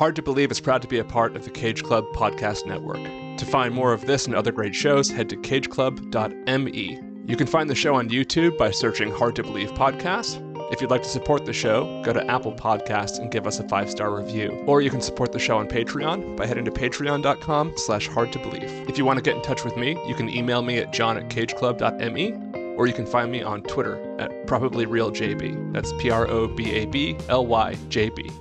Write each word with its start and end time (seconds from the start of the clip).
Hard 0.00 0.16
to 0.16 0.22
Believe 0.22 0.50
is 0.50 0.60
proud 0.60 0.80
to 0.80 0.88
be 0.88 0.98
a 0.98 1.04
part 1.04 1.36
of 1.36 1.44
the 1.44 1.50
Cage 1.50 1.82
Club 1.82 2.06
podcast 2.14 2.64
network. 2.64 3.04
To 3.36 3.44
find 3.44 3.74
more 3.74 3.92
of 3.92 4.06
this 4.06 4.24
and 4.24 4.34
other 4.34 4.50
great 4.50 4.74
shows, 4.74 5.10
head 5.10 5.28
to 5.28 5.36
cageclub.me. 5.36 7.00
You 7.26 7.36
can 7.36 7.46
find 7.46 7.68
the 7.68 7.74
show 7.74 7.94
on 7.96 8.08
YouTube 8.08 8.56
by 8.56 8.70
searching 8.70 9.12
Hard 9.12 9.36
to 9.36 9.42
Believe 9.42 9.72
Podcast. 9.72 10.40
If 10.72 10.80
you'd 10.80 10.90
like 10.90 11.02
to 11.02 11.08
support 11.10 11.44
the 11.44 11.52
show, 11.52 12.02
go 12.02 12.14
to 12.14 12.30
Apple 12.30 12.54
Podcasts 12.54 13.18
and 13.18 13.30
give 13.30 13.46
us 13.46 13.60
a 13.60 13.68
five-star 13.68 14.10
review. 14.16 14.64
Or 14.66 14.80
you 14.80 14.88
can 14.88 15.02
support 15.02 15.32
the 15.32 15.38
show 15.38 15.58
on 15.58 15.68
Patreon 15.68 16.34
by 16.34 16.46
heading 16.46 16.64
to 16.64 16.70
patreon.com 16.70 17.74
slash 17.76 18.08
hard 18.08 18.32
to 18.32 18.38
believe. 18.38 18.88
If 18.88 18.96
you 18.96 19.04
want 19.04 19.18
to 19.18 19.22
get 19.22 19.36
in 19.36 19.42
touch 19.42 19.64
with 19.64 19.76
me, 19.76 20.02
you 20.08 20.14
can 20.14 20.30
email 20.30 20.62
me 20.62 20.78
at 20.78 20.94
john 20.94 21.18
at 21.18 21.28
cageclub.me 21.28 22.49
or 22.80 22.86
you 22.86 22.94
can 22.94 23.04
find 23.04 23.30
me 23.30 23.42
on 23.42 23.62
Twitter 23.64 24.00
at 24.18 24.30
probablyrealjb. 24.46 25.70
That's 25.74 25.92
P-R-O-B-A-B-L-Y-J-B. 25.98 26.70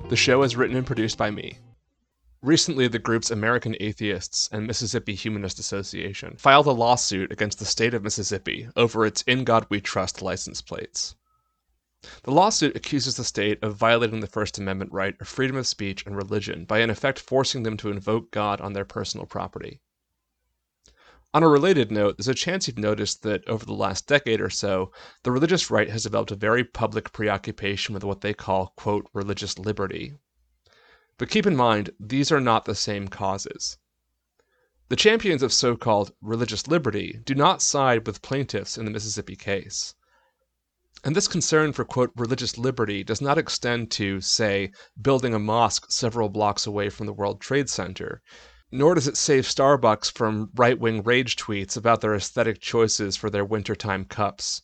The 0.07 0.15
show 0.15 0.43
is 0.43 0.55
written 0.55 0.77
and 0.77 0.87
produced 0.87 1.17
by 1.17 1.29
me. 1.29 1.57
Recently, 2.41 2.87
the 2.87 2.99
groups 2.99 3.31
American 3.31 3.75
Atheists 3.81 4.47
and 4.54 4.65
Mississippi 4.65 5.14
Humanist 5.14 5.59
Association 5.59 6.37
filed 6.37 6.67
a 6.67 6.71
lawsuit 6.71 7.33
against 7.33 7.59
the 7.59 7.65
state 7.65 7.93
of 7.93 8.01
Mississippi 8.01 8.69
over 8.78 9.05
its 9.05 9.23
In 9.23 9.43
God 9.43 9.65
We 9.67 9.81
Trust 9.81 10.21
license 10.21 10.61
plates. 10.61 11.15
The 12.23 12.31
lawsuit 12.31 12.78
accuses 12.78 13.17
the 13.17 13.25
state 13.25 13.61
of 13.61 13.75
violating 13.75 14.21
the 14.21 14.28
First 14.28 14.57
Amendment 14.57 14.93
right 14.93 15.19
of 15.19 15.28
freedom 15.28 15.57
of 15.57 15.67
speech 15.67 16.06
and 16.06 16.15
religion 16.15 16.64
by 16.64 16.79
in 16.79 16.89
effect 16.89 17.19
forcing 17.19 17.64
them 17.64 17.75
to 17.75 17.92
invoke 17.92 18.31
God 18.31 18.61
on 18.61 18.71
their 18.71 18.86
personal 18.86 19.25
property. 19.25 19.81
On 21.32 21.43
a 21.43 21.47
related 21.47 21.92
note, 21.92 22.18
there's 22.18 22.28
a 22.28 22.33
chance 22.33 22.68
you've 22.68 22.79
noticed 22.79 23.21
that 23.21 23.47
over 23.47 23.64
the 23.64 23.74
last 23.74 24.07
decade 24.07 24.42
or 24.42 24.50
so, 24.50 24.92
the 25.21 25.32
religious 25.32 25.70
right 25.70 25.89
has 25.89 26.01
developed 26.01 26.32
a 26.32 26.36
very 26.36 26.64
public 26.64 27.14
preoccupation 27.14 27.93
with 27.93 28.04
what 28.04 28.21
they 28.21 28.33
call, 28.33 28.74
quote, 28.75 29.07
religious 29.14 29.60
liberty. 29.60 30.15
But 31.20 31.29
keep 31.29 31.46
in 31.46 31.56
mind, 31.56 31.92
these 32.00 32.31
are 32.31 32.42
not 32.42 32.66
the 32.66 32.73
same 32.73 33.09
causes. 33.09 33.78
The 34.88 34.95
champions 34.95 35.44
of 35.44 35.53
so 35.53 35.78
called 35.78 36.14
religious 36.20 36.68
liberty 36.68 37.20
do 37.23 37.36
not 37.36 37.62
side 37.62 38.08
with 38.08 38.23
plaintiffs 38.23 38.75
in 38.75 38.86
the 38.86 38.92
Mississippi 38.92 39.36
case. 39.36 39.94
And 41.03 41.16
this 41.16 41.28
concern 41.28 41.73
for, 41.73 41.86
quote, 41.86 42.12
religious 42.16 42.58
liberty 42.58 43.03
does 43.03 43.22
not 43.22 43.38
extend 43.38 43.92
to, 43.92 44.20
say, 44.20 44.72
building 45.00 45.36
a 45.36 45.40
mosque 45.40 45.92
several 45.92 46.30
blocks 46.30 46.66
away 46.66 46.90
from 46.90 47.06
the 47.06 47.14
World 47.14 47.40
Trade 47.40 47.70
Center, 47.70 48.23
nor 48.72 48.94
does 48.94 49.08
it 49.08 49.17
save 49.17 49.45
Starbucks 49.45 50.12
from 50.12 50.52
right 50.56 50.80
wing 50.80 51.02
rage 51.02 51.36
tweets 51.36 51.75
about 51.75 52.02
their 52.02 52.14
aesthetic 52.14 52.62
choices 52.62 53.16
for 53.16 53.30
their 53.30 53.44
wintertime 53.44 54.06
cups. 54.06 54.62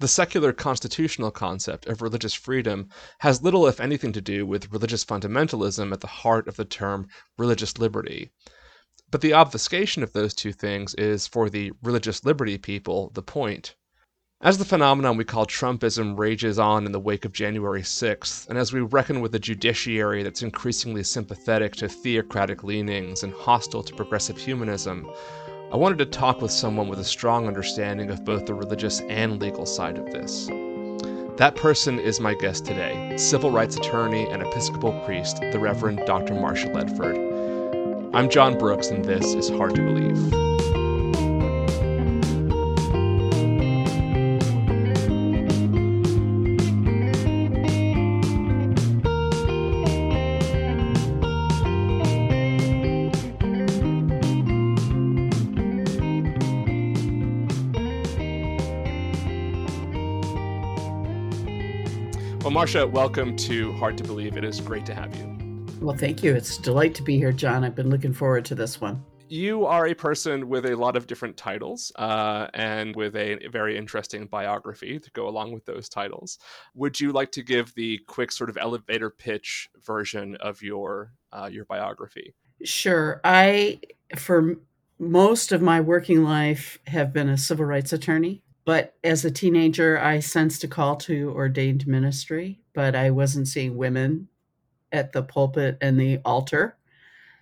The 0.00 0.08
secular 0.08 0.52
constitutional 0.52 1.30
concept 1.30 1.86
of 1.86 2.02
religious 2.02 2.34
freedom 2.34 2.88
has 3.20 3.42
little, 3.42 3.66
if 3.68 3.78
anything, 3.78 4.12
to 4.14 4.20
do 4.20 4.44
with 4.44 4.72
religious 4.72 5.04
fundamentalism 5.04 5.92
at 5.92 6.00
the 6.00 6.08
heart 6.08 6.48
of 6.48 6.56
the 6.56 6.64
term 6.64 7.06
religious 7.38 7.78
liberty. 7.78 8.32
But 9.10 9.20
the 9.20 9.34
obfuscation 9.34 10.02
of 10.02 10.12
those 10.12 10.34
two 10.34 10.52
things 10.52 10.94
is, 10.94 11.28
for 11.28 11.48
the 11.48 11.70
religious 11.82 12.24
liberty 12.24 12.58
people, 12.58 13.10
the 13.14 13.22
point. 13.22 13.76
As 14.44 14.58
the 14.58 14.64
phenomenon 14.66 15.16
we 15.16 15.24
call 15.24 15.46
Trumpism 15.46 16.18
rages 16.18 16.58
on 16.58 16.84
in 16.84 16.92
the 16.92 17.00
wake 17.00 17.24
of 17.24 17.32
January 17.32 17.80
6th, 17.80 18.46
and 18.50 18.58
as 18.58 18.74
we 18.74 18.82
reckon 18.82 19.22
with 19.22 19.34
a 19.34 19.38
judiciary 19.38 20.22
that's 20.22 20.42
increasingly 20.42 21.02
sympathetic 21.02 21.74
to 21.76 21.88
theocratic 21.88 22.62
leanings 22.62 23.22
and 23.22 23.32
hostile 23.32 23.82
to 23.82 23.94
progressive 23.94 24.36
humanism, 24.36 25.10
I 25.72 25.78
wanted 25.78 25.96
to 25.96 26.04
talk 26.04 26.42
with 26.42 26.50
someone 26.50 26.88
with 26.88 26.98
a 26.98 27.04
strong 27.04 27.46
understanding 27.46 28.10
of 28.10 28.26
both 28.26 28.44
the 28.44 28.52
religious 28.52 29.00
and 29.08 29.40
legal 29.40 29.64
side 29.64 29.96
of 29.96 30.12
this. 30.12 30.48
That 31.38 31.56
person 31.56 31.98
is 31.98 32.20
my 32.20 32.34
guest 32.34 32.66
today, 32.66 33.16
civil 33.16 33.50
rights 33.50 33.78
attorney 33.78 34.26
and 34.28 34.42
Episcopal 34.42 34.92
priest, 35.06 35.40
the 35.40 35.58
Reverend 35.58 36.02
Dr. 36.04 36.34
Marsha 36.34 36.70
Ledford. 36.70 38.14
I'm 38.14 38.28
John 38.28 38.58
Brooks, 38.58 38.88
and 38.88 39.06
this 39.06 39.32
is 39.32 39.48
Hard 39.48 39.74
to 39.76 39.80
Believe. 39.80 40.53
Marsha, 62.64 62.90
welcome 62.90 63.36
to 63.36 63.74
Hard 63.74 63.98
to 63.98 64.04
Believe. 64.04 64.38
It 64.38 64.44
is 64.44 64.58
great 64.58 64.86
to 64.86 64.94
have 64.94 65.14
you. 65.14 65.66
Well, 65.82 65.94
thank 65.94 66.22
you. 66.22 66.34
It's 66.34 66.58
a 66.58 66.62
delight 66.62 66.94
to 66.94 67.02
be 67.02 67.18
here, 67.18 67.30
John. 67.30 67.62
I've 67.62 67.74
been 67.74 67.90
looking 67.90 68.14
forward 68.14 68.46
to 68.46 68.54
this 68.54 68.80
one. 68.80 69.04
You 69.28 69.66
are 69.66 69.88
a 69.88 69.92
person 69.92 70.48
with 70.48 70.64
a 70.64 70.74
lot 70.74 70.96
of 70.96 71.06
different 71.06 71.36
titles 71.36 71.92
uh, 71.96 72.46
and 72.54 72.96
with 72.96 73.16
a 73.16 73.48
very 73.52 73.76
interesting 73.76 74.24
biography 74.28 74.98
to 74.98 75.10
go 75.10 75.28
along 75.28 75.52
with 75.52 75.66
those 75.66 75.90
titles. 75.90 76.38
Would 76.74 76.98
you 76.98 77.12
like 77.12 77.32
to 77.32 77.42
give 77.42 77.74
the 77.74 78.00
quick 78.08 78.32
sort 78.32 78.48
of 78.48 78.56
elevator 78.56 79.10
pitch 79.10 79.68
version 79.84 80.36
of 80.36 80.62
your 80.62 81.12
uh, 81.34 81.50
your 81.52 81.66
biography? 81.66 82.34
Sure. 82.62 83.20
I, 83.24 83.80
for 84.16 84.56
most 84.98 85.52
of 85.52 85.60
my 85.60 85.82
working 85.82 86.24
life, 86.24 86.78
have 86.86 87.12
been 87.12 87.28
a 87.28 87.36
civil 87.36 87.66
rights 87.66 87.92
attorney. 87.92 88.42
But 88.64 88.94
as 89.04 89.24
a 89.24 89.30
teenager, 89.30 89.98
I 90.00 90.20
sensed 90.20 90.64
a 90.64 90.68
call 90.68 90.96
to 90.96 91.30
ordained 91.30 91.86
ministry, 91.86 92.60
but 92.72 92.94
I 92.94 93.10
wasn't 93.10 93.48
seeing 93.48 93.76
women 93.76 94.28
at 94.90 95.12
the 95.12 95.22
pulpit 95.22 95.76
and 95.80 96.00
the 96.00 96.20
altar. 96.24 96.78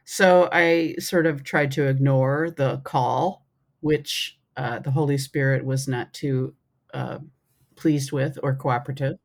So 0.05 0.49
I 0.51 0.97
sort 0.99 1.27
of 1.27 1.45
tried 1.45 1.71
to 1.73 1.87
ignore 1.87 2.51
the 2.51 2.79
call, 2.79 3.47
which 3.81 4.39
uh, 4.57 4.81
the 4.81 4.91
Holy 4.91 5.17
Spirit 5.17 5.65
was 5.65 5.87
not 5.87 6.13
too 6.13 6.55
uh, 6.93 7.19
pleased 7.77 8.11
with 8.11 8.39
or 8.43 8.57
cooperative, 8.57 9.19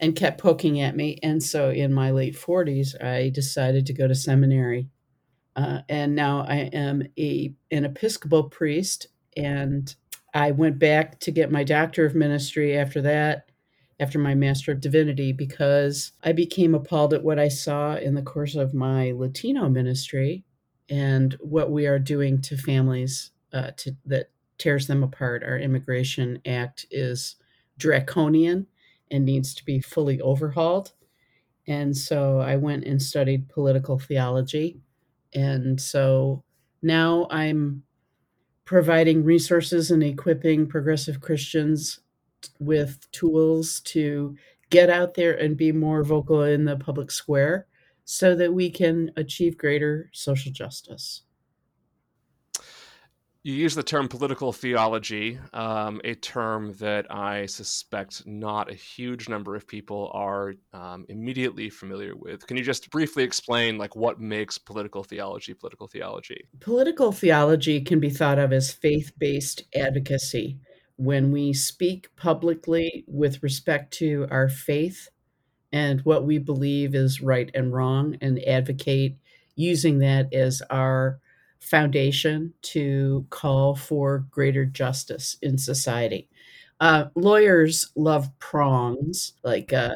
and 0.00 0.16
kept 0.16 0.40
poking 0.40 0.80
at 0.80 0.96
me. 0.96 1.18
And 1.22 1.40
so 1.40 1.70
in 1.70 1.92
my 1.92 2.10
late 2.10 2.34
40s, 2.34 3.00
I 3.02 3.30
decided 3.30 3.86
to 3.86 3.92
go 3.92 4.08
to 4.08 4.14
seminary. 4.14 4.88
Uh, 5.54 5.80
and 5.88 6.16
now 6.16 6.44
I 6.48 6.70
am 6.72 7.02
a, 7.18 7.54
an 7.70 7.84
Episcopal 7.84 8.44
priest 8.44 9.06
and 9.36 9.94
I 10.34 10.50
went 10.50 10.78
back 10.78 11.20
to 11.20 11.30
get 11.30 11.50
my 11.50 11.64
Doctor 11.64 12.06
of 12.06 12.14
Ministry 12.14 12.76
after 12.76 13.02
that, 13.02 13.50
after 14.00 14.18
my 14.18 14.34
Master 14.34 14.72
of 14.72 14.80
Divinity, 14.80 15.32
because 15.32 16.12
I 16.24 16.32
became 16.32 16.74
appalled 16.74 17.12
at 17.14 17.22
what 17.22 17.38
I 17.38 17.48
saw 17.48 17.96
in 17.96 18.14
the 18.14 18.22
course 18.22 18.54
of 18.54 18.74
my 18.74 19.12
Latino 19.12 19.68
ministry 19.68 20.44
and 20.88 21.34
what 21.40 21.70
we 21.70 21.86
are 21.86 21.98
doing 21.98 22.40
to 22.42 22.56
families 22.56 23.30
uh, 23.52 23.72
to, 23.76 23.96
that 24.06 24.30
tears 24.58 24.86
them 24.86 25.02
apart. 25.02 25.44
Our 25.44 25.58
Immigration 25.58 26.40
Act 26.46 26.86
is 26.90 27.36
draconian 27.78 28.66
and 29.10 29.24
needs 29.24 29.54
to 29.54 29.64
be 29.64 29.80
fully 29.80 30.20
overhauled. 30.20 30.92
And 31.66 31.96
so 31.96 32.40
I 32.40 32.56
went 32.56 32.84
and 32.84 33.00
studied 33.00 33.48
political 33.48 33.98
theology. 33.98 34.80
And 35.34 35.80
so 35.80 36.42
now 36.82 37.26
I'm 37.30 37.84
providing 38.64 39.24
resources 39.24 39.90
and 39.90 40.02
equipping 40.02 40.66
progressive 40.66 41.20
Christians 41.20 42.00
with 42.58 43.10
tools 43.12 43.80
to 43.80 44.36
get 44.70 44.88
out 44.90 45.14
there 45.14 45.34
and 45.34 45.56
be 45.56 45.72
more 45.72 46.02
vocal 46.02 46.42
in 46.42 46.64
the 46.64 46.76
public 46.76 47.10
square 47.10 47.66
so 48.04 48.34
that 48.34 48.52
we 48.52 48.70
can 48.70 49.10
achieve 49.16 49.58
greater 49.58 50.10
social 50.12 50.52
justice. 50.52 51.22
You 53.44 53.54
use 53.54 53.74
the 53.74 53.82
term 53.82 54.06
political 54.06 54.52
theology, 54.52 55.36
um, 55.52 56.00
a 56.04 56.14
term 56.14 56.74
that 56.74 57.12
I 57.12 57.46
suspect 57.46 58.24
not 58.24 58.70
a 58.70 58.74
huge 58.74 59.28
number 59.28 59.56
of 59.56 59.66
people 59.66 60.12
are 60.14 60.54
um, 60.72 61.04
immediately 61.08 61.68
familiar 61.68 62.14
with. 62.14 62.46
Can 62.46 62.56
you 62.56 62.62
just 62.62 62.88
briefly 62.90 63.24
explain, 63.24 63.78
like, 63.78 63.96
what 63.96 64.20
makes 64.20 64.58
political 64.58 65.02
theology 65.02 65.54
political 65.54 65.88
theology? 65.88 66.46
Political 66.60 67.10
theology 67.10 67.80
can 67.80 67.98
be 67.98 68.10
thought 68.10 68.38
of 68.38 68.52
as 68.52 68.70
faith-based 68.72 69.64
advocacy. 69.74 70.58
When 70.94 71.32
we 71.32 71.52
speak 71.52 72.14
publicly 72.14 73.04
with 73.08 73.42
respect 73.42 73.92
to 73.94 74.28
our 74.30 74.48
faith 74.48 75.08
and 75.72 76.00
what 76.02 76.24
we 76.24 76.38
believe 76.38 76.94
is 76.94 77.20
right 77.20 77.50
and 77.54 77.72
wrong, 77.72 78.16
and 78.20 78.38
advocate 78.46 79.16
using 79.56 79.98
that 79.98 80.32
as 80.32 80.62
our 80.70 81.18
foundation 81.62 82.52
to 82.62 83.26
call 83.30 83.74
for 83.76 84.26
greater 84.30 84.66
justice 84.66 85.36
in 85.42 85.58
society. 85.58 86.28
Uh, 86.80 87.06
lawyers 87.14 87.90
love 87.96 88.28
prongs, 88.40 89.34
like 89.44 89.72
uh, 89.72 89.94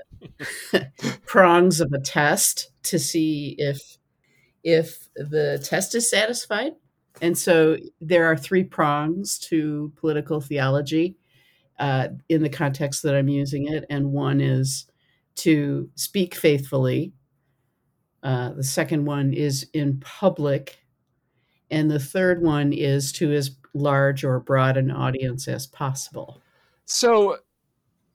prongs 1.26 1.80
of 1.80 1.92
a 1.92 2.00
test 2.00 2.70
to 2.84 2.98
see 2.98 3.56
if 3.58 3.98
if 4.64 5.08
the 5.16 5.60
test 5.64 5.94
is 5.94 6.10
satisfied. 6.10 6.72
And 7.20 7.36
so 7.38 7.76
there 8.00 8.26
are 8.26 8.36
three 8.36 8.64
prongs 8.64 9.38
to 9.40 9.92
political 9.96 10.40
theology 10.40 11.16
uh, 11.78 12.08
in 12.28 12.42
the 12.42 12.50
context 12.50 13.02
that 13.04 13.14
I'm 13.16 13.28
using 13.28 13.68
it, 13.72 13.84
and 13.90 14.12
one 14.12 14.40
is 14.40 14.86
to 15.36 15.90
speak 15.96 16.34
faithfully, 16.34 17.12
Uh, 18.22 18.52
the 18.52 18.64
second 18.64 19.04
one 19.04 19.32
is 19.32 19.68
in 19.72 20.00
public. 20.00 20.78
And 21.70 21.90
the 21.90 21.98
third 21.98 22.42
one 22.42 22.72
is 22.72 23.12
to 23.12 23.32
as 23.32 23.50
large 23.74 24.24
or 24.24 24.40
broad 24.40 24.76
an 24.76 24.90
audience 24.90 25.48
as 25.48 25.66
possible. 25.66 26.40
So 26.84 27.38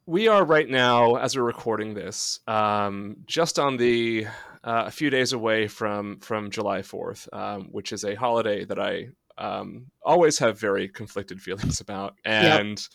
we 0.05 0.27
are 0.27 0.43
right 0.43 0.69
now, 0.69 1.15
as 1.15 1.35
we're 1.35 1.43
recording 1.43 1.93
this, 1.93 2.39
um, 2.47 3.17
just 3.25 3.59
on 3.59 3.77
the 3.77 4.25
uh, 4.63 4.83
a 4.85 4.91
few 4.91 5.09
days 5.09 5.33
away 5.33 5.67
from 5.67 6.19
from 6.19 6.51
July 6.51 6.81
Fourth, 6.81 7.27
um, 7.33 7.69
which 7.71 7.91
is 7.91 8.03
a 8.03 8.15
holiday 8.15 8.63
that 8.65 8.79
I 8.79 9.09
um, 9.37 9.87
always 10.03 10.37
have 10.39 10.59
very 10.59 10.87
conflicted 10.87 11.41
feelings 11.47 11.81
about, 11.81 12.15
and. 12.25 12.85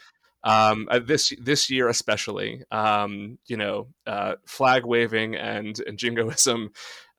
Um, 0.46 0.87
uh, 0.93 1.00
this 1.00 1.32
this 1.40 1.69
year 1.69 1.88
especially, 1.88 2.62
um, 2.70 3.37
you 3.46 3.56
know, 3.56 3.88
uh, 4.06 4.37
flag 4.46 4.87
waving 4.87 5.34
and, 5.34 5.76
and 5.84 5.98
jingoism 5.98 6.70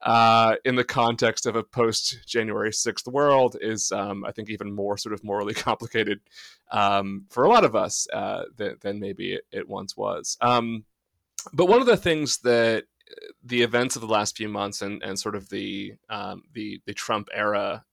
uh, 0.02 0.56
in 0.64 0.76
the 0.76 0.86
context 0.86 1.46
of 1.46 1.58
a 1.58 1.64
post 1.64 2.20
January 2.26 2.70
6th 2.70 3.06
world 3.12 3.58
is, 3.60 3.92
um, 3.92 4.24
I 4.24 4.32
think, 4.32 4.50
even 4.50 4.74
more 4.74 4.98
sort 4.98 5.12
of 5.14 5.26
morally 5.26 5.54
complicated 5.68 6.22
um, 6.72 7.26
for 7.30 7.44
a 7.44 7.50
lot 7.50 7.66
of 7.66 7.76
us 7.76 8.08
uh, 8.14 8.44
than, 8.56 8.78
than, 8.80 9.00
maybe 9.02 9.34
it, 9.34 9.42
it 9.52 9.68
once 9.68 9.98
was. 9.98 10.38
Um, 10.40 10.86
but 11.52 11.68
one 11.68 11.82
of 11.82 11.88
the 11.88 11.98
things 11.98 12.38
that 12.40 12.86
the 13.44 13.62
events 13.62 13.98
of 13.98 14.02
the 14.02 14.08
last 14.08 14.38
few 14.38 14.48
months 14.48 14.82
and, 14.82 15.04
and 15.04 15.20
sort 15.20 15.36
of 15.36 15.50
the 15.50 15.96
um, 16.10 16.44
the, 16.54 16.82
the 16.86 16.94
Trump 16.94 17.28
era 17.34 17.84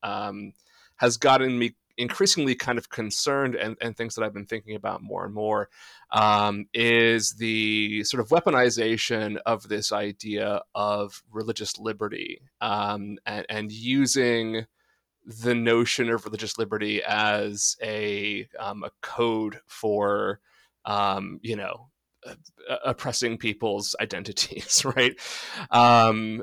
has 0.97 1.17
gotten 1.17 1.59
me 1.59 1.75
increasingly 1.97 2.55
kind 2.55 2.79
of 2.79 2.91
concerned 2.91 3.55
and, 3.55 3.77
and 3.81 3.97
things 3.97 4.15
that 4.15 4.25
I've 4.25 4.35
been 4.35 4.47
thinking 4.47 4.75
about 4.75 5.03
more 5.03 5.25
and 5.25 5.35
more 5.35 5.69
um, 6.11 6.67
is 6.75 7.33
the 7.33 8.05
sort 8.05 8.21
of 8.21 8.29
weaponization 8.29 9.39
of 9.47 9.69
this 9.69 9.93
idea 9.93 10.63
of 10.75 11.23
religious 11.31 11.79
liberty 11.79 12.43
um, 12.61 13.19
and, 13.27 13.47
and, 13.49 13.73
using 13.73 14.67
the 15.27 15.55
notion 15.55 16.11
of 16.11 16.25
religious 16.25 16.59
liberty 16.59 17.03
as 17.03 17.77
a, 17.83 18.47
um, 18.59 18.85
a 18.85 18.91
code 19.01 19.61
for, 19.67 20.41
um, 20.85 21.41
you 21.43 21.57
know, 21.57 21.89
oppressing 22.85 23.39
people's 23.39 23.95
identities, 24.01 24.85
right? 24.85 25.15
Um, 25.71 26.43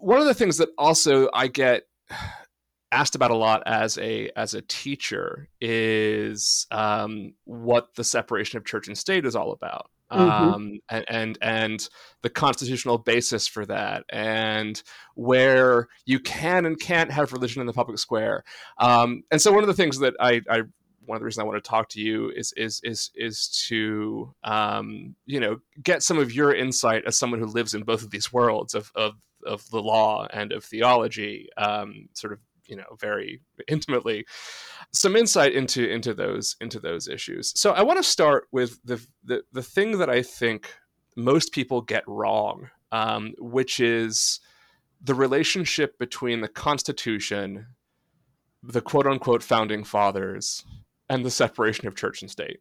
one 0.00 0.20
of 0.20 0.26
the 0.26 0.34
things 0.34 0.58
that 0.58 0.68
also 0.78 1.28
I 1.32 1.48
get 1.48 1.84
asked 2.92 3.14
about 3.14 3.30
a 3.30 3.36
lot 3.36 3.62
as 3.66 3.98
a 3.98 4.30
as 4.36 4.54
a 4.54 4.62
teacher 4.62 5.48
is 5.60 6.66
um, 6.70 7.34
what 7.44 7.94
the 7.96 8.04
separation 8.04 8.58
of 8.58 8.64
church 8.64 8.86
and 8.86 8.96
state 8.96 9.26
is 9.26 9.34
all 9.34 9.52
about. 9.52 9.90
Mm-hmm. 10.12 10.30
Um, 10.30 10.80
and, 10.90 11.04
and 11.08 11.38
and 11.40 11.88
the 12.20 12.28
constitutional 12.28 12.98
basis 12.98 13.48
for 13.48 13.64
that, 13.64 14.04
and 14.10 14.82
where 15.14 15.88
you 16.04 16.20
can 16.20 16.66
and 16.66 16.78
can't 16.78 17.10
have 17.10 17.32
religion 17.32 17.62
in 17.62 17.66
the 17.66 17.72
public 17.72 17.98
square. 17.98 18.44
Um, 18.76 19.24
and 19.30 19.40
so, 19.40 19.52
one 19.52 19.62
of 19.62 19.68
the 19.68 19.74
things 19.74 19.98
that 20.00 20.14
I, 20.20 20.42
I 20.50 20.64
one 21.06 21.16
of 21.16 21.20
the 21.20 21.24
reasons 21.24 21.42
I 21.42 21.46
want 21.46 21.62
to 21.62 21.68
talk 21.68 21.88
to 21.90 22.00
you 22.00 22.30
is 22.30 22.52
is 22.58 22.82
is 22.84 23.10
is 23.14 23.48
to 23.68 24.34
um, 24.44 25.14
you 25.24 25.40
know 25.40 25.60
get 25.82 26.02
some 26.02 26.18
of 26.18 26.34
your 26.34 26.54
insight 26.54 27.04
as 27.06 27.16
someone 27.16 27.40
who 27.40 27.46
lives 27.46 27.72
in 27.72 27.82
both 27.82 28.02
of 28.02 28.10
these 28.10 28.30
worlds 28.30 28.74
of 28.74 28.92
of, 28.94 29.14
of 29.46 29.68
the 29.70 29.80
law 29.80 30.26
and 30.30 30.52
of 30.52 30.62
theology, 30.62 31.48
um, 31.56 32.10
sort 32.12 32.34
of 32.34 32.38
you 32.72 32.78
know 32.78 32.96
very 32.98 33.40
intimately 33.68 34.24
some 34.92 35.14
insight 35.14 35.52
into 35.52 35.86
into 35.88 36.14
those 36.14 36.56
into 36.62 36.80
those 36.80 37.06
issues. 37.06 37.52
So 37.54 37.72
i 37.72 37.82
want 37.82 37.98
to 37.98 38.02
start 38.02 38.48
with 38.50 38.80
the 38.82 38.98
the, 39.22 39.42
the 39.52 39.62
thing 39.62 39.98
that 39.98 40.08
i 40.08 40.22
think 40.22 40.74
most 41.16 41.52
people 41.52 41.82
get 41.82 42.02
wrong 42.06 42.70
um, 42.90 43.34
which 43.38 43.78
is 43.80 44.40
the 45.02 45.14
relationship 45.14 45.98
between 45.98 46.40
the 46.40 46.48
constitution 46.48 47.66
the 48.62 48.80
quote 48.80 49.06
unquote 49.06 49.42
founding 49.42 49.84
fathers 49.84 50.64
and 51.10 51.24
the 51.24 51.30
separation 51.30 51.86
of 51.86 51.96
church 51.96 52.22
and 52.22 52.30
state. 52.30 52.60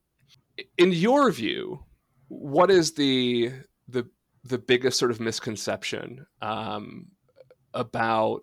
In 0.77 0.91
your 0.91 1.31
view 1.31 1.85
what 2.27 2.69
is 2.69 2.93
the 2.93 3.51
the 3.87 4.05
the 4.43 4.57
biggest 4.57 4.97
sort 4.97 5.11
of 5.11 5.19
misconception 5.19 6.25
um, 6.41 7.07
about 7.73 8.41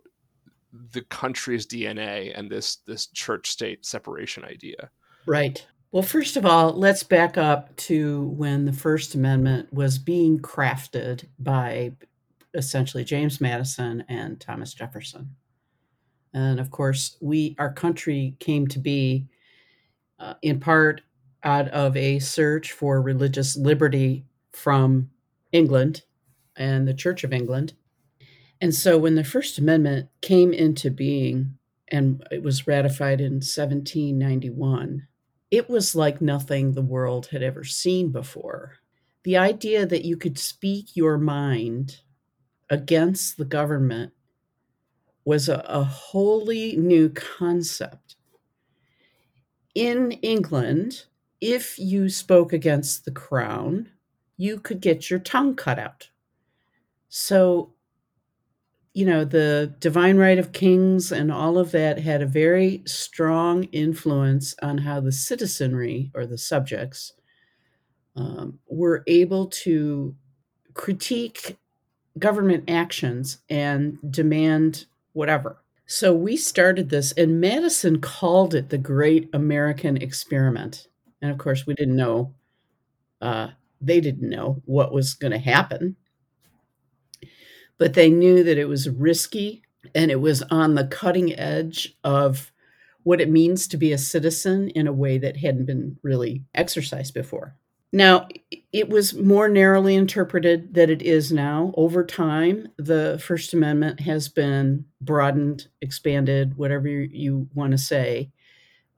the 0.92 1.02
country's 1.02 1.66
DNA 1.66 2.32
and 2.38 2.50
this 2.50 2.76
this 2.86 3.06
church 3.06 3.50
state 3.50 3.84
separation 3.86 4.44
idea. 4.44 4.90
Right. 5.26 5.66
Well, 5.90 6.02
first 6.02 6.36
of 6.36 6.44
all, 6.44 6.72
let's 6.72 7.02
back 7.02 7.38
up 7.38 7.74
to 7.76 8.24
when 8.36 8.66
the 8.66 8.72
First 8.72 9.14
Amendment 9.14 9.72
was 9.72 9.98
being 9.98 10.38
crafted 10.38 11.24
by 11.38 11.92
essentially 12.54 13.04
James 13.04 13.40
Madison 13.40 14.04
and 14.08 14.38
Thomas 14.38 14.74
Jefferson. 14.74 15.34
And 16.34 16.60
of 16.60 16.70
course, 16.70 17.16
we 17.20 17.56
our 17.58 17.72
country 17.72 18.36
came 18.38 18.66
to 18.68 18.78
be 18.78 19.28
uh, 20.18 20.34
in 20.42 20.60
part 20.60 21.00
out 21.42 21.68
of 21.68 21.96
a 21.96 22.18
search 22.18 22.72
for 22.72 23.00
religious 23.00 23.56
liberty 23.56 24.26
from 24.52 25.10
England 25.52 26.02
and 26.56 26.86
the 26.86 26.94
Church 26.94 27.24
of 27.24 27.32
England 27.32 27.74
and 28.60 28.74
so 28.74 28.98
when 28.98 29.14
the 29.14 29.24
First 29.24 29.58
Amendment 29.58 30.08
came 30.20 30.52
into 30.52 30.90
being 30.90 31.58
and 31.88 32.26
it 32.30 32.42
was 32.42 32.66
ratified 32.66 33.20
in 33.20 33.34
1791, 33.34 35.06
it 35.50 35.70
was 35.70 35.94
like 35.94 36.20
nothing 36.20 36.72
the 36.72 36.82
world 36.82 37.28
had 37.28 37.42
ever 37.42 37.64
seen 37.64 38.10
before. 38.10 38.74
The 39.22 39.36
idea 39.36 39.86
that 39.86 40.04
you 40.04 40.16
could 40.16 40.38
speak 40.38 40.96
your 40.96 41.18
mind 41.18 42.00
against 42.68 43.36
the 43.36 43.44
government 43.44 44.12
was 45.24 45.48
a, 45.48 45.64
a 45.66 45.84
wholly 45.84 46.76
new 46.76 47.10
concept. 47.10 48.16
In 49.74 50.12
England, 50.12 51.04
if 51.40 51.78
you 51.78 52.08
spoke 52.08 52.52
against 52.52 53.04
the 53.04 53.10
crown, 53.10 53.90
you 54.36 54.58
could 54.58 54.80
get 54.80 55.10
your 55.10 55.18
tongue 55.18 55.54
cut 55.54 55.78
out. 55.78 56.10
So 57.08 57.74
you 58.98 59.04
know, 59.04 59.24
the 59.24 59.72
divine 59.78 60.16
right 60.16 60.40
of 60.40 60.50
kings 60.50 61.12
and 61.12 61.30
all 61.30 61.56
of 61.56 61.70
that 61.70 62.00
had 62.00 62.20
a 62.20 62.26
very 62.26 62.82
strong 62.84 63.62
influence 63.70 64.56
on 64.60 64.78
how 64.78 64.98
the 64.98 65.12
citizenry 65.12 66.10
or 66.16 66.26
the 66.26 66.36
subjects 66.36 67.12
um, 68.16 68.58
were 68.66 69.04
able 69.06 69.46
to 69.46 70.16
critique 70.74 71.56
government 72.18 72.68
actions 72.68 73.38
and 73.48 73.98
demand 74.10 74.86
whatever. 75.12 75.62
So 75.86 76.12
we 76.12 76.36
started 76.36 76.90
this, 76.90 77.12
and 77.12 77.40
Madison 77.40 78.00
called 78.00 78.52
it 78.52 78.68
the 78.68 78.78
Great 78.78 79.30
American 79.32 79.96
Experiment. 79.96 80.88
And 81.22 81.30
of 81.30 81.38
course, 81.38 81.68
we 81.68 81.74
didn't 81.74 81.94
know, 81.94 82.34
uh, 83.20 83.50
they 83.80 84.00
didn't 84.00 84.28
know 84.28 84.60
what 84.64 84.92
was 84.92 85.14
going 85.14 85.30
to 85.30 85.38
happen 85.38 85.94
but 87.78 87.94
they 87.94 88.10
knew 88.10 88.42
that 88.44 88.58
it 88.58 88.66
was 88.68 88.88
risky 88.88 89.62
and 89.94 90.10
it 90.10 90.20
was 90.20 90.42
on 90.42 90.74
the 90.74 90.86
cutting 90.86 91.38
edge 91.38 91.96
of 92.04 92.52
what 93.04 93.20
it 93.20 93.30
means 93.30 93.66
to 93.68 93.76
be 93.76 93.92
a 93.92 93.98
citizen 93.98 94.68
in 94.70 94.86
a 94.86 94.92
way 94.92 95.16
that 95.18 95.36
hadn't 95.36 95.64
been 95.64 95.96
really 96.02 96.44
exercised 96.54 97.14
before. 97.14 97.56
Now, 97.90 98.28
it 98.70 98.90
was 98.90 99.14
more 99.14 99.48
narrowly 99.48 99.94
interpreted 99.94 100.74
than 100.74 100.90
it 100.90 101.00
is 101.00 101.32
now. 101.32 101.72
Over 101.74 102.04
time, 102.04 102.68
the 102.76 103.18
First 103.24 103.54
Amendment 103.54 104.00
has 104.00 104.28
been 104.28 104.84
broadened, 105.00 105.68
expanded, 105.80 106.58
whatever 106.58 106.88
you 106.88 107.48
want 107.54 107.72
to 107.72 107.78
say, 107.78 108.30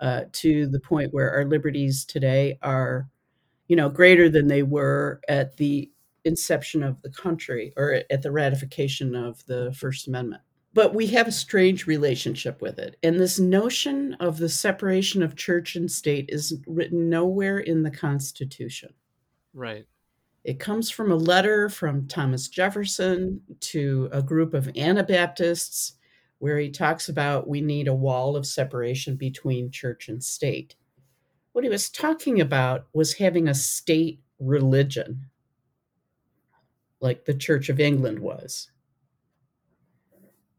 uh, 0.00 0.22
to 0.32 0.66
the 0.66 0.80
point 0.80 1.14
where 1.14 1.30
our 1.30 1.44
liberties 1.44 2.04
today 2.04 2.58
are, 2.62 3.08
you 3.68 3.76
know, 3.76 3.88
greater 3.88 4.28
than 4.28 4.48
they 4.48 4.64
were 4.64 5.20
at 5.28 5.56
the 5.56 5.88
inception 6.24 6.82
of 6.82 7.00
the 7.02 7.10
country 7.10 7.72
or 7.76 8.02
at 8.10 8.22
the 8.22 8.30
ratification 8.30 9.14
of 9.14 9.44
the 9.46 9.72
First 9.72 10.08
Amendment. 10.08 10.42
But 10.72 10.94
we 10.94 11.08
have 11.08 11.26
a 11.26 11.32
strange 11.32 11.86
relationship 11.86 12.62
with 12.62 12.78
it. 12.78 12.96
And 13.02 13.18
this 13.18 13.40
notion 13.40 14.14
of 14.20 14.38
the 14.38 14.48
separation 14.48 15.22
of 15.22 15.34
church 15.34 15.74
and 15.74 15.90
state 15.90 16.26
is 16.28 16.60
written 16.66 17.10
nowhere 17.10 17.58
in 17.58 17.82
the 17.82 17.90
Constitution. 17.90 18.94
Right. 19.52 19.86
It 20.44 20.60
comes 20.60 20.88
from 20.90 21.10
a 21.10 21.16
letter 21.16 21.68
from 21.68 22.06
Thomas 22.06 22.48
Jefferson 22.48 23.42
to 23.60 24.08
a 24.12 24.22
group 24.22 24.54
of 24.54 24.74
Anabaptists 24.76 25.94
where 26.38 26.58
he 26.58 26.70
talks 26.70 27.08
about 27.08 27.48
we 27.48 27.60
need 27.60 27.86
a 27.86 27.94
wall 27.94 28.36
of 28.36 28.46
separation 28.46 29.16
between 29.16 29.70
church 29.70 30.08
and 30.08 30.22
state. 30.22 30.74
What 31.52 31.64
he 31.64 31.70
was 31.70 31.90
talking 31.90 32.40
about 32.40 32.86
was 32.94 33.14
having 33.14 33.48
a 33.48 33.54
state 33.54 34.20
religion 34.38 35.26
like 37.00 37.24
the 37.24 37.34
Church 37.34 37.68
of 37.68 37.80
England 37.80 38.18
was, 38.18 38.70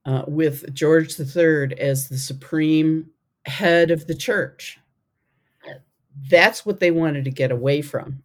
uh, 0.06 0.24
with 0.28 0.74
George 0.74 1.20
III 1.20 1.78
as 1.80 2.10
the 2.10 2.18
supreme 2.18 3.10
head 3.46 3.92
of 3.92 4.08
the 4.08 4.16
church. 4.16 4.80
That's 6.30 6.66
what 6.66 6.80
they 6.80 6.92
wanted 6.92 7.24
to 7.26 7.32
get 7.32 7.52
away 7.52 7.82
from. 7.82 8.24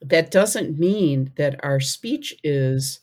That 0.00 0.30
doesn't 0.30 0.78
mean 0.78 1.32
that 1.36 1.62
our 1.64 1.80
speech 1.80 2.36
is 2.44 3.00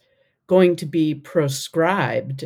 going 0.48 0.78
to 0.78 0.86
be 0.86 1.14
proscribed 1.16 2.46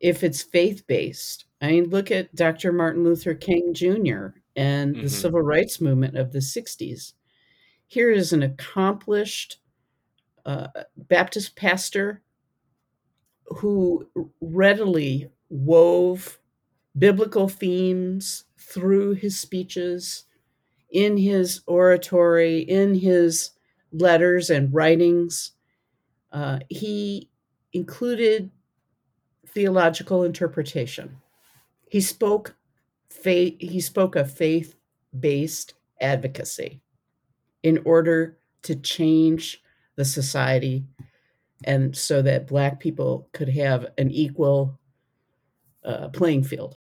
if 0.00 0.24
it's 0.24 0.42
faith 0.42 0.86
based. 0.86 1.44
I 1.60 1.70
mean, 1.72 1.90
look 1.90 2.10
at 2.10 2.34
Dr. 2.34 2.72
Martin 2.72 3.04
Luther 3.04 3.34
King 3.34 3.74
Jr. 3.74 4.28
and 4.56 4.94
the 4.96 5.02
Mhm. 5.02 5.10
civil 5.10 5.40
rights 5.42 5.80
movement 5.80 6.16
of 6.16 6.32
the 6.32 6.40
60s. 6.40 7.14
Here 7.86 8.10
is 8.10 8.32
an 8.32 8.42
accomplished 8.42 9.58
uh, 10.46 10.68
Baptist 10.96 11.56
pastor 11.56 12.22
who 13.46 14.08
readily 14.40 15.28
wove 15.50 16.38
biblical 16.96 17.48
themes 17.48 18.44
through 18.58 19.14
his 19.14 19.38
speeches, 19.38 20.24
in 20.90 21.16
his 21.16 21.60
oratory, 21.66 22.60
in 22.60 22.94
his 22.94 23.50
letters 23.92 24.50
and 24.50 24.72
writings. 24.72 25.52
Uh, 26.32 26.60
he 26.68 27.28
included 27.72 28.50
theological 29.48 30.22
interpretation. 30.22 31.16
He 31.90 32.00
spoke 32.00 32.54
faith, 33.10 33.56
he 33.58 33.80
spoke 33.80 34.16
of 34.16 34.32
faith-based 34.32 35.74
advocacy 36.00 36.80
in 37.62 37.82
order 37.84 38.38
to 38.62 38.76
change 38.76 39.62
the 39.96 40.04
society 40.04 40.84
and 41.64 41.96
so 41.96 42.22
that 42.22 42.46
black 42.46 42.80
people 42.80 43.28
could 43.32 43.48
have 43.48 43.86
an 43.98 44.10
equal 44.10 44.78
uh, 45.84 46.08
playing 46.08 46.44
field. 46.44 46.76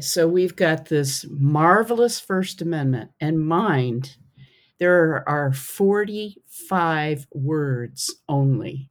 So 0.00 0.26
we've 0.26 0.56
got 0.56 0.86
this 0.86 1.26
marvelous 1.28 2.18
First 2.18 2.62
Amendment, 2.62 3.10
and 3.20 3.38
mind, 3.38 4.16
there 4.78 5.28
are 5.28 5.52
45 5.52 7.26
words 7.32 8.14
only 8.28 8.90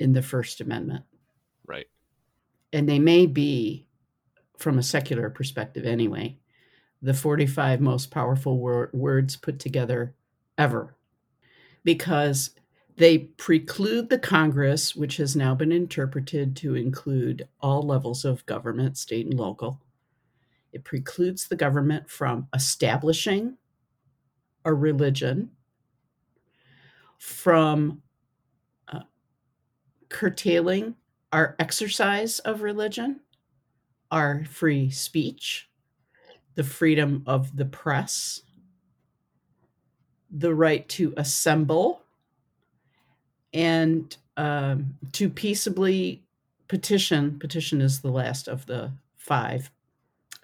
in 0.00 0.12
the 0.12 0.22
First 0.22 0.60
Amendment. 0.60 1.04
Right. 1.66 1.86
And 2.72 2.88
they 2.88 2.98
may 2.98 3.26
be, 3.26 3.86
from 4.58 4.78
a 4.78 4.82
secular 4.82 5.30
perspective 5.30 5.84
anyway, 5.84 6.38
the 7.02 7.14
45 7.14 7.80
most 7.80 8.10
powerful 8.10 8.58
wor- 8.58 8.90
words 8.92 9.36
put 9.36 9.58
together 9.58 10.14
ever. 10.58 10.96
Because 11.84 12.50
they 12.96 13.18
preclude 13.18 14.10
the 14.10 14.18
Congress, 14.18 14.94
which 14.94 15.16
has 15.16 15.34
now 15.34 15.54
been 15.54 15.72
interpreted 15.72 16.54
to 16.56 16.74
include 16.74 17.48
all 17.60 17.82
levels 17.82 18.24
of 18.24 18.44
government, 18.44 18.98
state 18.98 19.26
and 19.26 19.38
local. 19.38 19.80
It 20.72 20.84
precludes 20.84 21.48
the 21.48 21.56
government 21.56 22.10
from 22.10 22.48
establishing 22.54 23.56
a 24.64 24.74
religion, 24.74 25.50
from 27.18 28.02
uh, 28.88 29.00
curtailing 30.08 30.96
our 31.32 31.56
exercise 31.58 32.38
of 32.40 32.62
religion, 32.62 33.20
our 34.10 34.44
free 34.44 34.90
speech, 34.90 35.70
the 36.54 36.64
freedom 36.64 37.22
of 37.26 37.56
the 37.56 37.64
press, 37.64 38.42
the 40.30 40.54
right 40.54 40.88
to 40.90 41.14
assemble, 41.16 42.02
and 43.52 44.16
um, 44.36 44.94
to 45.12 45.28
peaceably 45.28 46.22
petition. 46.68 47.38
Petition 47.38 47.80
is 47.80 48.00
the 48.00 48.10
last 48.10 48.48
of 48.48 48.66
the 48.66 48.92
five. 49.16 49.70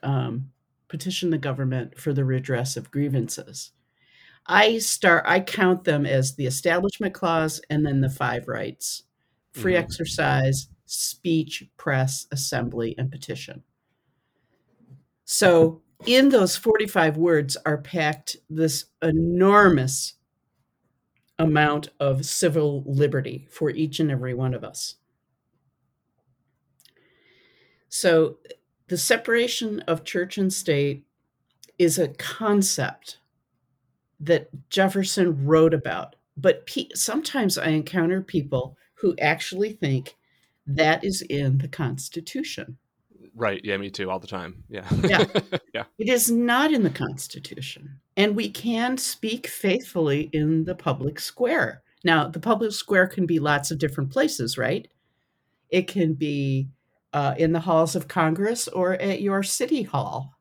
Um, 0.03 0.51
petition 0.89 1.31
the 1.31 1.39
government 1.39 1.99
for 1.99 2.13
the 2.13 2.25
redress 2.25 2.77
of 2.77 2.91
grievances. 2.91 3.73
I 4.47 4.79
start. 4.79 5.25
I 5.27 5.41
count 5.41 5.85
them 5.85 6.07
as 6.07 6.35
the 6.35 6.47
Establishment 6.47 7.15
Clause 7.15 7.61
and 7.71 7.85
then 7.85 8.01
the 8.01 8.11
five 8.11 8.47
rights: 8.49 9.05
free 9.53 9.75
Mhm. 9.75 9.79
exercise, 9.81 10.69
speech, 10.85 11.65
press, 11.77 12.27
assembly, 12.31 12.95
and 12.99 13.11
petition. 13.11 13.63
So, 15.25 15.83
in 16.05 16.29
those 16.29 16.57
45 16.57 17.17
words 17.17 17.57
are 17.65 17.79
packed 17.79 18.37
this 18.51 18.87
enormous 19.03 20.15
amount 21.39 21.91
of 22.01 22.25
civil 22.25 22.83
liberty 22.87 23.47
for 23.51 23.71
each 23.71 24.01
and 24.01 24.11
every 24.11 24.35
one 24.35 24.55
of 24.55 24.65
us. 24.65 24.97
So, 27.89 28.39
the 28.89 28.99
separation 28.99 29.81
of 29.81 30.05
church 30.05 30.39
and 30.39 30.53
state 30.53 31.05
is 31.79 31.99
a 31.99 32.09
concept 32.09 33.19
that 34.21 34.49
Jefferson 34.71 35.45
wrote 35.45 35.75
about. 35.75 36.17
But 36.37 36.67
pe- 36.67 36.89
sometimes 36.95 37.59
I 37.59 37.69
encounter 37.69 38.21
people 38.23 38.77
who 38.95 39.15
actually 39.21 39.73
think 39.73 40.17
that 40.67 41.05
is 41.05 41.23
in 41.23 41.59
the 41.59 41.69
Constitution. 41.69 42.79
Right. 43.37 43.61
Yeah, 43.63 43.77
me 43.77 43.91
too, 43.91 44.11
all 44.11 44.19
the 44.19 44.27
time. 44.27 44.65
Yeah. 44.69 44.89
Yeah. 45.05 45.27
yeah. 45.75 45.85
It 45.99 46.09
is 46.09 46.31
not 46.31 46.73
in 46.73 46.83
the 46.83 46.91
Constitution. 46.91 48.01
And 48.17 48.35
we 48.35 48.49
can 48.49 48.97
speak 48.97 49.47
faithfully 49.47 50.31
in 50.33 50.65
the 50.65 50.75
public 50.75 51.21
square. 51.21 51.83
Now, 52.03 52.29
the 52.29 52.41
public 52.41 52.73
square 52.73 53.07
can 53.07 53.27
be 53.27 53.39
lots 53.39 53.71
of 53.71 53.79
different 53.79 54.11
places, 54.11 54.57
right? 54.57 54.89
It 55.69 55.87
can 55.87 56.15
be 56.15 56.71
uh, 57.13 57.35
in 57.37 57.53
the 57.53 57.61
halls 57.61 57.95
of 57.95 58.09
Congress 58.09 58.69
or 58.69 58.95
at 58.95 59.21
your 59.21 59.43
city 59.43 59.83
hall. 59.83 60.39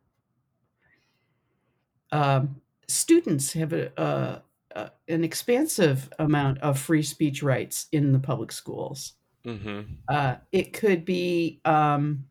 Um, 2.13 2.61
students 2.87 3.51
have 3.53 3.73
a, 3.73 3.91
a, 3.97 4.41
a, 4.79 4.91
an 5.09 5.25
expansive 5.25 6.09
amount 6.17 6.59
of 6.59 6.79
free 6.79 7.03
speech 7.03 7.43
rights 7.43 7.87
in 7.91 8.13
the 8.13 8.19
public 8.19 8.53
schools. 8.53 9.13
hmm 9.43 9.81
Uh, 10.07 10.35
it 10.53 10.71
could 10.71 11.03
be 11.03 11.59
um, 11.65 12.25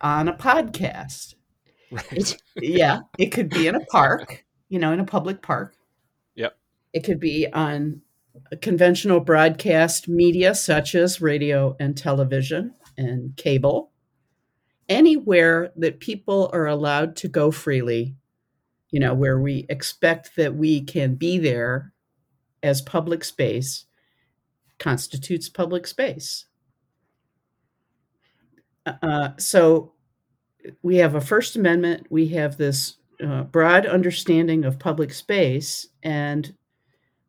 on 0.00 0.28
a 0.28 0.34
podcast. 0.34 1.34
Right. 1.90 2.12
It, 2.12 2.42
yeah, 2.56 3.00
it 3.18 3.26
could 3.26 3.48
be 3.48 3.68
in 3.68 3.74
a 3.74 3.84
park, 3.86 4.44
you 4.68 4.78
know, 4.78 4.92
in 4.92 5.00
a 5.00 5.04
public 5.04 5.42
park. 5.42 5.76
Yep. 6.34 6.56
It 6.92 7.04
could 7.04 7.20
be 7.20 7.46
on 7.52 8.02
a 8.50 8.56
conventional 8.56 9.20
broadcast 9.20 10.08
media 10.08 10.54
such 10.54 10.94
as 10.94 11.20
radio 11.20 11.76
and 11.78 11.96
television 11.96 12.74
and 12.96 13.36
cable. 13.36 13.90
Anywhere 14.88 15.72
that 15.76 16.00
people 16.00 16.50
are 16.52 16.66
allowed 16.66 17.16
to 17.16 17.28
go 17.28 17.50
freely, 17.50 18.16
you 18.90 19.00
know, 19.00 19.14
where 19.14 19.40
we 19.40 19.66
expect 19.68 20.36
that 20.36 20.54
we 20.54 20.82
can 20.82 21.14
be 21.14 21.38
there 21.38 21.92
as 22.62 22.82
public 22.82 23.24
space 23.24 23.86
constitutes 24.78 25.48
public 25.48 25.86
space. 25.86 26.46
Uh, 28.86 29.30
so 29.38 29.92
we 30.82 30.96
have 30.96 31.14
a 31.14 31.20
First 31.20 31.56
Amendment, 31.56 32.06
we 32.10 32.28
have 32.28 32.56
this 32.56 32.96
uh, 33.24 33.44
broad 33.44 33.86
understanding 33.86 34.64
of 34.64 34.78
public 34.78 35.12
space, 35.12 35.88
and 36.02 36.54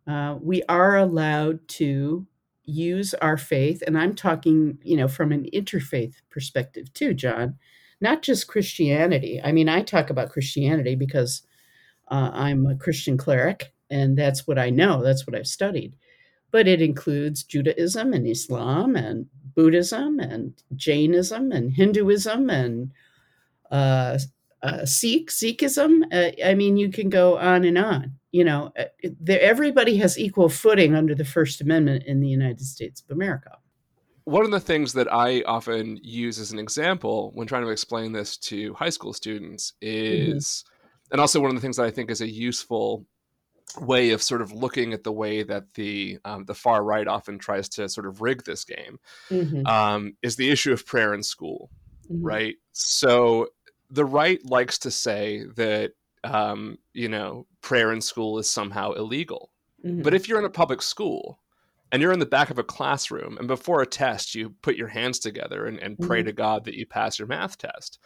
uh, 0.07 0.37
we 0.41 0.63
are 0.63 0.97
allowed 0.97 1.65
to 1.67 2.25
use 2.63 3.13
our 3.15 3.37
faith. 3.37 3.83
And 3.85 3.97
I'm 3.97 4.15
talking, 4.15 4.77
you 4.83 4.97
know, 4.97 5.07
from 5.07 5.31
an 5.31 5.47
interfaith 5.53 6.15
perspective 6.29 6.91
too, 6.93 7.13
John, 7.13 7.55
not 8.01 8.21
just 8.21 8.47
Christianity. 8.47 9.39
I 9.43 9.51
mean, 9.51 9.69
I 9.69 9.81
talk 9.81 10.09
about 10.09 10.31
Christianity 10.31 10.95
because 10.95 11.43
uh, 12.09 12.31
I'm 12.33 12.65
a 12.65 12.75
Christian 12.75 13.17
cleric, 13.17 13.73
and 13.89 14.17
that's 14.17 14.47
what 14.47 14.59
I 14.59 14.69
know, 14.69 15.03
that's 15.03 15.25
what 15.25 15.35
I've 15.35 15.47
studied. 15.47 15.95
But 16.51 16.67
it 16.67 16.81
includes 16.81 17.43
Judaism 17.43 18.13
and 18.13 18.27
Islam 18.27 18.95
and 18.95 19.27
Buddhism 19.55 20.19
and 20.19 20.53
Jainism 20.75 21.51
and 21.51 21.71
Hinduism 21.71 22.49
and 22.49 22.91
uh, 23.71 24.19
uh, 24.61 24.85
Sikh, 24.85 25.29
Sikhism. 25.29 26.03
Uh, 26.11 26.31
I 26.43 26.53
mean, 26.55 26.77
you 26.77 26.91
can 26.91 27.09
go 27.09 27.37
on 27.37 27.63
and 27.63 27.77
on. 27.77 28.13
You 28.31 28.43
know, 28.43 28.71
uh, 28.77 28.85
there, 29.19 29.39
everybody 29.39 29.97
has 29.97 30.19
equal 30.19 30.49
footing 30.49 30.93
under 30.93 31.15
the 31.15 31.25
First 31.25 31.61
Amendment 31.61 32.03
in 32.05 32.19
the 32.19 32.27
United 32.27 32.61
States 32.61 33.01
of 33.01 33.15
America. 33.15 33.57
One 34.25 34.43
of 34.43 34.51
the 34.51 34.59
things 34.59 34.91
that 34.93 35.11
I 35.13 35.41
often 35.43 35.99
use 36.01 36.39
as 36.39 36.51
an 36.51 36.59
example 36.59 37.31
when 37.35 37.47
trying 37.47 37.63
to 37.63 37.69
explain 37.69 38.11
this 38.11 38.37
to 38.37 38.73
high 38.73 38.89
school 38.89 39.13
students 39.13 39.73
is, 39.81 40.65
and 41.11 41.21
also 41.21 41.39
one 41.39 41.51
of 41.51 41.55
the 41.55 41.61
things 41.61 41.77
that 41.77 41.85
I 41.85 41.91
think 41.91 42.09
is 42.09 42.21
a 42.21 42.27
useful 42.27 43.05
way 43.79 44.11
of 44.11 44.21
sort 44.23 44.41
of 44.41 44.51
looking 44.51 44.93
at 44.93 45.03
the 45.03 45.11
way 45.11 45.43
that 45.43 45.73
the 45.73 46.19
um, 46.25 46.45
the 46.45 46.55
far 46.55 46.83
right 46.83 47.07
often 47.07 47.37
tries 47.39 47.67
to 47.69 47.89
sort 47.89 48.07
of 48.07 48.21
rig 48.21 48.43
this 48.43 48.63
game 48.63 48.99
Mhm, 49.29 49.65
um, 49.65 50.17
is 50.21 50.35
the 50.35 50.49
issue 50.51 50.73
of 50.73 50.85
prayer 50.85 51.13
in 51.13 51.23
school. 51.23 51.71
mhm, 52.09 52.37
right? 52.37 52.57
So 52.73 53.49
the 53.89 54.05
right 54.05 54.43
likes 54.45 54.79
to 54.79 54.91
say 54.91 55.45
that 55.55 55.93
um, 56.23 56.77
you 56.93 57.09
know 57.09 57.47
prayer 57.61 57.91
in 57.93 58.01
school 58.01 58.39
is 58.39 58.49
somehow 58.49 58.93
illegal. 58.93 59.51
mhm, 59.83 60.03
But 60.03 60.13
if 60.13 60.27
you're 60.27 60.39
in 60.39 60.45
a 60.45 60.49
public 60.49 60.81
school 60.81 61.39
and 61.91 62.01
you're 62.01 62.13
in 62.13 62.19
the 62.19 62.25
back 62.25 62.49
of 62.49 62.59
a 62.59 62.63
classroom 62.63 63.37
and 63.37 63.47
before 63.47 63.81
a 63.81 63.87
test 63.87 64.35
you 64.35 64.51
put 64.61 64.75
your 64.75 64.89
hands 64.89 65.19
together 65.19 65.65
and, 65.67 65.79
and 65.79 66.01
pray 66.01 66.23
Mhm. 66.23 66.25
to 66.25 66.33
God 66.33 66.65
that 66.65 66.75
you 66.75 66.85
pass 66.85 67.19
your 67.19 67.27
math 67.27 67.57
test, 67.57 67.99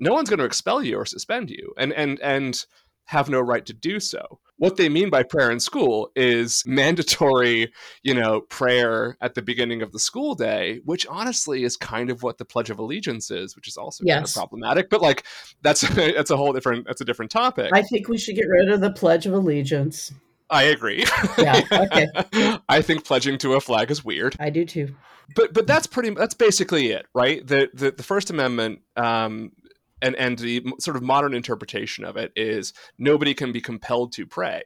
no 0.00 0.12
one's 0.12 0.28
going 0.28 0.38
to 0.40 0.44
expel 0.44 0.82
you 0.82 0.96
or 0.96 1.06
suspend 1.06 1.50
you. 1.50 1.72
And 1.76 1.92
and 1.92 2.20
and 2.20 2.64
have 3.06 3.28
no 3.28 3.40
right 3.40 3.64
to 3.66 3.72
do 3.72 4.00
so. 4.00 4.40
What 4.56 4.76
they 4.76 4.88
mean 4.88 5.10
by 5.10 5.24
prayer 5.24 5.50
in 5.50 5.58
school 5.58 6.10
is 6.14 6.62
mandatory, 6.64 7.72
you 8.02 8.14
know, 8.14 8.42
prayer 8.42 9.16
at 9.20 9.34
the 9.34 9.42
beginning 9.42 9.82
of 9.82 9.90
the 9.92 9.98
school 9.98 10.34
day, 10.34 10.80
which 10.84 11.06
honestly 11.08 11.64
is 11.64 11.76
kind 11.76 12.08
of 12.08 12.22
what 12.22 12.38
the 12.38 12.44
Pledge 12.44 12.70
of 12.70 12.78
Allegiance 12.78 13.30
is, 13.30 13.56
which 13.56 13.66
is 13.66 13.76
also 13.76 14.04
yes. 14.06 14.14
kind 14.14 14.28
of 14.28 14.34
problematic. 14.34 14.90
But 14.90 15.02
like, 15.02 15.24
that's 15.62 15.80
that's 15.94 16.30
a 16.30 16.36
whole 16.36 16.52
different 16.52 16.86
that's 16.86 17.00
a 17.00 17.04
different 17.04 17.32
topic. 17.32 17.70
I 17.72 17.82
think 17.82 18.08
we 18.08 18.16
should 18.16 18.36
get 18.36 18.48
rid 18.48 18.70
of 18.70 18.80
the 18.80 18.92
Pledge 18.92 19.26
of 19.26 19.32
Allegiance. 19.32 20.12
I 20.50 20.64
agree. 20.64 21.04
Yeah. 21.38 21.62
Okay. 21.72 22.06
I 22.68 22.80
think 22.82 23.04
pledging 23.04 23.38
to 23.38 23.54
a 23.54 23.60
flag 23.60 23.90
is 23.90 24.04
weird. 24.04 24.36
I 24.38 24.50
do 24.50 24.64
too. 24.64 24.94
But 25.34 25.52
but 25.52 25.66
that's 25.66 25.86
pretty. 25.86 26.10
That's 26.10 26.34
basically 26.34 26.92
it, 26.92 27.06
right? 27.14 27.44
The 27.44 27.70
the, 27.74 27.90
the 27.90 28.02
First 28.02 28.30
Amendment. 28.30 28.80
Um, 28.96 29.52
and, 30.04 30.14
and 30.16 30.38
the 30.38 30.64
sort 30.78 30.96
of 30.96 31.02
modern 31.02 31.34
interpretation 31.34 32.04
of 32.04 32.16
it 32.16 32.32
is 32.36 32.72
nobody 32.98 33.34
can 33.34 33.52
be 33.52 33.60
compelled 33.60 34.12
to 34.12 34.26
pray 34.26 34.62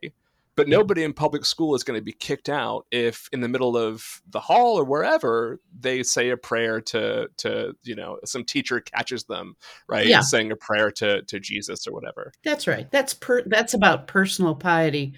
but 0.59 0.66
nobody 0.66 1.04
in 1.04 1.12
public 1.12 1.45
school 1.45 1.76
is 1.76 1.85
going 1.85 1.97
to 1.97 2.02
be 2.02 2.12
kicked 2.12 2.49
out 2.49 2.85
if 2.90 3.28
in 3.33 3.40
the 3.40 3.49
middle 3.49 3.76
of 3.76 4.21
the 4.28 4.40
hall 4.40 4.76
or 4.76 4.83
wherever 4.83 5.61
they 5.78 6.02
say 6.02 6.30
a 6.30 6.37
prayer 6.37 6.80
to 6.80 7.28
to 7.37 7.75
you 7.85 7.95
know 7.95 8.18
some 8.25 8.45
teacher 8.45 8.80
catches 8.80 9.23
them 9.25 9.54
right 9.87 10.09
yeah. 10.09 10.21
saying 10.21 10.50
a 10.50 10.57
prayer 10.57 10.90
to 10.90 11.23
to 11.23 11.38
jesus 11.38 11.87
or 11.87 11.92
whatever. 11.92 12.33
That's 12.42 12.66
right. 12.66 12.90
That's 12.90 13.14
per 13.14 13.45
that's 13.47 13.73
about 13.73 14.09
personal 14.09 14.57
piety 14.57 15.14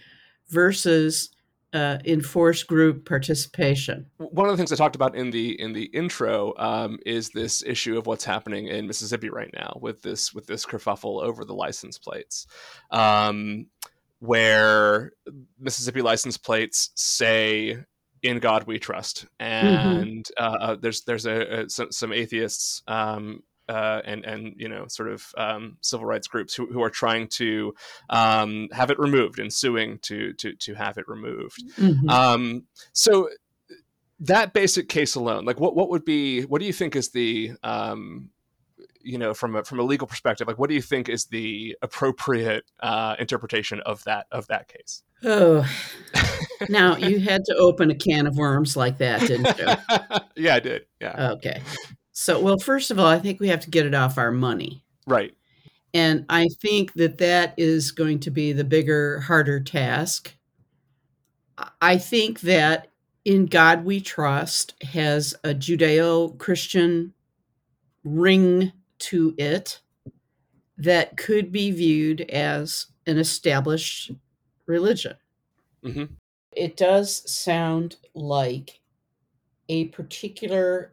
versus 0.51 1.31
uh, 1.73 1.99
enforced 2.05 2.67
group 2.67 3.07
participation. 3.07 4.07
One 4.19 4.47
of 4.47 4.53
the 4.53 4.57
things 4.57 4.73
I 4.73 4.77
talked 4.77 4.97
about 4.97 5.15
in 5.15 5.31
the 5.31 5.61
in 5.61 5.73
the 5.73 5.85
intro 5.85 6.55
um, 6.57 6.99
is 7.07 7.31
this 7.31 7.63
issue 7.63 7.97
of 7.97 8.07
what's 8.07 8.25
happening 8.25 8.67
in 8.67 8.87
Mississippi 8.87 9.31
right 9.31 9.51
now 9.55 9.79
with 9.81 10.03
this 10.03 10.35
with 10.35 10.47
this 10.47 10.67
kerfuffle 10.67 11.23
over 11.23 11.45
the 11.45 11.55
license 11.55 11.99
plates, 11.99 12.47
um, 12.91 13.67
where 14.19 15.13
Mississippi 15.59 16.03
license 16.03 16.37
plates 16.37 16.91
say 16.97 17.79
"In 18.23 18.41
God 18.41 18.65
We 18.65 18.79
Trust," 18.79 19.27
mm-hmm. 19.41 19.77
and 19.77 20.25
mm-hmm. 20.25 20.63
uh, 20.63 20.77
there's 20.77 21.03
there's 21.03 21.27
a, 21.27 21.63
a 21.63 21.69
some, 21.71 21.93
some, 21.93 22.13
atheists 22.13 22.83
um, 22.89 23.43
uh, 23.71 24.03
and 24.05 24.25
and 24.25 24.55
you 24.57 24.69
know 24.69 24.87
sort 24.89 25.09
of 25.09 25.33
um, 25.37 25.77
civil 25.81 26.05
rights 26.05 26.27
groups 26.27 26.55
who, 26.55 26.67
who 26.67 26.83
are 26.83 26.91
trying 26.91 27.29
to 27.29 27.73
um, 28.09 28.69
have 28.73 28.91
it 28.91 28.99
removed 28.99 29.39
and 29.39 29.53
suing 29.53 29.99
to 30.01 30.33
to 30.35 30.55
to 30.57 30.75
have 30.75 30.99
it 30.99 31.07
removed. 31.07 31.63
Mm-hmm. 31.79 32.09
Um, 32.09 32.65
so 32.93 33.29
that 34.19 34.53
basic 34.53 34.89
case 34.89 35.15
alone, 35.15 35.45
like 35.45 35.61
what 35.61 35.77
what 35.77 35.89
would 35.89 36.05
be 36.05 36.43
what 36.43 36.61
do 36.61 36.67
you 36.67 36.73
think 36.73 36.97
is 36.97 37.11
the 37.11 37.53
um, 37.63 38.31
you 39.03 39.19
know 39.19 39.35
from 39.35 39.55
a 39.55 39.63
from 39.63 39.79
a 39.79 39.85
legal 39.85 40.09
perspective 40.09 40.49
like 40.49 40.59
what 40.59 40.69
do 40.69 40.75
you 40.75 40.83
think 40.83 41.09
is 41.09 41.27
the 41.27 41.77
appropriate 41.81 42.65
uh, 42.81 43.15
interpretation 43.21 43.81
of 43.87 44.03
that 44.03 44.27
of 44.33 44.49
that 44.49 44.67
case? 44.67 45.05
Oh. 45.23 45.65
Now 46.69 46.97
you 46.97 47.21
had 47.21 47.45
to 47.47 47.55
open 47.55 47.91
a 47.91 47.95
can 47.95 48.27
of 48.27 48.37
worms 48.37 48.77
like 48.77 48.99
that 48.99 49.21
didn't 49.21 49.57
you? 49.59 50.19
Yeah 50.37 50.55
i 50.57 50.61
did. 50.61 50.87
Yeah. 51.01 51.33
Okay 51.35 51.63
so, 52.13 52.41
well, 52.41 52.59
first 52.59 52.91
of 52.91 52.99
all, 52.99 53.07
I 53.07 53.19
think 53.19 53.41
we 53.41 53.49
have 53.49 53.61
to 53.61 53.71
get 53.71 53.87
it 53.87 53.95
off 53.95 54.19
our 54.19 54.33
money. 54.33 54.83
Right. 55.07 55.35
And 55.95 56.25
I 56.29 56.49
think 56.61 56.93
that 56.95 57.19
that 57.19 57.55
is 57.57 57.91
going 57.91 58.21
to 58.21 58.31
be 58.31 58.53
the 58.53 58.65
bigger, 58.65 59.21
harder 59.21 59.61
task. 59.61 60.35
I 61.81 61.99
think 61.99 62.41
that 62.41 62.89
In 63.25 63.47
God 63.47 63.85
We 63.85 64.01
Trust 64.01 64.75
has 64.83 65.35
a 65.45 65.49
Judeo 65.49 66.39
Christian 66.39 67.13
ring 68.05 68.73
to 69.01 69.35
it 69.37 69.81
that 70.79 71.17
could 71.17 71.53
be 71.53 71.71
viewed 71.71 72.23
as 72.23 72.87
an 73.07 73.19
established 73.19 74.13
religion. 74.67 75.15
Mm-hmm. 75.85 76.05
It 76.53 76.77
does 76.77 77.31
sound 77.31 77.97
like 78.15 78.81
a 79.69 79.87
particular 79.87 80.93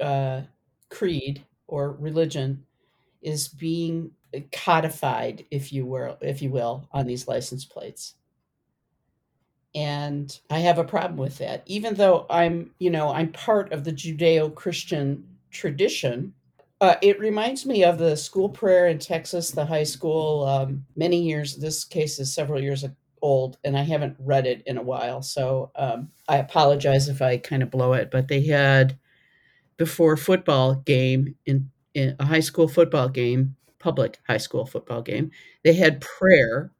uh, 0.00 0.42
creed 0.90 1.44
or 1.66 1.92
religion 1.92 2.64
is 3.22 3.48
being 3.48 4.12
codified, 4.52 5.44
if 5.50 5.72
you 5.72 5.86
will, 5.86 6.18
if 6.20 6.42
you 6.42 6.50
will, 6.50 6.88
on 6.92 7.06
these 7.06 7.26
license 7.26 7.64
plates. 7.64 8.14
And 9.74 10.38
I 10.50 10.60
have 10.60 10.78
a 10.78 10.84
problem 10.84 11.18
with 11.18 11.38
that. 11.38 11.62
Even 11.66 11.94
though 11.94 12.26
I'm, 12.30 12.70
you 12.78 12.90
know, 12.90 13.10
I'm 13.10 13.32
part 13.32 13.72
of 13.72 13.84
the 13.84 13.92
Judeo-Christian 13.92 15.24
tradition, 15.50 16.32
uh, 16.80 16.96
it 17.02 17.18
reminds 17.18 17.66
me 17.66 17.84
of 17.84 17.98
the 17.98 18.16
school 18.16 18.48
prayer 18.48 18.86
in 18.86 18.98
Texas, 18.98 19.50
the 19.50 19.66
high 19.66 19.84
school. 19.84 20.44
Um, 20.44 20.84
many 20.94 21.22
years. 21.22 21.56
This 21.56 21.84
case 21.84 22.18
is 22.18 22.32
several 22.32 22.62
years 22.62 22.84
old, 23.22 23.58
and 23.64 23.76
I 23.76 23.82
haven't 23.82 24.16
read 24.18 24.46
it 24.46 24.62
in 24.66 24.76
a 24.76 24.82
while, 24.82 25.22
so 25.22 25.70
um, 25.74 26.10
I 26.28 26.36
apologize 26.36 27.08
if 27.08 27.22
I 27.22 27.38
kind 27.38 27.62
of 27.62 27.70
blow 27.70 27.94
it. 27.94 28.10
But 28.10 28.28
they 28.28 28.42
had 28.44 28.98
before 29.76 30.14
a 30.14 30.18
football 30.18 30.76
game 30.76 31.34
in, 31.46 31.70
in, 31.94 32.16
a 32.18 32.24
high 32.24 32.40
school 32.40 32.68
football 32.68 33.08
game, 33.08 33.56
public 33.78 34.18
high 34.26 34.38
school 34.38 34.66
football 34.66 35.02
game. 35.02 35.30
They 35.64 35.74
had 35.74 36.00
prayer, 36.00 36.72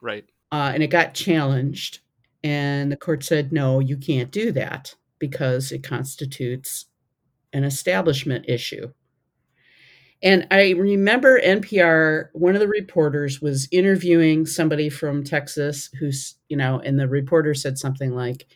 right? 0.00 0.24
Uh, 0.50 0.72
and 0.74 0.82
it 0.82 0.88
got 0.88 1.14
challenged, 1.14 2.00
and 2.44 2.92
the 2.92 2.96
court 2.96 3.24
said, 3.24 3.52
"No, 3.52 3.80
you 3.80 3.96
can't 3.96 4.30
do 4.30 4.52
that 4.52 4.94
because 5.18 5.72
it 5.72 5.82
constitutes 5.82 6.86
an 7.52 7.64
establishment 7.64 8.44
issue." 8.48 8.92
And 10.22 10.46
I 10.52 10.70
remember 10.70 11.40
NPR, 11.40 12.28
one 12.32 12.54
of 12.54 12.60
the 12.60 12.68
reporters 12.68 13.42
was 13.42 13.66
interviewing 13.72 14.46
somebody 14.46 14.88
from 14.88 15.24
Texas 15.24 15.90
who's, 15.98 16.36
you 16.48 16.56
know, 16.56 16.80
and 16.84 16.98
the 16.98 17.08
reporter 17.08 17.54
said 17.54 17.76
something 17.76 18.14
like, 18.14 18.46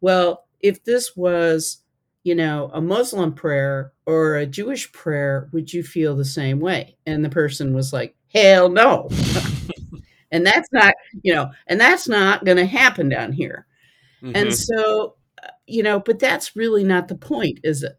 Well, 0.00 0.46
if 0.60 0.84
this 0.84 1.16
was 1.16 1.79
you 2.22 2.34
know, 2.34 2.70
a 2.74 2.80
Muslim 2.80 3.32
prayer 3.32 3.92
or 4.06 4.36
a 4.36 4.46
Jewish 4.46 4.92
prayer, 4.92 5.48
would 5.52 5.72
you 5.72 5.82
feel 5.82 6.16
the 6.16 6.24
same 6.24 6.60
way? 6.60 6.96
And 7.06 7.24
the 7.24 7.30
person 7.30 7.74
was 7.74 7.92
like, 7.92 8.14
hell 8.32 8.68
no. 8.68 9.08
and 10.30 10.46
that's 10.46 10.68
not, 10.72 10.94
you 11.22 11.34
know, 11.34 11.50
and 11.66 11.80
that's 11.80 12.08
not 12.08 12.44
going 12.44 12.58
to 12.58 12.66
happen 12.66 13.08
down 13.08 13.32
here. 13.32 13.66
Mm-hmm. 14.22 14.36
And 14.36 14.54
so, 14.54 15.14
uh, 15.42 15.48
you 15.66 15.82
know, 15.82 15.98
but 16.00 16.18
that's 16.18 16.54
really 16.54 16.84
not 16.84 17.08
the 17.08 17.14
point, 17.14 17.60
is 17.64 17.82
it? 17.82 17.98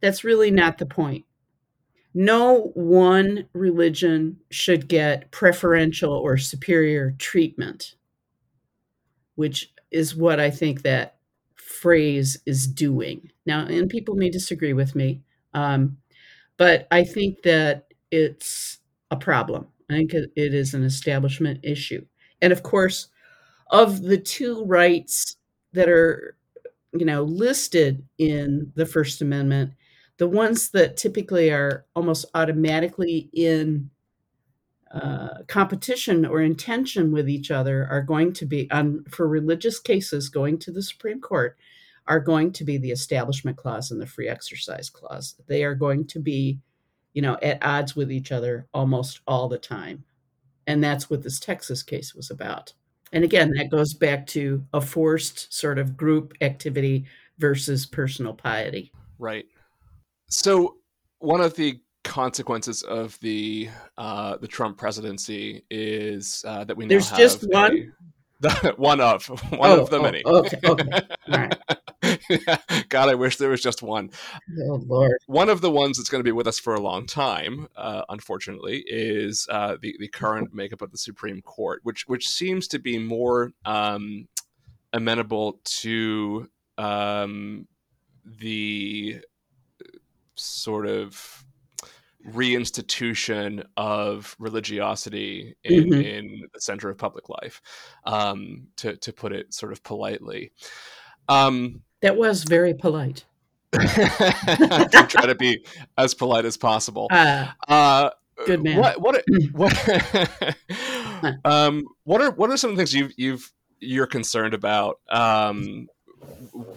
That's 0.00 0.24
really 0.24 0.50
not 0.50 0.78
the 0.78 0.86
point. 0.86 1.24
No 2.12 2.72
one 2.74 3.46
religion 3.52 4.38
should 4.50 4.88
get 4.88 5.30
preferential 5.30 6.12
or 6.12 6.36
superior 6.38 7.14
treatment, 7.18 7.94
which 9.36 9.72
is 9.92 10.16
what 10.16 10.40
I 10.40 10.50
think 10.50 10.82
that 10.82 11.19
phrase 11.70 12.36
is 12.46 12.66
doing. 12.66 13.30
Now, 13.46 13.64
and 13.64 13.88
people 13.88 14.16
may 14.16 14.28
disagree 14.28 14.72
with 14.72 14.96
me, 14.96 15.22
um, 15.54 15.96
but 16.56 16.88
I 16.90 17.04
think 17.04 17.42
that 17.42 17.86
it's 18.10 18.78
a 19.10 19.16
problem. 19.16 19.68
I 19.88 19.94
think 19.94 20.12
it 20.12 20.30
is 20.36 20.74
an 20.74 20.82
establishment 20.82 21.60
issue. 21.62 22.04
And 22.42 22.52
of 22.52 22.62
course, 22.62 23.08
of 23.70 24.02
the 24.02 24.18
two 24.18 24.64
rights 24.64 25.36
that 25.72 25.88
are, 25.88 26.36
you 26.92 27.06
know, 27.06 27.22
listed 27.22 28.04
in 28.18 28.72
the 28.74 28.86
First 28.86 29.22
Amendment, 29.22 29.72
the 30.18 30.28
ones 30.28 30.70
that 30.70 30.96
typically 30.96 31.50
are 31.50 31.86
almost 31.94 32.26
automatically 32.34 33.30
in 33.32 33.90
uh, 34.92 35.42
competition 35.46 36.26
or 36.26 36.40
intention 36.40 37.12
with 37.12 37.28
each 37.28 37.50
other 37.50 37.86
are 37.90 38.02
going 38.02 38.32
to 38.32 38.46
be 38.46 38.70
on 38.70 39.04
for 39.08 39.28
religious 39.28 39.78
cases 39.78 40.28
going 40.28 40.58
to 40.58 40.72
the 40.72 40.82
Supreme 40.82 41.20
Court 41.20 41.56
are 42.06 42.18
going 42.18 42.52
to 42.52 42.64
be 42.64 42.76
the 42.76 42.90
establishment 42.90 43.56
clause 43.56 43.92
and 43.92 44.00
the 44.00 44.06
free 44.06 44.28
exercise 44.28 44.90
clause. 44.90 45.36
They 45.46 45.62
are 45.62 45.76
going 45.76 46.08
to 46.08 46.18
be, 46.18 46.58
you 47.12 47.22
know, 47.22 47.38
at 47.40 47.64
odds 47.64 47.94
with 47.94 48.10
each 48.10 48.32
other 48.32 48.66
almost 48.74 49.20
all 49.28 49.48
the 49.48 49.58
time. 49.58 50.04
And 50.66 50.82
that's 50.82 51.08
what 51.08 51.22
this 51.22 51.38
Texas 51.38 51.84
case 51.84 52.14
was 52.14 52.30
about. 52.30 52.72
And 53.12 53.22
again, 53.22 53.52
that 53.56 53.70
goes 53.70 53.94
back 53.94 54.26
to 54.28 54.64
a 54.72 54.80
forced 54.80 55.52
sort 55.52 55.78
of 55.78 55.96
group 55.96 56.34
activity 56.40 57.06
versus 57.38 57.86
personal 57.86 58.34
piety. 58.34 58.92
Right. 59.18 59.46
So 60.28 60.76
one 61.18 61.40
of 61.40 61.54
the 61.54 61.80
consequences 62.10 62.82
of 62.82 63.18
the 63.20 63.70
uh, 63.96 64.36
the 64.38 64.48
Trump 64.48 64.76
presidency 64.76 65.62
is 65.70 66.44
uh, 66.46 66.64
that 66.64 66.76
we 66.76 66.84
now 66.84 66.88
there's 66.88 67.12
just 67.12 67.48
one. 67.48 67.92
A, 68.42 68.72
one 68.76 69.00
of 69.00 69.26
one 69.52 69.70
oh, 69.70 69.82
of 69.82 69.90
the 69.90 69.98
oh, 69.98 70.02
many. 70.02 70.22
Okay, 70.26 70.58
okay, 70.64 71.00
all 71.28 71.38
right. 71.38 71.58
God, 72.88 73.10
I 73.10 73.14
wish 73.14 73.36
there 73.36 73.50
was 73.50 73.62
just 73.62 73.80
one. 73.82 74.10
Oh 74.66 74.82
Lord! 74.86 75.18
One 75.26 75.48
of 75.48 75.60
the 75.60 75.70
ones 75.70 75.98
that's 75.98 76.08
going 76.08 76.18
to 76.20 76.24
be 76.24 76.32
with 76.32 76.48
us 76.48 76.58
for 76.58 76.74
a 76.74 76.80
long 76.80 77.06
time, 77.06 77.68
uh, 77.76 78.02
unfortunately, 78.08 78.82
is 78.86 79.46
uh, 79.48 79.76
the 79.80 79.94
the 80.00 80.08
current 80.08 80.52
makeup 80.54 80.82
of 80.82 80.90
the 80.90 80.98
Supreme 80.98 81.40
Court, 81.42 81.80
which 81.84 82.08
which 82.08 82.28
seems 82.28 82.66
to 82.68 82.80
be 82.80 82.98
more 82.98 83.52
um, 83.64 84.26
amenable 84.92 85.60
to 85.64 86.48
um, 86.76 87.68
the 88.24 89.20
sort 90.34 90.86
of 90.86 91.44
reinstitution 92.28 93.64
of 93.76 94.36
religiosity 94.38 95.56
in, 95.64 95.84
mm-hmm. 95.84 96.00
in 96.00 96.48
the 96.52 96.60
center 96.60 96.90
of 96.90 96.98
public 96.98 97.28
life, 97.28 97.62
um, 98.04 98.66
to 98.76 98.96
to 98.96 99.12
put 99.12 99.32
it 99.32 99.54
sort 99.54 99.72
of 99.72 99.82
politely. 99.82 100.52
Um, 101.28 101.82
that 102.02 102.16
was 102.16 102.44
very 102.44 102.74
polite. 102.74 103.24
to 103.72 105.06
try 105.08 105.26
to 105.26 105.34
be 105.34 105.64
as 105.96 106.12
polite 106.12 106.44
as 106.44 106.56
possible. 106.56 107.06
Uh, 107.10 107.46
uh, 107.68 108.10
good 108.46 108.62
man. 108.62 108.78
What 108.78 109.00
what 109.00 109.24
what, 109.52 110.56
um, 111.44 111.86
what 112.04 112.20
are 112.20 112.32
what 112.32 112.50
are 112.50 112.56
some 112.56 112.76
things 112.76 112.94
you've 112.94 113.12
you've 113.16 113.52
you're 113.78 114.06
concerned 114.06 114.54
about 114.54 114.98
um, 115.10 115.88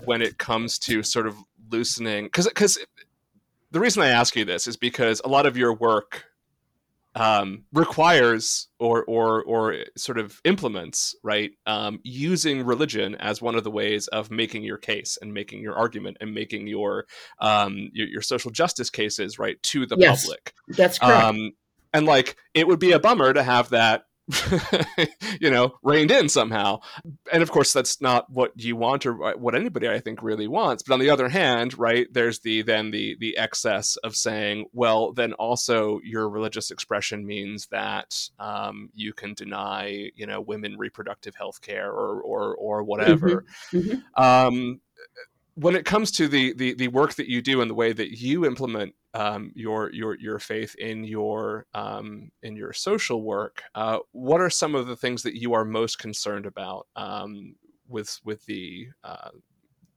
when 0.05 0.21
it 0.21 0.37
comes 0.37 0.77
to 0.79 1.03
sort 1.03 1.27
of 1.27 1.35
loosening? 1.71 2.25
Because 2.25 2.47
because 2.47 2.77
the 3.73 3.79
reason 3.79 4.03
I 4.03 4.09
ask 4.09 4.35
you 4.35 4.45
this 4.45 4.67
is 4.67 4.77
because 4.77 5.19
a 5.25 5.27
lot 5.27 5.45
of 5.45 5.57
your 5.57 5.73
work 5.73 6.25
um, 7.15 7.65
requires 7.73 8.67
or 8.79 9.03
or 9.05 9.43
or 9.43 9.75
sort 9.97 10.17
of 10.17 10.39
implements 10.45 11.15
right 11.23 11.51
um, 11.65 11.99
using 12.03 12.65
religion 12.65 13.15
as 13.15 13.41
one 13.41 13.55
of 13.55 13.63
the 13.63 13.71
ways 13.71 14.07
of 14.07 14.31
making 14.31 14.63
your 14.63 14.77
case 14.77 15.17
and 15.21 15.33
making 15.33 15.61
your 15.61 15.75
argument 15.75 16.17
and 16.21 16.33
making 16.33 16.67
your 16.67 17.05
um, 17.39 17.89
your, 17.93 18.07
your, 18.07 18.21
social 18.21 18.51
justice 18.51 18.89
cases 18.89 19.37
right 19.37 19.61
to 19.63 19.85
the 19.85 19.95
yes, 19.97 20.23
public. 20.23 20.53
That's 20.69 20.97
correct. 20.97 21.23
Um, 21.23 21.51
and 21.93 22.05
like 22.05 22.37
it 22.53 22.67
would 22.67 22.79
be 22.79 22.93
a 22.93 22.99
bummer 22.99 23.33
to 23.33 23.43
have 23.43 23.69
that 23.69 24.05
you 25.39 25.49
know, 25.49 25.73
reined 25.83 26.11
in 26.11 26.29
somehow. 26.29 26.79
And 27.31 27.43
of 27.43 27.51
course, 27.51 27.73
that's 27.73 28.01
not 28.01 28.29
what 28.29 28.51
you 28.55 28.75
want 28.75 29.05
or 29.05 29.35
what 29.35 29.55
anybody 29.55 29.89
I 29.89 29.99
think 29.99 30.23
really 30.23 30.47
wants. 30.47 30.83
But 30.83 30.93
on 30.93 30.99
the 30.99 31.09
other 31.09 31.29
hand, 31.29 31.77
right, 31.77 32.07
there's 32.11 32.39
the 32.39 32.61
then 32.61 32.91
the 32.91 33.17
the 33.19 33.37
excess 33.37 33.97
of 33.97 34.15
saying, 34.15 34.67
well, 34.73 35.11
then 35.11 35.33
also 35.33 35.99
your 36.03 36.29
religious 36.29 36.71
expression 36.71 37.25
means 37.25 37.67
that 37.67 38.29
um, 38.39 38.89
you 38.93 39.13
can 39.13 39.33
deny, 39.33 40.11
you 40.15 40.25
know, 40.25 40.39
women 40.39 40.77
reproductive 40.77 41.35
health 41.35 41.61
care 41.61 41.91
or 41.91 42.21
or 42.21 42.55
or 42.55 42.83
whatever. 42.83 43.45
Mm-hmm. 43.73 43.77
Mm-hmm. 43.77 44.23
Um, 44.23 44.81
when 45.55 45.75
it 45.75 45.85
comes 45.85 46.11
to 46.11 46.27
the, 46.27 46.53
the 46.53 46.73
the 46.73 46.87
work 46.87 47.13
that 47.15 47.29
you 47.29 47.41
do 47.41 47.61
and 47.61 47.69
the 47.69 47.75
way 47.75 47.93
that 47.93 48.19
you 48.19 48.45
implement 48.45 48.93
um, 49.13 49.51
your 49.53 49.91
your 49.93 50.17
your 50.19 50.39
faith 50.39 50.75
in 50.75 51.03
your 51.03 51.67
um, 51.73 52.31
in 52.41 52.55
your 52.55 52.73
social 52.73 53.21
work, 53.21 53.63
uh, 53.75 53.99
what 54.11 54.41
are 54.41 54.49
some 54.49 54.73
of 54.73 54.87
the 54.87 54.95
things 54.95 55.21
that 55.23 55.39
you 55.39 55.53
are 55.53 55.65
most 55.65 55.99
concerned 55.99 56.45
about 56.45 56.87
um, 56.95 57.55
with 57.87 58.19
with 58.23 58.43
the 58.45 58.87
uh, 59.03 59.29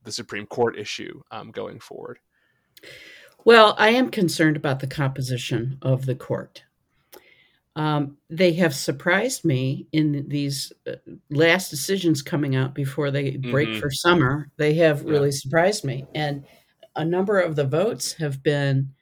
the 0.05 0.13
Supreme 0.13 0.47
Court 0.47 0.79
issue 0.79 1.23
um, 1.31 1.51
going 1.51 1.81
forward? 1.81 2.19
Well, 3.45 3.77
I 3.79 3.91
am 3.91 4.11
concerned 4.11 4.57
about 4.57 4.81
the 4.81 4.87
composition 4.87 5.79
of 5.81 6.05
the 6.05 6.17
court. 6.17 6.65
Um, 7.77 8.17
they 8.31 8.55
have 8.55 8.75
surprised 8.75 9.45
me 9.45 9.87
in 9.93 10.25
these 10.29 10.73
uh, 10.89 10.95
last 11.31 11.69
decisions 11.69 12.23
coming 12.23 12.57
out 12.57 12.75
before 12.75 13.11
they 13.11 13.37
break 13.37 13.69
mm-hmm. 13.69 13.81
for 13.81 13.91
summer. 13.91 14.49
They 14.57 14.75
have 14.75 15.05
really 15.05 15.31
surprised 15.31 15.85
me, 15.85 16.07
and 16.15 16.45
a 16.97 17.05
number 17.05 17.39
of 17.39 17.55
the 17.55 17.67
votes 17.67 18.15
have 18.15 18.43
been 18.43 18.95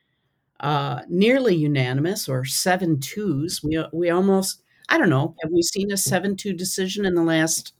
uh, 0.58 1.02
nearly 1.08 1.54
unanimous 1.54 2.28
or 2.28 2.44
seven 2.44 2.98
twos. 2.98 3.62
We 3.62 3.82
we 3.92 4.10
almost 4.10 4.62
I 4.88 4.98
don't 4.98 5.10
know. 5.10 5.36
Have 5.42 5.52
we 5.52 5.62
seen 5.62 5.92
a 5.92 5.96
seven 5.96 6.36
two 6.36 6.52
decision 6.52 7.06
in 7.06 7.14
the 7.14 7.22
last 7.22 7.74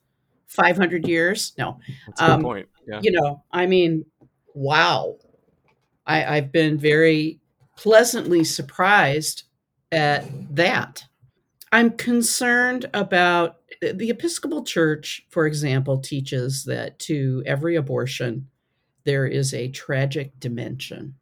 five 0.46 0.76
hundred 0.76 1.08
years? 1.08 1.54
No. 1.58 1.78
That's 2.06 2.20
a 2.20 2.24
good 2.24 2.32
um, 2.32 2.42
point. 2.42 2.68
Yeah. 2.86 3.00
You 3.02 3.12
know, 3.12 3.42
I 3.50 3.66
mean, 3.66 4.06
wow. 4.54 5.16
I, 6.06 6.36
I've 6.36 6.52
been 6.52 6.78
very 6.78 7.40
pleasantly 7.76 8.44
surprised 8.44 9.44
at 9.94 10.26
that. 10.56 11.04
I'm 11.72 11.90
concerned 11.90 12.88
about 12.94 13.56
the 13.80 14.10
Episcopal 14.10 14.64
Church, 14.64 15.26
for 15.30 15.46
example, 15.46 15.98
teaches 15.98 16.64
that 16.64 16.98
to 17.00 17.42
every 17.46 17.76
abortion, 17.76 18.48
there 19.04 19.26
is 19.26 19.52
a 19.52 19.68
tragic 19.68 20.38
dimension. 20.38 21.14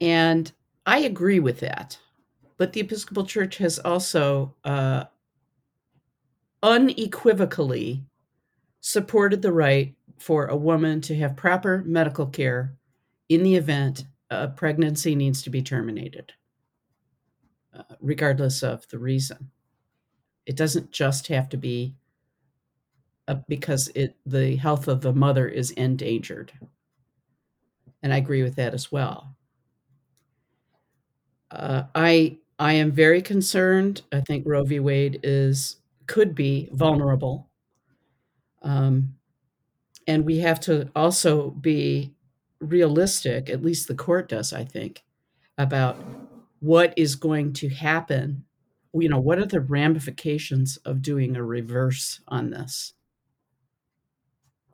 And 0.00 0.50
I 0.86 1.00
agree 1.00 1.40
with 1.40 1.60
that. 1.60 1.98
But 2.56 2.72
the 2.72 2.80
Episcopal 2.80 3.24
Church 3.24 3.58
has 3.58 3.78
also 3.78 4.54
uh, 4.64 5.04
unequivocally 6.62 8.04
supported 8.80 9.42
the 9.42 9.52
right 9.52 9.94
for 10.18 10.46
a 10.46 10.56
woman 10.56 11.00
to 11.02 11.16
have 11.16 11.36
proper 11.36 11.82
medical 11.86 12.26
care 12.26 12.74
in 13.28 13.42
the 13.42 13.56
event 13.56 14.04
a 14.30 14.48
pregnancy 14.48 15.14
needs 15.14 15.42
to 15.42 15.50
be 15.50 15.62
terminated. 15.62 16.32
Regardless 18.00 18.62
of 18.62 18.88
the 18.88 18.98
reason. 18.98 19.50
It 20.46 20.56
doesn't 20.56 20.90
just 20.90 21.28
have 21.28 21.48
to 21.50 21.56
be 21.56 21.94
uh, 23.28 23.36
because 23.46 23.90
it 23.94 24.16
the 24.26 24.56
health 24.56 24.88
of 24.88 25.02
the 25.02 25.12
mother 25.12 25.46
is 25.48 25.70
endangered. 25.72 26.52
And 28.02 28.12
I 28.12 28.16
agree 28.16 28.42
with 28.42 28.56
that 28.56 28.74
as 28.74 28.90
well. 28.90 29.36
Uh, 31.50 31.84
I 31.94 32.38
I 32.58 32.74
am 32.74 32.90
very 32.92 33.22
concerned. 33.22 34.02
I 34.12 34.20
think 34.20 34.44
Roe 34.46 34.64
v. 34.64 34.80
Wade 34.80 35.20
is 35.22 35.76
could 36.06 36.34
be 36.34 36.68
vulnerable, 36.72 37.48
um, 38.62 39.14
and 40.06 40.24
we 40.24 40.38
have 40.38 40.60
to 40.60 40.90
also 40.96 41.50
be 41.50 42.14
realistic. 42.60 43.50
At 43.50 43.62
least 43.62 43.88
the 43.88 43.94
court 43.94 44.28
does, 44.28 44.52
I 44.52 44.64
think, 44.64 45.04
about 45.58 45.96
what 46.60 46.94
is 46.96 47.16
going 47.16 47.52
to 47.52 47.68
happen 47.68 48.44
you 48.94 49.08
know 49.08 49.20
what 49.20 49.38
are 49.38 49.46
the 49.46 49.60
ramifications 49.60 50.76
of 50.78 51.02
doing 51.02 51.36
a 51.36 51.42
reverse 51.42 52.20
on 52.28 52.50
this? 52.50 52.94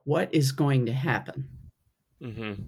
What 0.05 0.33
is 0.33 0.53
going 0.53 0.87
to 0.87 0.92
happen? 0.92 1.49
Mm-hmm. 2.22 2.62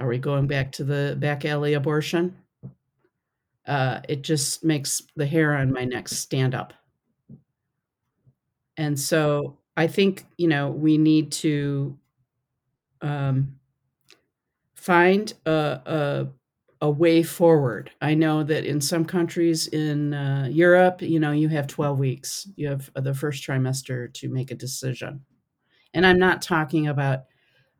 are 0.00 0.08
we 0.08 0.18
going 0.18 0.48
back 0.48 0.72
to 0.72 0.82
the 0.82 1.16
back 1.20 1.44
alley 1.44 1.74
abortion? 1.74 2.36
Uh, 3.64 4.00
it 4.08 4.22
just 4.22 4.64
makes 4.64 5.02
the 5.14 5.24
hair 5.24 5.54
on 5.54 5.72
my 5.72 5.84
neck 5.84 6.08
stand 6.08 6.54
up. 6.54 6.74
And 8.76 8.98
so 8.98 9.58
i 9.74 9.86
think 9.86 10.26
you 10.36 10.48
know 10.48 10.68
we 10.70 10.98
need 10.98 11.32
to 11.32 11.96
um, 13.00 13.58
find 14.74 15.32
a, 15.46 15.80
a 15.86 16.26
a 16.82 16.90
way 16.90 17.22
forward. 17.22 17.92
I 18.00 18.14
know 18.14 18.42
that 18.42 18.64
in 18.64 18.80
some 18.80 19.04
countries 19.04 19.68
in 19.68 20.12
uh, 20.12 20.48
Europe, 20.50 21.00
you 21.00 21.20
know, 21.20 21.30
you 21.30 21.48
have 21.48 21.68
12 21.68 21.96
weeks. 21.96 22.48
You 22.56 22.68
have 22.68 22.90
the 22.96 23.14
first 23.14 23.46
trimester 23.46 24.12
to 24.14 24.28
make 24.28 24.50
a 24.50 24.56
decision. 24.56 25.24
And 25.94 26.04
I'm 26.04 26.18
not 26.18 26.42
talking 26.42 26.88
about 26.88 27.20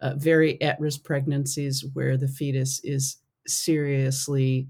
uh, 0.01 0.15
very 0.17 0.61
at 0.63 0.81
risk 0.81 1.03
pregnancies 1.03 1.85
where 1.95 2.17
the 2.17 2.29
fetus 2.29 2.81
is 2.85 3.17
seriously 3.45 4.69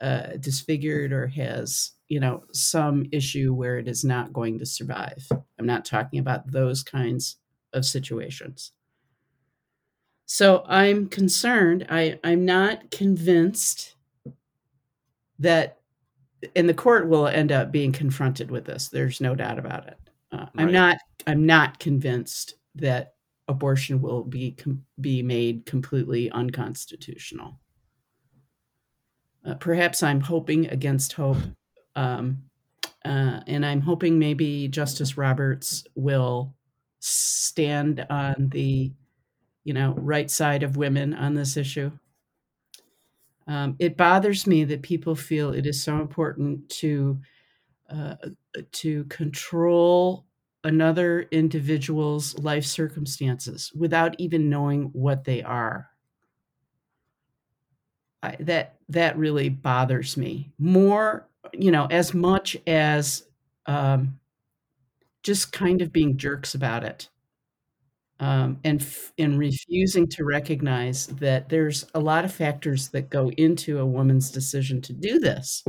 uh, 0.00 0.38
disfigured 0.40 1.12
or 1.12 1.26
has, 1.26 1.92
you 2.08 2.20
know, 2.20 2.44
some 2.54 3.04
issue 3.12 3.52
where 3.52 3.78
it 3.78 3.86
is 3.86 4.02
not 4.02 4.32
going 4.32 4.58
to 4.60 4.66
survive. 4.66 5.28
I'm 5.58 5.66
not 5.66 5.84
talking 5.84 6.18
about 6.18 6.50
those 6.50 6.82
kinds 6.82 7.36
of 7.74 7.84
situations. 7.84 8.72
So 10.34 10.64
I'm 10.66 11.06
concerned. 11.06 11.86
I, 11.90 12.18
I'm 12.24 12.44
not 12.44 12.90
convinced 12.90 13.94
that, 15.38 15.78
and 16.56 16.68
the 16.68 16.74
court 16.74 17.08
will 17.08 17.28
end 17.28 17.52
up 17.52 17.70
being 17.70 17.92
confronted 17.92 18.50
with 18.50 18.64
this. 18.64 18.88
There's 18.88 19.20
no 19.20 19.36
doubt 19.36 19.60
about 19.60 19.86
it. 19.86 19.96
Uh, 20.32 20.38
right. 20.38 20.50
I'm 20.56 20.72
not. 20.72 20.96
I'm 21.28 21.46
not 21.46 21.78
convinced 21.78 22.56
that 22.74 23.14
abortion 23.46 24.02
will 24.02 24.24
be 24.24 24.50
com- 24.50 24.84
be 25.00 25.22
made 25.22 25.66
completely 25.66 26.32
unconstitutional. 26.32 27.60
Uh, 29.46 29.54
perhaps 29.54 30.02
I'm 30.02 30.20
hoping 30.20 30.66
against 30.66 31.12
hope, 31.12 31.38
um, 31.94 32.42
uh, 33.04 33.38
and 33.46 33.64
I'm 33.64 33.82
hoping 33.82 34.18
maybe 34.18 34.66
Justice 34.66 35.16
Roberts 35.16 35.84
will 35.94 36.56
stand 36.98 38.04
on 38.10 38.48
the 38.48 38.90
you 39.64 39.72
know, 39.72 39.94
right 39.96 40.30
side 40.30 40.62
of 40.62 40.76
women 40.76 41.14
on 41.14 41.34
this 41.34 41.56
issue. 41.56 41.90
Um, 43.46 43.76
it 43.78 43.96
bothers 43.96 44.46
me 44.46 44.64
that 44.64 44.82
people 44.82 45.14
feel 45.14 45.52
it 45.52 45.66
is 45.66 45.82
so 45.82 46.00
important 46.00 46.68
to 46.70 47.18
uh, 47.90 48.16
to 48.72 49.04
control 49.04 50.24
another 50.62 51.22
individual's 51.30 52.38
life 52.38 52.64
circumstances 52.64 53.70
without 53.74 54.14
even 54.18 54.48
knowing 54.48 54.84
what 54.94 55.24
they 55.24 55.42
are. 55.42 55.90
I, 58.22 58.36
that 58.40 58.76
that 58.88 59.18
really 59.18 59.50
bothers 59.50 60.16
me 60.16 60.52
more, 60.58 61.28
you 61.52 61.70
know, 61.70 61.86
as 61.90 62.14
much 62.14 62.56
as 62.66 63.24
um, 63.66 64.18
just 65.22 65.52
kind 65.52 65.82
of 65.82 65.92
being 65.92 66.16
jerks 66.16 66.54
about 66.54 66.84
it 66.84 67.10
um, 68.20 68.58
and 68.64 68.80
f- 68.80 69.12
and 69.18 69.38
refusing 69.38 70.06
to 70.08 70.24
recognize 70.24 71.06
that 71.08 71.48
there's 71.48 71.86
a 71.94 72.00
lot 72.00 72.24
of 72.24 72.32
factors 72.32 72.88
that 72.90 73.10
go 73.10 73.30
into 73.32 73.78
a 73.78 73.86
woman's 73.86 74.30
decision 74.30 74.80
to 74.82 74.92
do 74.92 75.18
this. 75.18 75.64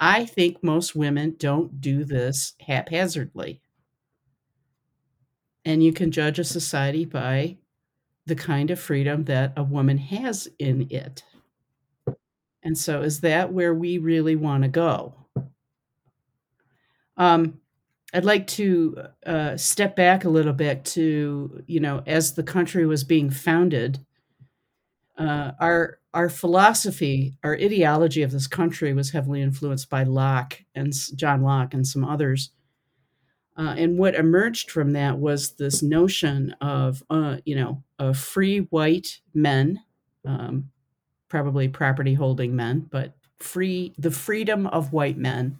I 0.00 0.26
think 0.26 0.62
most 0.62 0.96
women 0.96 1.36
don't 1.38 1.80
do 1.80 2.04
this 2.04 2.54
haphazardly. 2.60 3.60
And 5.64 5.82
you 5.82 5.92
can 5.92 6.10
judge 6.12 6.38
a 6.38 6.44
society 6.44 7.04
by 7.04 7.58
the 8.26 8.36
kind 8.36 8.70
of 8.70 8.80
freedom 8.80 9.24
that 9.24 9.52
a 9.56 9.64
woman 9.64 9.98
has 9.98 10.48
in 10.58 10.88
it. 10.90 11.24
And 12.62 12.76
so, 12.76 13.02
is 13.02 13.20
that 13.20 13.52
where 13.52 13.72
we 13.74 13.98
really 13.98 14.34
want 14.36 14.62
to 14.64 14.68
go? 14.68 15.14
Um, 17.16 17.60
I'd 18.12 18.24
like 18.24 18.46
to 18.48 19.06
uh, 19.24 19.56
step 19.56 19.96
back 19.96 20.24
a 20.24 20.28
little 20.28 20.52
bit 20.52 20.84
to, 20.86 21.62
you 21.66 21.80
know, 21.80 22.02
as 22.06 22.34
the 22.34 22.42
country 22.42 22.84
was 22.84 23.04
being 23.04 23.30
founded, 23.30 24.04
uh, 25.16 25.52
our 25.60 25.98
our 26.14 26.28
philosophy, 26.28 27.38
our 27.42 27.54
ideology 27.54 28.22
of 28.22 28.32
this 28.32 28.46
country 28.46 28.92
was 28.92 29.12
heavily 29.12 29.40
influenced 29.40 29.88
by 29.88 30.02
Locke 30.02 30.62
and 30.74 30.92
John 31.16 31.40
Locke 31.42 31.72
and 31.72 31.86
some 31.86 32.04
others. 32.04 32.50
Uh, 33.56 33.74
and 33.78 33.98
what 33.98 34.14
emerged 34.14 34.70
from 34.70 34.92
that 34.92 35.18
was 35.18 35.52
this 35.52 35.82
notion 35.82 36.54
of, 36.60 37.02
uh, 37.08 37.36
you 37.44 37.54
know, 37.54 37.82
of 37.98 38.18
free 38.18 38.58
white 38.58 39.20
men, 39.34 39.80
um, 40.26 40.70
probably 41.28 41.68
property 41.68 42.14
holding 42.14 42.54
men, 42.56 42.86
but 42.90 43.14
free 43.38 43.94
the 43.98 44.10
freedom 44.10 44.66
of 44.66 44.92
white 44.92 45.18
men, 45.18 45.58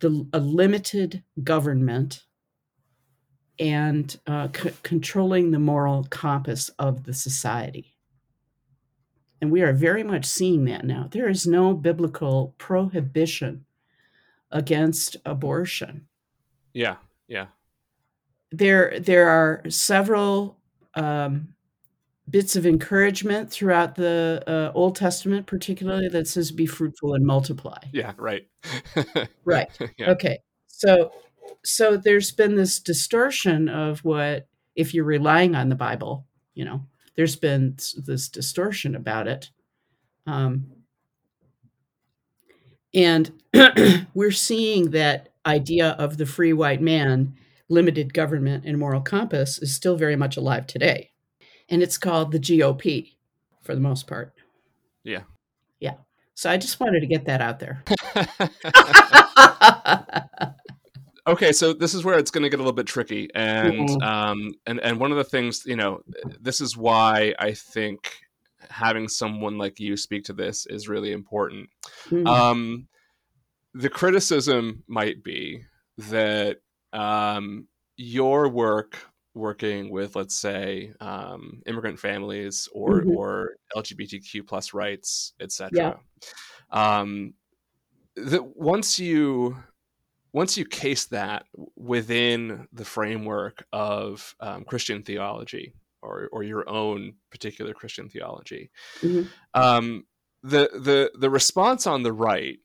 the 0.00 0.26
a 0.32 0.40
limited 0.40 1.22
government, 1.42 2.24
and 3.58 4.18
uh, 4.26 4.48
c- 4.54 4.72
controlling 4.82 5.50
the 5.50 5.58
moral 5.58 6.06
compass 6.10 6.70
of 6.78 7.04
the 7.04 7.12
society. 7.12 7.94
And 9.40 9.50
we 9.50 9.62
are 9.62 9.72
very 9.72 10.02
much 10.02 10.26
seeing 10.26 10.64
that 10.66 10.84
now. 10.84 11.08
There 11.10 11.28
is 11.28 11.46
no 11.46 11.74
biblical 11.74 12.54
prohibition 12.58 13.64
against 14.50 15.16
abortion. 15.24 16.06
Yeah, 16.72 16.96
yeah. 17.28 17.46
There, 18.50 18.98
there 18.98 19.28
are 19.28 19.62
several 19.68 20.58
um, 20.94 21.54
bits 22.30 22.56
of 22.56 22.66
encouragement 22.66 23.50
throughout 23.50 23.94
the 23.94 24.42
uh, 24.46 24.72
Old 24.74 24.96
Testament, 24.96 25.46
particularly 25.46 26.08
that 26.08 26.28
says, 26.28 26.52
"Be 26.52 26.66
fruitful 26.66 27.14
and 27.14 27.24
multiply." 27.24 27.78
Yeah, 27.92 28.12
right. 28.16 28.46
right. 29.44 29.68
Yeah. 29.98 30.10
Okay. 30.10 30.38
So, 30.66 31.12
so 31.64 31.96
there's 31.96 32.30
been 32.30 32.56
this 32.56 32.78
distortion 32.78 33.68
of 33.68 34.00
what, 34.00 34.46
if 34.76 34.94
you're 34.94 35.04
relying 35.04 35.54
on 35.54 35.68
the 35.68 35.74
Bible, 35.74 36.26
you 36.54 36.64
know, 36.64 36.86
there's 37.16 37.36
been 37.36 37.76
this 37.96 38.28
distortion 38.28 38.94
about 38.94 39.26
it. 39.26 39.50
Um, 40.26 40.66
and 42.94 43.30
we're 44.14 44.30
seeing 44.30 44.90
that 44.90 45.30
idea 45.46 45.90
of 45.98 46.16
the 46.16 46.26
free 46.26 46.52
white 46.52 46.80
man, 46.80 47.34
limited 47.68 48.14
government, 48.14 48.64
and 48.64 48.78
moral 48.78 49.00
compass 49.00 49.58
is 49.58 49.74
still 49.74 49.96
very 49.96 50.16
much 50.16 50.36
alive 50.36 50.66
today. 50.66 51.10
And 51.70 51.82
it's 51.82 51.96
called 51.96 52.32
the 52.32 52.40
GOP 52.40 53.14
for 53.62 53.74
the 53.74 53.80
most 53.80 54.06
part. 54.06 54.34
Yeah. 55.04 55.22
Yeah. 55.78 55.94
So 56.34 56.50
I 56.50 56.56
just 56.56 56.80
wanted 56.80 57.00
to 57.00 57.06
get 57.06 57.26
that 57.26 57.40
out 57.40 57.60
there. 57.60 57.84
okay, 61.26 61.52
so 61.52 61.72
this 61.72 61.94
is 61.94 62.04
where 62.04 62.18
it's 62.18 62.30
going 62.30 62.42
to 62.42 62.48
get 62.48 62.58
a 62.58 62.62
little 62.62 62.72
bit 62.72 62.86
tricky, 62.86 63.28
and 63.34 63.88
Mhm. 63.88 64.02
um, 64.02 64.50
and 64.66 64.80
and 64.80 64.98
one 64.98 65.12
of 65.12 65.18
the 65.18 65.24
things, 65.24 65.64
you 65.66 65.76
know, 65.76 66.02
this 66.40 66.60
is 66.60 66.76
why 66.76 67.34
I 67.38 67.52
think 67.52 68.12
having 68.68 69.08
someone 69.08 69.58
like 69.58 69.80
you 69.80 69.96
speak 69.96 70.24
to 70.24 70.32
this 70.32 70.66
is 70.66 70.88
really 70.88 71.12
important. 71.12 71.70
Mhm. 72.08 72.26
Um, 72.26 72.88
the 73.74 73.88
criticism 73.88 74.84
might 74.86 75.22
be 75.22 75.64
that 75.98 76.58
um, 76.92 77.68
your 77.96 78.48
work 78.48 78.98
working 79.34 79.90
with, 79.90 80.16
let's 80.16 80.34
say, 80.34 80.92
um, 81.00 81.62
immigrant 81.66 81.98
families 81.98 82.68
or 82.72 83.02
Mhm. 83.02 83.16
or 83.16 83.56
LGBTQ 83.76 84.42
plus 84.46 84.74
rights, 84.74 85.34
etc. 85.40 86.00
Um, 86.70 87.34
that 88.16 88.56
once 88.56 88.98
you 88.98 89.56
once 90.32 90.56
you 90.56 90.64
case 90.64 91.06
that 91.06 91.46
within 91.76 92.68
the 92.72 92.84
framework 92.84 93.66
of 93.72 94.34
um, 94.40 94.64
Christian 94.64 95.02
theology 95.02 95.74
or 96.02 96.28
or 96.32 96.42
your 96.42 96.68
own 96.68 97.14
particular 97.30 97.74
Christian 97.74 98.08
theology, 98.08 98.70
Mhm. 99.02 99.30
um, 99.54 100.06
the 100.42 100.70
the 100.74 101.12
the 101.18 101.30
response 101.30 101.86
on 101.86 102.02
the 102.02 102.12
right, 102.12 102.58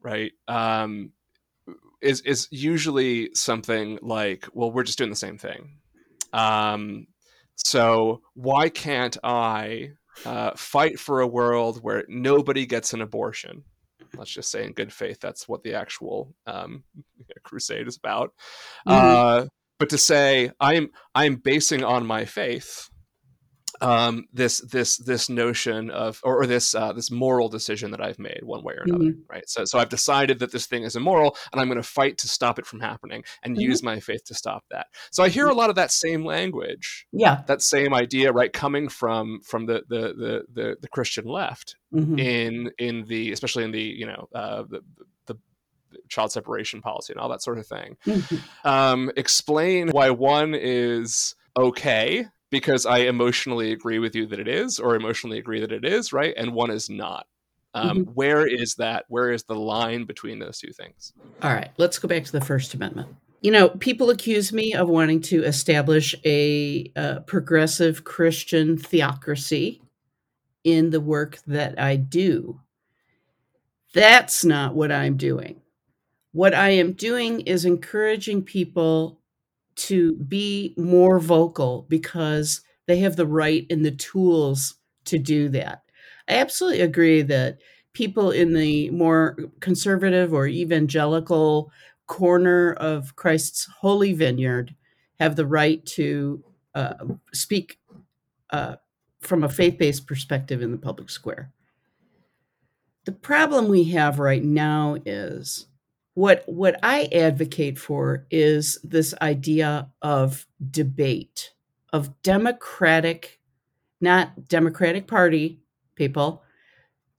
right, 0.00 0.32
um, 0.48 1.12
is 2.00 2.20
is 2.22 2.48
usually 2.50 3.30
something 3.34 3.98
like, 4.02 4.46
"Well, 4.52 4.70
we're 4.70 4.84
just 4.84 4.98
doing 4.98 5.10
the 5.10 5.16
same 5.16 5.38
thing." 5.38 5.80
Um, 6.36 7.06
so 7.56 8.22
why 8.34 8.68
can't 8.68 9.16
I 9.24 9.92
uh, 10.24 10.52
fight 10.56 10.98
for 10.98 11.20
a 11.20 11.26
world 11.26 11.82
where 11.82 12.04
nobody 12.08 12.66
gets 12.66 12.92
an 12.92 13.02
abortion? 13.02 13.64
Let's 14.16 14.30
just 14.30 14.50
say 14.50 14.64
in 14.64 14.72
good 14.72 14.92
faith, 14.92 15.18
that's 15.20 15.48
what 15.48 15.62
the 15.62 15.74
actual 15.74 16.34
um, 16.46 16.84
crusade 17.44 17.88
is 17.88 17.96
about. 17.96 18.32
Mhm. 18.86 18.92
Uh, 18.92 19.46
but 19.78 19.90
to 19.90 19.98
say 19.98 20.50
I'm 20.60 20.88
I'm 21.14 21.36
basing 21.36 21.84
on 21.84 22.06
my 22.06 22.24
faith 22.24 22.88
um, 23.80 24.26
this 24.32 24.60
this 24.60 24.96
this 24.98 25.28
notion 25.28 25.90
of 25.90 26.20
or, 26.24 26.42
or 26.42 26.46
this 26.46 26.74
uh, 26.74 26.92
this 26.92 27.10
moral 27.10 27.48
decision 27.48 27.90
that 27.90 28.00
I've 28.00 28.18
made 28.18 28.40
one 28.42 28.62
way 28.62 28.74
or 28.74 28.82
another, 28.84 29.14
right? 29.28 29.48
So 29.48 29.64
so 29.64 29.78
I've 29.78 29.88
decided 29.88 30.38
that 30.38 30.52
this 30.52 30.66
thing 30.66 30.82
is 30.84 30.96
immoral, 30.96 31.36
and 31.52 31.60
I'm 31.60 31.68
going 31.68 31.76
to 31.82 31.82
fight 31.88 32.18
to 32.18 32.28
stop 32.28 32.58
it 32.58 32.66
from 32.66 32.80
happening 32.80 33.24
and 33.42 33.56
Mhm. 33.56 33.60
use 33.60 33.82
my 33.82 34.00
faith 34.00 34.24
to 34.24 34.34
stop 34.34 34.64
that. 34.70 34.86
So 35.10 35.22
I 35.22 35.28
hear 35.28 35.48
a 35.48 35.54
lot 35.54 35.70
of 35.70 35.76
that 35.76 35.90
same 35.92 36.24
language, 36.24 37.06
Yeah. 37.12 37.42
that 37.46 37.62
same 37.62 37.92
idea, 37.94 38.32
right, 38.32 38.52
coming 38.52 38.88
from 38.88 39.40
from 39.42 39.66
the 39.66 39.82
the 39.88 40.14
the 40.14 40.44
the, 40.52 40.76
the 40.80 40.88
Christian 40.88 41.26
left 41.26 41.76
Mhm. 41.92 42.18
in 42.18 42.70
in 42.78 43.04
the 43.06 43.32
especially 43.32 43.64
in 43.64 43.70
the 43.72 43.82
you 43.82 44.06
know 44.06 44.28
uh, 44.34 44.62
the, 44.68 44.80
the 45.26 45.36
child 46.08 46.30
separation 46.32 46.82
policy 46.82 47.12
and 47.12 47.20
all 47.20 47.28
that 47.28 47.42
sort 47.42 47.58
of 47.58 47.66
thing 47.66 47.96
Mhm. 48.06 48.42
um, 48.64 49.10
explain 49.16 49.88
why 49.88 50.10
one 50.10 50.54
is 50.54 51.34
okay 51.56 52.26
because 52.50 52.86
I 52.86 52.98
emotionally 52.98 53.72
agree 53.72 53.98
with 53.98 54.14
you 54.14 54.26
that 54.26 54.40
it 54.40 54.48
is, 54.48 54.78
or 54.78 54.94
emotionally 54.94 55.38
agree 55.38 55.60
that 55.60 55.72
it 55.72 55.84
is, 55.84 56.12
right? 56.12 56.34
And 56.36 56.52
one 56.52 56.70
is 56.70 56.88
not. 56.88 57.26
Um, 57.74 58.04
where 58.14 58.46
is 58.46 58.76
that? 58.76 59.04
Where 59.08 59.30
is 59.30 59.44
the 59.44 59.54
line 59.54 60.04
between 60.04 60.38
those 60.38 60.58
two 60.58 60.72
things? 60.72 61.12
All 61.42 61.52
right, 61.52 61.70
let's 61.76 61.98
go 61.98 62.08
back 62.08 62.24
to 62.24 62.32
the 62.32 62.40
First 62.40 62.72
Amendment. 62.72 63.08
You 63.42 63.50
know, 63.50 63.68
people 63.68 64.08
accuse 64.08 64.52
me 64.52 64.72
of 64.72 64.88
wanting 64.88 65.20
to 65.22 65.44
establish 65.44 66.14
a 66.24 66.90
uh, 66.96 67.20
progressive 67.26 68.02
Christian 68.02 68.78
theocracy 68.78 69.82
in 70.64 70.90
the 70.90 71.00
work 71.00 71.38
that 71.46 71.78
I 71.78 71.96
do. 71.96 72.60
That's 73.92 74.44
not 74.44 74.74
what 74.74 74.90
I'm 74.90 75.16
doing. 75.16 75.60
What 76.32 76.54
I 76.54 76.70
am 76.70 76.92
doing 76.92 77.40
is 77.42 77.64
encouraging 77.64 78.42
people 78.42 79.20
to 79.76 80.16
be 80.16 80.74
more 80.76 81.18
vocal 81.18 81.86
because 81.88 82.62
they 82.86 82.98
have 82.98 83.16
the 83.16 83.26
right 83.26 83.66
and 83.70 83.84
the 83.84 83.90
tools 83.90 84.76
to 85.04 85.18
do 85.18 85.48
that. 85.50 85.82
I 86.28 86.34
absolutely 86.34 86.80
agree 86.80 87.22
that 87.22 87.58
people 87.92 88.30
in 88.30 88.52
the 88.52 88.90
more 88.90 89.36
conservative 89.60 90.32
or 90.32 90.46
evangelical 90.46 91.70
corner 92.06 92.72
of 92.74 93.16
Christ's 93.16 93.66
holy 93.80 94.12
vineyard 94.12 94.74
have 95.18 95.36
the 95.36 95.46
right 95.46 95.84
to 95.86 96.42
uh, 96.74 96.94
speak 97.32 97.78
uh, 98.50 98.76
from 99.20 99.44
a 99.44 99.48
faith 99.48 99.78
based 99.78 100.06
perspective 100.06 100.62
in 100.62 100.72
the 100.72 100.78
public 100.78 101.10
square. 101.10 101.52
The 103.04 103.12
problem 103.12 103.68
we 103.68 103.84
have 103.84 104.18
right 104.18 104.42
now 104.42 104.96
is 105.04 105.66
what 106.16 106.44
what 106.46 106.80
I 106.82 107.10
advocate 107.12 107.78
for 107.78 108.26
is 108.30 108.78
this 108.82 109.14
idea 109.20 109.90
of 110.00 110.46
debate, 110.70 111.52
of 111.92 112.22
democratic, 112.22 113.38
not 114.00 114.48
Democratic 114.48 115.06
Party 115.06 115.60
people, 115.94 116.42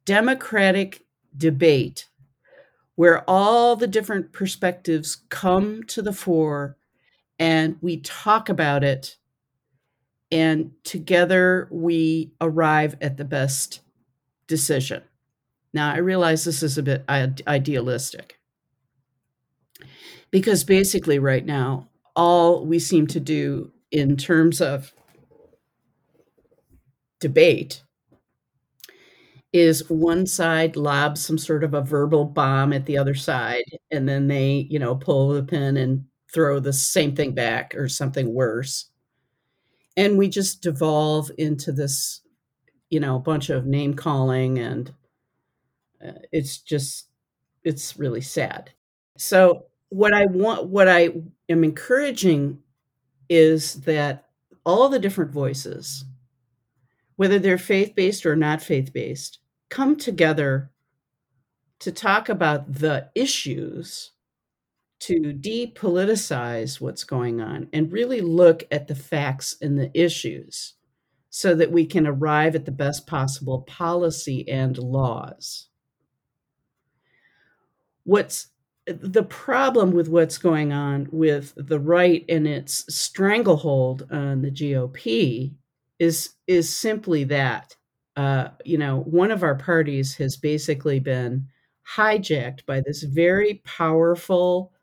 democratic 0.05 1.05
debate 1.37 2.09
where 2.95 3.23
all 3.29 3.75
the 3.75 3.85
different 3.85 4.33
perspectives 4.33 5.17
come 5.29 5.83
to 5.83 6.01
the 6.01 6.13
fore 6.13 6.75
and 7.37 7.77
we 7.81 7.97
talk 7.97 8.49
about 8.49 8.83
it 8.83 9.17
and 10.31 10.71
together 10.83 11.67
we 11.69 12.31
arrive 12.41 12.97
at 12.99 13.17
the 13.17 13.25
best 13.25 13.81
decision. 14.47 15.03
Now, 15.71 15.93
I 15.93 15.97
realize 15.97 16.43
this 16.45 16.63
is 16.63 16.79
a 16.79 16.83
bit 16.83 17.05
idealistic 17.07 18.36
because 20.31 20.63
basically, 20.63 21.19
right 21.19 21.45
now, 21.45 21.87
all 22.15 22.65
we 22.65 22.79
seem 22.79 23.07
to 23.07 23.19
do 23.19 23.71
in 23.91 24.17
terms 24.17 24.61
of 24.61 24.93
debate 27.19 27.83
is 29.53 29.89
one 29.89 30.25
side 30.25 30.75
lobs 30.75 31.25
some 31.25 31.37
sort 31.37 31.63
of 31.63 31.73
a 31.73 31.81
verbal 31.81 32.25
bomb 32.25 32.73
at 32.73 32.85
the 32.85 32.97
other 32.97 33.15
side 33.15 33.63
and 33.91 34.07
then 34.07 34.27
they 34.27 34.67
you 34.69 34.77
know 34.77 34.95
pull 34.95 35.29
the 35.29 35.43
pin 35.43 35.77
and 35.77 36.03
throw 36.33 36.59
the 36.59 36.73
same 36.73 37.15
thing 37.15 37.33
back 37.33 37.73
or 37.75 37.87
something 37.87 38.33
worse. 38.33 38.89
And 39.97 40.17
we 40.17 40.29
just 40.29 40.61
devolve 40.61 41.31
into 41.37 41.71
this 41.71 42.21
you 42.89 42.99
know 42.99 43.19
bunch 43.19 43.49
of 43.49 43.65
name 43.65 43.93
calling 43.95 44.59
and 44.59 44.93
uh, 46.05 46.11
it's 46.31 46.59
just 46.59 47.09
it's 47.63 47.97
really 47.97 48.21
sad 48.21 48.71
so 49.17 49.65
what 49.89 50.13
i 50.13 50.25
want 50.25 50.67
what 50.67 50.87
i 50.87 51.09
am 51.49 51.63
encouraging 51.63 52.59
is 53.29 53.81
that 53.81 54.25
all 54.65 54.89
the 54.89 54.99
different 54.99 55.31
voices 55.31 56.05
whether 57.15 57.39
they're 57.39 57.57
faith-based 57.57 58.25
or 58.25 58.35
not 58.35 58.61
faith-based 58.61 59.39
come 59.69 59.95
together 59.95 60.71
to 61.79 61.91
talk 61.91 62.29
about 62.29 62.71
the 62.73 63.09
issues 63.15 64.11
to 64.99 65.33
depoliticize 65.33 66.81
what's 66.81 67.03
going 67.03 67.39
on 67.39 67.67
and 67.71 67.91
really 67.91 68.21
look 68.21 68.63
at 68.71 68.87
the 68.87 68.95
facts 68.95 69.55
and 69.61 69.77
the 69.77 69.91
issues 69.93 70.73
so 71.29 71.53
that 71.53 71.71
we 71.71 71.85
can 71.85 72.07
arrive 72.07 72.55
at 72.55 72.65
the 72.65 72.71
best 72.71 73.05
possible 73.05 73.61
policy 73.61 74.47
and 74.49 74.77
laws. 74.77 75.67
What's 78.05 78.47
the 78.87 79.23
problem 79.23 79.91
with 79.91 80.07
what's 80.09 80.37
going 80.37 80.71
on 80.71 81.07
with 81.11 81.53
the 81.57 81.79
right 81.79 82.23
and 82.29 82.47
its 82.47 82.85
stranglehold 82.93 84.07
on 84.11 84.41
the 84.41 84.51
GOP 84.51 85.53
is 85.99 86.31
is 86.47 86.75
simply 86.75 87.23
that. 87.25 87.75
Uh, 88.15 88.49
you 88.65 88.77
know, 88.77 89.01
one 89.01 89.29
of 89.31 89.43
our 89.43 89.55
parties 89.55 90.15
has 90.15 90.37
basically 90.37 90.99
been 90.99 91.47
hijacked 91.95 92.65
by 92.65 92.81
this 92.81 93.03
very 93.03 93.61
powerful 93.65 94.73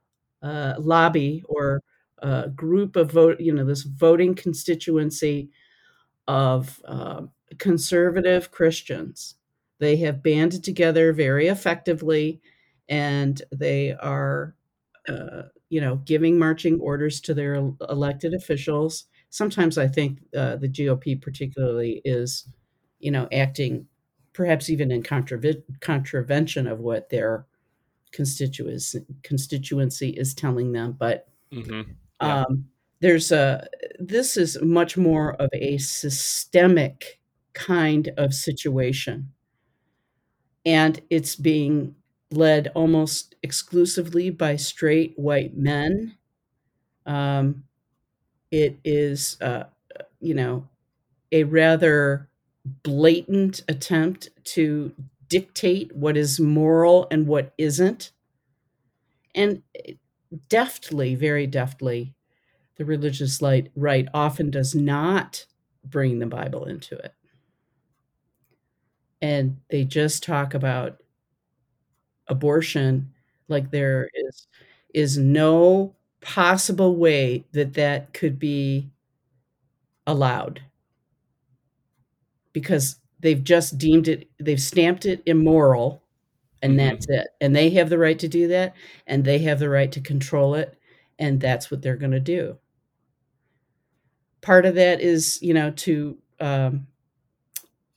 uh, 0.42 0.74
lobby 0.78 1.42
or 1.48 1.82
uh, 2.22 2.46
group 2.48 2.96
of 2.96 3.10
vote, 3.10 3.40
you 3.40 3.52
know, 3.52 3.64
this 3.64 3.82
voting 3.82 4.34
constituency 4.34 5.50
of 6.28 6.80
uh, 6.86 7.22
conservative 7.58 8.50
Christians. 8.50 9.34
They 9.78 9.96
have 9.96 10.22
banded 10.22 10.64
together 10.64 11.12
very 11.12 11.48
effectively, 11.48 12.40
and 12.88 13.40
they 13.52 13.92
are, 13.92 14.54
uh, 15.08 15.42
you 15.68 15.80
know, 15.80 15.96
giving 16.04 16.38
marching 16.38 16.80
orders 16.80 17.20
to 17.22 17.34
their 17.34 17.54
elected 17.88 18.34
officials. 18.34 19.06
Sometimes 19.30 19.78
I 19.78 19.88
think 19.88 20.20
uh, 20.36 20.56
the 20.56 20.68
GOP, 20.68 21.20
particularly, 21.20 22.00
is, 22.04 22.48
you 23.00 23.10
know, 23.10 23.28
acting 23.32 23.86
perhaps 24.34 24.68
even 24.68 24.90
in 24.90 25.02
contravention 25.02 26.66
of 26.66 26.80
what 26.80 27.08
their 27.08 27.46
constituency 28.12 29.00
constituency 29.22 30.10
is 30.10 30.34
telling 30.34 30.72
them. 30.72 30.96
But 30.98 31.28
mm-hmm. 31.52 31.92
yeah. 32.20 32.44
um, 32.44 32.66
there's 33.00 33.32
a 33.32 33.66
this 33.98 34.36
is 34.36 34.60
much 34.60 34.96
more 34.96 35.34
of 35.34 35.48
a 35.52 35.78
systemic 35.78 37.20
kind 37.54 38.12
of 38.16 38.34
situation, 38.34 39.32
and 40.66 41.00
it's 41.10 41.36
being 41.36 41.94
led 42.36 42.70
almost 42.74 43.34
exclusively 43.42 44.30
by 44.30 44.56
straight 44.56 45.18
white 45.18 45.56
men. 45.56 46.16
Um, 47.06 47.64
it 48.50 48.78
is, 48.84 49.38
uh, 49.40 49.64
you 50.20 50.34
know, 50.34 50.68
a 51.32 51.44
rather 51.44 52.28
blatant 52.84 53.62
attempt 53.68 54.30
to 54.44 54.94
dictate 55.28 55.94
what 55.96 56.16
is 56.16 56.40
moral 56.40 57.08
and 57.10 57.26
what 57.26 57.54
isn't. 57.58 58.12
And 59.34 59.62
deftly, 60.48 61.14
very 61.14 61.46
deftly, 61.46 62.14
the 62.76 62.84
religious 62.86 63.42
light 63.42 63.70
right 63.76 64.08
often 64.14 64.50
does 64.50 64.74
not 64.74 65.46
bring 65.84 66.18
the 66.20 66.26
Bible 66.26 66.64
into 66.66 66.96
it. 66.96 67.14
And 69.20 69.58
they 69.70 69.84
just 69.84 70.22
talk 70.22 70.54
about 70.54 71.00
abortion 72.28 73.10
like 73.48 73.70
there 73.70 74.08
is 74.14 74.46
is 74.94 75.18
no 75.18 75.94
possible 76.20 76.96
way 76.96 77.44
that 77.52 77.74
that 77.74 78.14
could 78.14 78.38
be 78.38 78.88
allowed. 80.06 80.62
Because 82.52 82.96
they've 83.20 83.42
just 83.42 83.78
deemed 83.78 84.08
it 84.08 84.28
they've 84.38 84.60
stamped 84.60 85.06
it 85.06 85.22
immoral 85.26 86.02
and 86.62 86.78
mm-hmm. 86.78 86.88
that's 86.88 87.06
it. 87.08 87.28
And 87.40 87.54
they 87.54 87.70
have 87.70 87.90
the 87.90 87.98
right 87.98 88.18
to 88.18 88.28
do 88.28 88.48
that 88.48 88.74
and 89.06 89.24
they 89.24 89.38
have 89.40 89.58
the 89.58 89.68
right 89.68 89.90
to 89.92 90.00
control 90.00 90.54
it 90.54 90.78
and 91.18 91.40
that's 91.40 91.70
what 91.70 91.82
they're 91.82 91.96
going 91.96 92.12
to 92.12 92.20
do. 92.20 92.56
Part 94.40 94.66
of 94.66 94.74
that 94.76 95.00
is 95.00 95.38
you 95.42 95.54
know 95.54 95.70
to 95.70 96.18
um, 96.40 96.86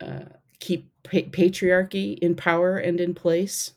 uh, 0.01 0.25
keep 0.59 0.89
pa- 1.03 1.29
patriarchy 1.31 2.17
in 2.19 2.35
power 2.35 2.77
and 2.77 2.99
in 2.99 3.13
place 3.13 3.73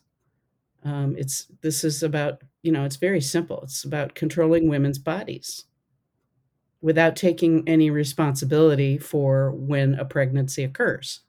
um, 0.83 1.15
it's 1.17 1.47
this 1.61 1.83
is 1.83 2.03
about 2.03 2.41
you 2.63 2.71
know 2.71 2.85
it's 2.85 2.95
very 2.97 3.21
simple. 3.21 3.61
It's 3.63 3.83
about 3.83 4.15
controlling 4.15 4.67
women's 4.69 4.99
bodies 4.99 5.65
without 6.81 7.15
taking 7.15 7.67
any 7.67 7.89
responsibility 7.89 8.97
for 8.97 9.51
when 9.51 9.95
a 9.95 10.05
pregnancy 10.05 10.63
occurs. 10.63 11.21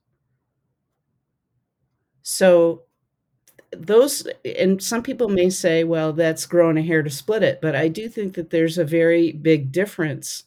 So 2.22 2.82
those 3.76 4.26
and 4.44 4.82
some 4.82 5.02
people 5.02 5.28
may 5.28 5.50
say 5.50 5.84
well 5.84 6.12
that's 6.12 6.46
growing 6.46 6.76
a 6.78 6.82
hair 6.82 7.02
to 7.02 7.10
split 7.10 7.42
it 7.42 7.60
but 7.62 7.74
i 7.74 7.88
do 7.88 8.08
think 8.08 8.34
that 8.34 8.50
there's 8.50 8.78
a 8.78 8.84
very 8.84 9.32
big 9.32 9.72
difference 9.72 10.44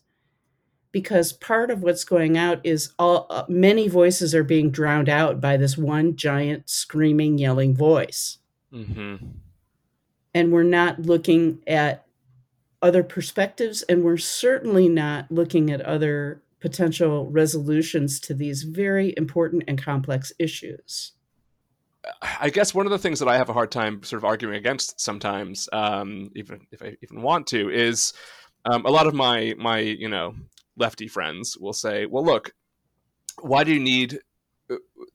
because 0.92 1.34
part 1.34 1.72
of 1.72 1.84
what's 1.84 2.04
going 2.06 2.38
out 2.38 2.60
is 2.64 2.94
all 3.00 3.28
uh, 3.30 3.44
many 3.50 3.88
voices 3.88 4.36
are 4.36 4.44
being 4.44 4.72
drowned 4.72 5.10
out 5.10 5.42
by 5.42 5.58
this 5.58 5.78
one 5.78 6.16
giant 6.16 6.70
screaming 6.70 7.38
yelling 7.38 7.76
voice 7.76 8.40
mm-hmm. 8.74 9.26
and 10.34 10.52
we're 10.52 10.64
not 10.64 11.02
looking 11.02 11.62
at 11.68 12.06
other 12.82 13.04
perspectives 13.04 13.82
and 13.84 14.04
we're 14.04 14.18
certainly 14.18 14.88
not 14.88 15.32
looking 15.32 15.72
at 15.72 15.82
other 15.82 16.42
potential 16.60 17.30
resolutions 17.30 18.20
to 18.20 18.34
these 18.34 18.64
very 18.64 19.14
important 19.18 19.64
and 19.68 19.82
complex 19.82 20.32
issues 20.40 21.14
I 22.40 22.50
guess 22.50 22.74
one 22.74 22.86
of 22.86 22.92
the 22.92 23.00
things 23.00 23.20
that 23.20 23.28
I 23.28 23.38
have 23.38 23.50
a 23.50 23.54
hard 23.54 23.72
time 23.72 24.04
sort 24.04 24.20
of 24.20 24.26
arguing 24.26 24.56
against 24.56 25.00
sometimes, 25.00 25.68
um, 25.74 26.30
even 26.36 26.62
if 26.72 26.82
I 26.82 26.96
even 27.02 27.22
want 27.22 27.48
to, 27.48 27.70
is 27.70 28.14
um, 28.66 28.86
a 28.86 28.92
lot 28.92 29.08
of 29.08 29.14
my 29.14 29.54
my 29.58 29.80
you 29.80 30.10
know 30.10 30.36
lefty 30.78 31.08
friends 31.08 31.58
will 31.58 31.74
say, 31.74 32.06
"Well, 32.06 32.24
look, 32.24 32.52
why 33.42 33.64
do 33.64 33.74
you 33.74 33.80
need 33.80 34.20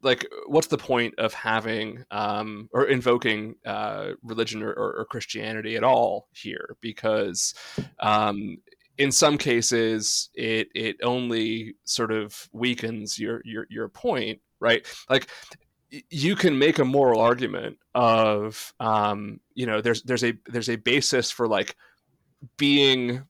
like 0.02 0.26
what's 0.46 0.68
the 0.68 0.78
point 0.78 1.14
of 1.18 1.34
having 1.34 2.04
um, 2.10 2.68
or 2.72 2.86
invoking 2.86 3.56
uh, 3.66 4.10
religion 4.22 4.62
or, 4.62 4.72
or, 4.72 5.06
Christianity 5.10 5.76
at 5.76 5.84
all 5.84 6.28
here? 6.32 6.76
Because 6.80 7.54
um, 7.98 8.58
in 8.98 9.12
some 9.12 9.38
cases, 9.38 10.30
it 10.34 10.68
it 10.74 10.96
only 11.02 11.74
sort 11.84 12.12
of 12.12 12.48
weakens 12.52 13.18
your 13.18 13.42
your 13.44 13.66
your 13.70 13.88
point, 13.88 14.40
right? 14.60 14.86
Like 15.08 15.28
you 16.10 16.36
can 16.36 16.58
make 16.58 16.78
a 16.78 16.84
moral 16.84 17.20
argument 17.20 17.78
of 17.94 18.72
um, 18.78 19.40
you 19.54 19.66
know 19.66 19.80
there's 19.80 20.02
there's 20.02 20.24
a 20.24 20.34
there's 20.46 20.70
a 20.70 20.76
basis 20.76 21.30
for 21.30 21.48
like 21.48 21.76
being 22.56 23.22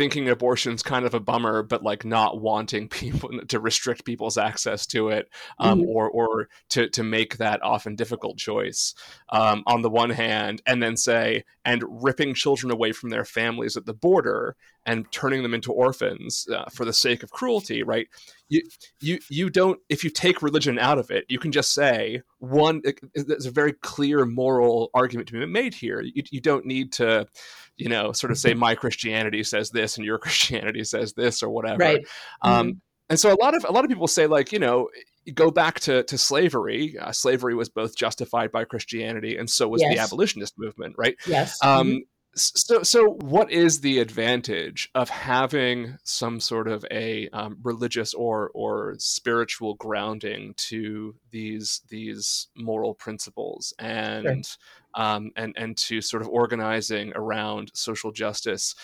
thinking 0.00 0.30
abortion's 0.30 0.82
kind 0.82 1.04
of 1.04 1.12
a 1.12 1.20
bummer, 1.20 1.62
but 1.62 1.82
like 1.82 2.06
not 2.06 2.40
wanting 2.40 2.88
people 3.02 3.28
to 3.46 3.60
restrict 3.60 4.06
people's 4.06 4.38
access 4.38 4.86
to 4.86 5.10
it, 5.10 5.28
um, 5.58 5.80
mm-hmm. 5.80 5.90
or 5.90 6.08
or 6.08 6.48
to 6.70 6.88
to 6.88 7.02
make 7.02 7.36
that 7.36 7.62
often 7.62 7.96
difficult 7.96 8.38
choice 8.38 8.94
um, 9.28 9.62
on 9.66 9.82
the 9.82 9.90
one 9.90 10.08
hand, 10.08 10.62
and 10.66 10.82
then 10.82 10.96
say 10.96 11.44
and 11.66 11.84
ripping 12.02 12.32
children 12.32 12.72
away 12.72 12.92
from 12.92 13.10
their 13.10 13.26
families 13.26 13.76
at 13.76 13.84
the 13.84 13.92
border 13.92 14.56
and 14.86 15.10
turning 15.12 15.42
them 15.42 15.52
into 15.52 15.70
orphans 15.70 16.46
uh, 16.50 16.64
for 16.72 16.86
the 16.86 16.92
sake 16.94 17.22
of 17.22 17.30
cruelty, 17.30 17.82
right? 17.82 18.08
You 18.48 18.62
you 19.00 19.18
you 19.28 19.50
don't 19.50 19.78
if 19.90 20.02
you 20.02 20.08
take 20.08 20.40
religion 20.40 20.78
out 20.78 20.98
of 20.98 21.10
it, 21.10 21.26
you 21.28 21.38
can 21.38 21.52
just 21.52 21.74
say 21.74 22.22
one. 22.38 22.80
There's 23.14 23.44
a 23.44 23.50
very 23.50 23.74
clear 23.74 24.24
moral 24.24 24.90
argument 24.94 25.28
to 25.28 25.38
be 25.38 25.44
made 25.44 25.74
here. 25.74 26.00
You, 26.00 26.22
you 26.30 26.40
don't 26.40 26.64
need 26.64 26.92
to 26.94 27.26
you 27.80 27.88
know, 27.88 28.12
sort 28.12 28.30
of 28.30 28.38
say 28.38 28.54
my 28.54 28.74
Christianity 28.74 29.42
says 29.42 29.70
this 29.70 29.96
and 29.96 30.04
your 30.04 30.18
Christianity 30.24 30.84
says 30.84 31.14
this 31.14 31.42
or 31.42 31.50
whatever. 31.50 31.78
Right. 31.78 32.06
Um, 32.42 32.66
mm-hmm. 32.66 32.78
And 33.08 33.18
so 33.18 33.32
a 33.32 33.38
lot 33.40 33.56
of 33.56 33.64
a 33.64 33.72
lot 33.72 33.84
of 33.84 33.90
people 33.90 34.06
say 34.06 34.26
like, 34.26 34.52
you 34.52 34.60
know, 34.60 34.88
go 35.34 35.50
back 35.50 35.80
to 35.80 36.04
to 36.04 36.18
slavery. 36.18 36.96
Uh, 36.98 37.10
slavery 37.10 37.54
was 37.54 37.68
both 37.68 37.96
justified 37.96 38.52
by 38.52 38.64
Christianity 38.64 39.36
and 39.36 39.50
so 39.50 39.66
was 39.66 39.82
yes. 39.82 39.94
the 39.94 40.00
abolitionist 40.00 40.54
movement, 40.58 40.94
right? 40.96 41.16
Yes. 41.26 41.58
Um, 41.62 41.88
mm-hmm. 41.88 41.98
So, 42.40 42.82
so 42.82 43.18
what 43.20 43.50
is 43.50 43.80
the 43.80 43.98
advantage 43.98 44.90
of 44.94 45.08
having 45.08 45.98
some 46.04 46.40
sort 46.40 46.68
of 46.68 46.84
a 46.90 47.28
um, 47.30 47.58
religious 47.62 48.14
or 48.14 48.50
or 48.54 48.94
spiritual 48.98 49.74
grounding 49.74 50.54
to 50.68 51.14
these 51.30 51.82
these 51.88 52.48
moral 52.56 52.94
principles 52.94 53.74
and 53.78 54.46
sure. 54.46 55.04
um, 55.04 55.30
and 55.36 55.54
and 55.56 55.76
to 55.76 56.00
sort 56.00 56.22
of 56.22 56.28
organizing 56.28 57.12
around 57.14 57.70
social 57.74 58.12
justice 58.12 58.74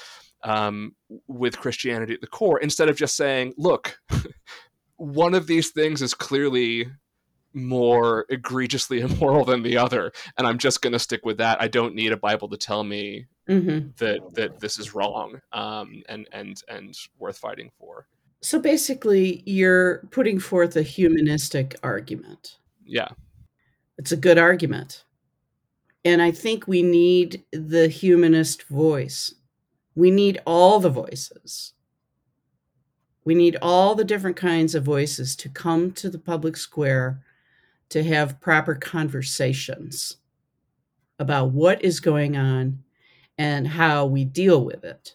um, 0.45 0.95
with 1.27 1.59
Christianity 1.59 2.15
at 2.15 2.21
the 2.21 2.27
core, 2.27 2.59
instead 2.59 2.89
of 2.89 2.97
just 2.97 3.17
saying, 3.17 3.55
"Look, 3.57 3.99
one 4.97 5.35
of 5.35 5.47
these 5.47 5.71
things 5.71 6.03
is 6.03 6.15
clearly 6.15 6.89
more 7.53 8.27
egregiously 8.29 9.01
immoral 9.01 9.45
than 9.45 9.63
the 9.63 9.79
other 9.79 10.13
and 10.37 10.47
i'm 10.47 10.59
just 10.59 10.83
going 10.83 10.93
to 10.93 10.99
stick 10.99 11.25
with 11.25 11.39
that 11.39 11.61
i 11.61 11.67
don't 11.67 11.95
need 11.95 12.13
a 12.13 12.17
bible 12.17 12.49
to 12.49 12.57
tell 12.59 12.85
me 12.85 13.27
mm-hmm. 13.49 13.89
that 13.99 14.21
that 14.35 14.61
this 14.61 14.79
is 14.79 14.95
wrong 14.95 15.41
um, 15.53 16.03
and 16.09 16.29
and 16.33 16.63
and 16.69 16.97
worth 17.19 17.39
fighting 17.39 17.71
for. 17.79 18.07
So 18.41 18.61
basically 18.61 19.43
you're 19.47 20.07
putting 20.11 20.39
forth 20.39 20.77
a 20.77 20.83
humanistic 20.83 21.77
argument. 21.83 22.59
Yeah. 22.85 23.09
It's 23.99 24.13
a 24.13 24.17
good 24.17 24.39
argument. 24.39 25.05
And 26.05 26.23
i 26.23 26.31
think 26.31 26.69
we 26.69 26.83
need 26.83 27.43
the 27.51 27.89
humanist 27.89 28.63
voice. 28.65 29.35
We 29.97 30.11
need 30.11 30.41
all 30.47 30.79
the 30.79 30.91
voices. 30.91 31.73
We 33.25 33.35
need 33.35 33.57
all 33.61 33.97
the 33.97 34.05
different 34.05 34.37
kinds 34.37 34.77
of 34.77 34.85
voices 34.85 35.35
to 35.37 35.49
come 35.49 35.91
to 35.93 36.09
the 36.09 36.19
public 36.19 36.57
square 36.57 37.23
to 37.89 38.05
have 38.05 38.41
proper 38.41 38.77
conversations 38.77 40.19
about 41.19 41.51
what 41.51 41.83
is 41.83 41.99
going 41.99 42.37
on 42.37 42.85
and 43.39 43.69
how 43.69 44.07
we 44.07 44.25
deal 44.25 44.65
with 44.65 44.85
it. 44.85 45.15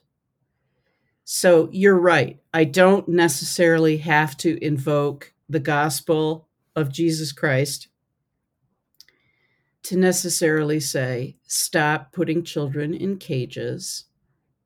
So 1.24 1.70
you're 1.72 2.00
right. 2.00 2.40
I 2.54 2.66
don't 2.66 3.08
necessarily 3.08 3.98
have 3.98 4.36
to 4.38 4.64
invoke 4.64 5.34
the 5.48 5.60
gospel 5.60 6.48
of 6.76 6.92
Jesus 6.92 7.32
Christ 7.32 7.88
to 9.84 9.98
necessarily 9.98 10.80
say, 10.80 11.38
stop 11.48 12.12
putting 12.12 12.44
children 12.44 12.94
in 12.94 13.18
cages 13.18 14.06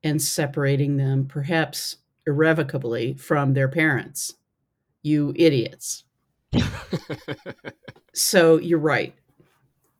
and 0.02 0.20
separating 0.20 0.96
them, 0.96 1.26
perhaps 1.26 1.96
irrevocably, 2.26 3.14
from 3.14 3.54
their 3.54 3.68
parents. 3.68 4.34
You 5.02 5.32
idiots. 5.36 6.04
so 8.12 8.58
you're 8.58 8.78
right. 8.78 9.14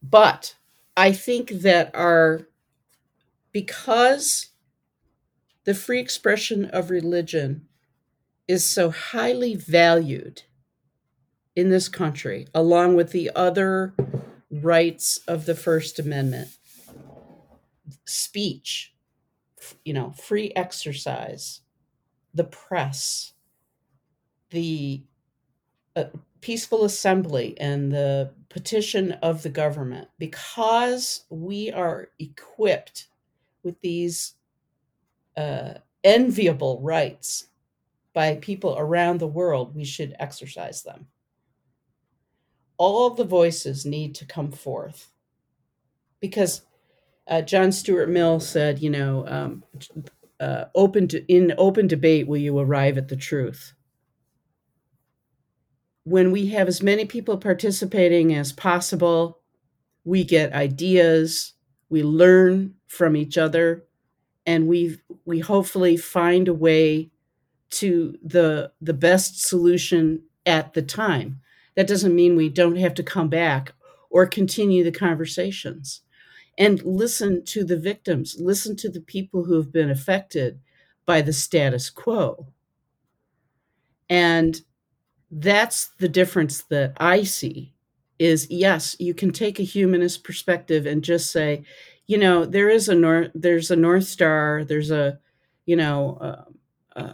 But 0.03 0.55
I 0.97 1.13
think 1.13 1.51
that 1.51 1.91
our, 1.95 2.49
because 3.57 4.49
the 5.65 5.73
free 5.73 5.99
expression 5.99 6.67
of 6.67 6.91
religion 6.91 7.67
is 8.47 8.63
so 8.63 8.91
highly 8.91 9.55
valued 9.55 10.43
in 11.55 11.71
this 11.71 11.89
country, 11.89 12.47
along 12.55 12.97
with 12.97 13.13
the 13.13 13.31
other 13.35 13.95
rights 14.51 15.21
of 15.27 15.47
the 15.47 15.55
First 15.55 15.99
Amendment 15.99 16.51
speech, 18.05 18.95
you 19.87 19.95
know, 19.95 20.11
free 20.11 20.53
exercise, 20.55 21.63
the 22.35 22.45
press, 22.45 23.33
the 24.51 25.03
uh, 25.97 26.05
peaceful 26.43 26.85
assembly 26.85 27.57
and 27.59 27.91
the 27.91 28.35
petition 28.51 29.13
of 29.13 29.43
the 29.43 29.49
government 29.49 30.09
because 30.19 31.25
we 31.31 31.73
are 31.73 32.09
equipped 32.19 33.07
with 33.67 33.79
these 33.83 34.35
uh, 35.37 35.75
enviable 36.03 36.81
rights 36.81 37.49
by 38.15 38.37
people 38.37 38.77
around 38.79 39.21
the 39.21 39.27
world, 39.27 39.75
we 39.75 39.85
should 39.85 40.17
exercise 40.19 40.83
them. 40.83 41.09
All 42.79 43.11
the 43.11 43.25
voices 43.25 43.85
need 43.85 44.15
to 44.15 44.25
come 44.25 44.51
forth 44.51 45.11
because 46.21 46.63
uh, 47.29 47.43
John 47.43 47.73
Stuart 47.73 48.09
Mill 48.09 48.41
said, 48.41 48.79
you 48.79 48.89
know, 48.89 49.27
um, 49.27 49.65
uh, 50.41 50.67
open 50.75 51.09
to, 51.09 51.23
in 51.31 51.53
open 51.59 51.87
debate 51.87 52.27
will 52.27 52.39
you 52.39 52.59
arrive 52.59 52.97
at 52.97 53.09
the 53.09 53.17
truth 53.17 53.75
when 56.07 56.31
we 56.31 56.47
have 56.47 56.69
as 56.69 56.85
many 56.85 57.05
people 57.05 57.37
participating 57.37 58.33
as 58.33 58.53
possible, 58.53 59.41
we 60.05 60.23
get 60.23 60.53
ideas, 60.53 61.55
we 61.89 62.05
learn 62.05 62.76
from 62.87 63.17
each 63.17 63.39
other, 63.39 63.85
and 64.47 64.69
we 64.69 64.99
we 65.25 65.41
hopefully 65.41 65.97
find 65.97 66.49
a 66.49 66.55
way 66.55 67.11
to 67.71 68.17
the 68.23 68.73
the 68.81 68.95
best 68.95 69.41
solution 69.43 70.23
at 70.45 70.75
the 70.75 70.83
time. 70.83 71.41
That 71.75 71.89
doesn't 71.89 72.15
mean 72.15 72.37
we 72.37 72.49
don't 72.49 72.77
have 72.77 72.95
to 72.95 73.03
come 73.03 73.29
back 73.29 73.75
or 74.11 74.27
continue 74.27 74.83
the 74.85 74.93
conversations 74.93 76.03
and 76.59 76.83
listen 76.85 77.45
to 77.45 77.65
the 77.65 77.77
victims, 77.77 78.37
listen 78.39 78.77
to 78.77 78.89
the 78.89 79.01
people 79.01 79.45
who 79.45 79.57
have 79.57 79.73
been 79.73 79.91
affected 79.91 80.61
by 81.05 81.21
the 81.21 81.33
status 81.33 81.91
quo. 81.91 82.47
And 84.09 84.61
that's 85.31 85.91
the 85.99 86.09
difference 86.09 86.63
that 86.65 86.95
I 86.99 87.25
see 87.25 87.73
is 88.19 88.47
yes, 88.51 88.97
you 88.99 89.13
can 89.13 89.31
take 89.31 89.59
a 89.59 89.65
humanist 89.65 90.25
perspective 90.25 90.87
and 90.87 91.05
just 91.05 91.31
say, 91.31 91.65
you 92.07 92.19
know, 92.19 92.45
there 92.45 92.69
is 92.69 92.89
a 92.89 92.95
north, 92.95 93.31
there's 93.35 93.71
a 93.71 93.77
north 93.77 94.05
star, 94.05 94.65
there's 94.65 94.91
a, 94.91 95.19
you 95.65 95.77
know, 95.77 96.19
uh, 96.21 96.99
uh, 96.99 97.13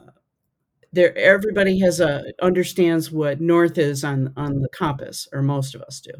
there 0.92 1.16
everybody 1.16 1.80
has 1.80 2.00
a 2.00 2.32
understands 2.42 3.10
what 3.10 3.40
north 3.40 3.78
is 3.78 4.04
on 4.04 4.32
on 4.36 4.60
the 4.60 4.68
compass, 4.68 5.26
or 5.32 5.42
most 5.42 5.74
of 5.74 5.82
us 5.82 6.00
do. 6.00 6.12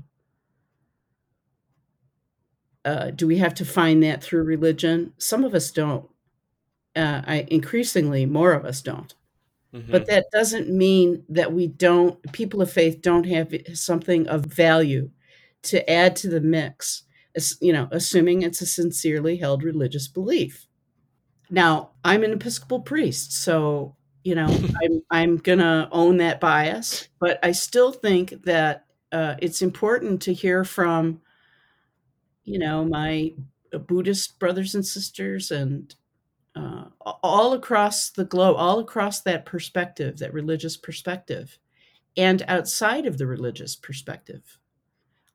Uh, 2.85 3.11
do 3.11 3.27
we 3.27 3.39
have 3.39 3.55
to 3.55 3.65
find 3.65 4.03
that 4.03 4.23
through 4.23 4.43
religion? 4.43 5.13
Some 5.19 5.45
of 5.45 5.55
us 5.55 5.71
don't. 5.71 6.09
Uh, 6.97 7.23
I 7.27 7.47
increasingly 7.49 8.27
more 8.27 8.53
of 8.53 8.65
us 8.65 8.83
don't. 8.83 9.15
Mm-hmm. 9.75 9.91
But 9.91 10.07
that 10.07 10.27
doesn't 10.33 10.69
mean 10.69 11.25
that 11.29 11.53
we 11.53 11.67
don't, 11.67 12.21
people 12.33 12.61
of 12.61 12.71
faith 12.71 13.01
don't 13.01 13.25
have 13.25 13.55
something 13.73 14.27
of 14.29 14.45
value 14.45 15.11
to 15.63 15.89
add 15.91 16.15
to 16.17 16.29
the 16.29 16.41
mix, 16.41 17.05
you 17.61 17.73
know, 17.73 17.89
assuming 17.91 18.43
it's 18.43 18.61
a 18.61 18.67
sincerely 18.67 19.37
held 19.37 19.63
religious 19.63 20.09
belief. 20.09 20.67
Now, 21.51 21.91
I'm 22.05 22.25
an 22.25 22.33
Episcopal 22.33 22.81
priest, 22.81 23.33
so, 23.33 23.97
you 24.25 24.35
know, 24.35 24.47
I'm, 24.83 25.03
I'm 25.11 25.37
going 25.37 25.59
to 25.59 25.89
own 25.93 26.19
that 26.19 26.41
bias, 26.41 27.09
but 27.21 27.39
I 27.43 27.53
still 27.53 27.93
think 27.93 28.45
that 28.45 28.87
uh, 29.13 29.35
it's 29.41 29.63
important 29.63 30.23
to 30.23 30.33
hear 30.33 30.65
from, 30.65 31.21
you 32.45 32.59
know, 32.59 32.85
my 32.85 33.33
Buddhist 33.87 34.39
brothers 34.39 34.75
and 34.75 34.85
sisters 34.85 35.51
and 35.51 35.95
uh, 36.55 36.85
all 37.01 37.55
across 37.55 38.11
the 38.11 38.25
globe, 38.25 38.57
all 38.59 38.79
across 38.79 39.23
that 39.23 39.47
perspective, 39.47 40.19
that 40.19 40.35
religious 40.35 40.77
perspective, 40.77 41.59
and 42.17 42.43
outside 42.47 43.07
of 43.07 43.19
the 43.19 43.27
religious 43.27 43.75
perspective. 43.75 44.59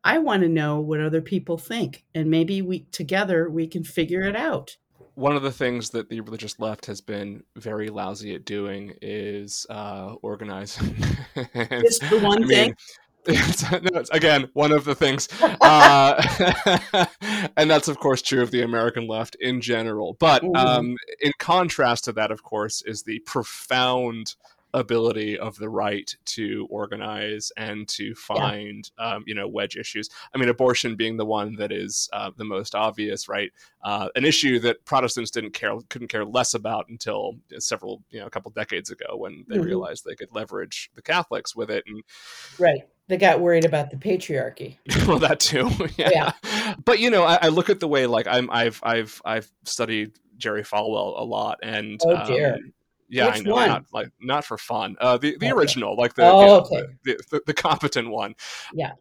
I 0.07 0.19
want 0.19 0.43
to 0.43 0.47
know 0.47 0.79
what 0.79 1.01
other 1.01 1.19
people 1.19 1.57
think, 1.57 2.05
and 2.15 2.31
maybe 2.31 2.61
we 2.61 2.85
together 2.93 3.49
we 3.49 3.67
can 3.67 3.83
figure 3.83 4.21
it 4.21 4.37
out. 4.37 4.77
One 5.15 5.35
of 5.35 5.43
the 5.43 5.51
things 5.51 5.89
that 5.89 6.07
the 6.07 6.21
religious 6.21 6.57
left 6.59 6.85
has 6.85 7.01
been 7.01 7.43
very 7.57 7.89
lousy 7.89 8.33
at 8.33 8.45
doing 8.45 8.93
is 9.01 9.65
uh, 9.69 10.15
organizing. 10.21 10.95
it's 11.35 11.99
the 11.99 12.19
one 12.19 12.45
I 12.45 12.47
thing. 12.47 12.69
Mean, 13.27 13.37
it's, 13.93 14.09
again 14.11 14.49
one 14.53 14.71
of 14.71 14.85
the 14.85 14.95
things 14.95 15.27
uh, 15.59 17.05
and 17.57 17.69
that's 17.69 17.89
of 17.89 17.99
course 17.99 18.21
true 18.21 18.41
of 18.41 18.51
the 18.51 18.61
american 18.61 19.05
left 19.05 19.35
in 19.41 19.59
general 19.59 20.15
but 20.17 20.41
mm-hmm. 20.43 20.55
um, 20.55 20.95
in 21.19 21.33
contrast 21.37 22.05
to 22.05 22.13
that 22.13 22.31
of 22.31 22.43
course 22.43 22.81
is 22.85 23.03
the 23.03 23.19
profound 23.25 24.35
ability 24.79 25.37
of 25.37 25.57
the 25.57 25.69
right 25.69 26.15
to 26.25 26.67
organize 26.69 27.51
and 27.57 27.87
to 27.87 28.13
find 28.15 28.91
yeah. 28.97 29.15
um, 29.15 29.23
you 29.27 29.35
know 29.35 29.47
wedge 29.47 29.75
issues 29.75 30.09
i 30.33 30.37
mean 30.37 30.49
abortion 30.49 30.95
being 30.95 31.17
the 31.17 31.25
one 31.25 31.55
that 31.55 31.71
is 31.71 32.09
uh, 32.13 32.31
the 32.37 32.43
most 32.43 32.75
obvious 32.75 33.27
right 33.27 33.51
uh, 33.83 34.09
an 34.15 34.25
issue 34.25 34.59
that 34.59 34.83
protestants 34.85 35.31
didn't 35.31 35.53
care 35.53 35.77
couldn't 35.89 36.07
care 36.07 36.25
less 36.25 36.53
about 36.53 36.87
until 36.89 37.33
several 37.59 38.03
you 38.09 38.19
know 38.19 38.25
a 38.25 38.29
couple 38.29 38.51
decades 38.51 38.89
ago 38.89 39.15
when 39.15 39.45
they 39.47 39.55
mm-hmm. 39.55 39.65
realized 39.65 40.05
they 40.05 40.15
could 40.15 40.33
leverage 40.33 40.89
the 40.95 41.01
catholics 41.01 41.55
with 41.55 41.69
it 41.69 41.83
and 41.87 42.03
right 42.59 42.81
they 43.07 43.17
got 43.17 43.39
worried 43.39 43.63
about 43.63 43.89
the 43.89 43.95
patriarchy. 43.95 44.77
well, 45.07 45.19
that 45.19 45.39
too. 45.39 45.69
yeah. 45.97 46.33
yeah. 46.43 46.75
But 46.83 46.99
you 46.99 47.09
know, 47.09 47.23
I, 47.23 47.39
I, 47.43 47.47
look 47.47 47.69
at 47.69 47.79
the 47.79 47.87
way 47.87 48.05
like 48.05 48.27
I'm 48.27 48.49
I've 48.51 48.81
I've 48.83 49.21
I've 49.23 49.49
studied 49.63 50.11
Jerry 50.37 50.63
Falwell 50.63 51.19
a 51.19 51.23
lot 51.23 51.59
and 51.63 51.99
oh 52.05 52.27
dear. 52.27 52.55
Um, 52.55 52.73
yeah, 53.09 53.27
Which 53.27 53.37
I 53.37 53.39
know. 53.39 53.53
One? 53.53 53.69
Not 53.69 53.85
like 53.93 54.09
not 54.19 54.45
for 54.45 54.57
fun. 54.57 54.95
Uh, 54.99 55.17
the 55.17 55.37
the 55.37 55.47
okay. 55.47 55.51
original, 55.51 55.95
like 55.95 56.15
the, 56.15 56.25
oh, 56.25 56.59
okay. 56.61 56.83
the, 57.03 57.19
the, 57.31 57.41
the 57.47 57.53
competent 57.53 58.09
one. 58.09 58.35
Yeah. 58.73 58.91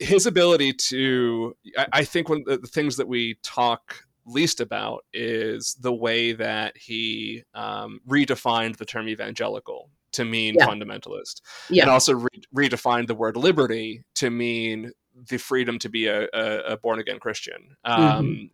His 0.00 0.26
ability 0.26 0.72
to, 0.72 1.54
I, 1.76 1.86
I 1.92 2.04
think, 2.04 2.28
one 2.28 2.44
of 2.46 2.62
the 2.62 2.68
things 2.68 2.96
that 2.96 3.08
we 3.08 3.38
talk 3.42 4.04
least 4.24 4.60
about 4.60 5.04
is 5.12 5.76
the 5.80 5.92
way 5.92 6.32
that 6.32 6.76
he 6.76 7.44
um, 7.54 8.00
redefined 8.08 8.76
the 8.76 8.84
term 8.84 9.08
evangelical 9.08 9.90
to 10.12 10.24
mean 10.24 10.54
yeah. 10.58 10.66
fundamentalist, 10.66 11.40
yeah. 11.68 11.82
and 11.82 11.90
also 11.90 12.14
re- 12.14 12.68
redefined 12.68 13.06
the 13.06 13.14
word 13.14 13.36
liberty 13.36 14.02
to 14.14 14.30
mean 14.30 14.90
the 15.28 15.36
freedom 15.36 15.78
to 15.78 15.88
be 15.88 16.06
a, 16.06 16.24
a, 16.32 16.58
a 16.72 16.76
born 16.78 16.98
again 16.98 17.18
Christian. 17.18 17.76
Um, 17.84 18.00
mm-hmm 18.00 18.44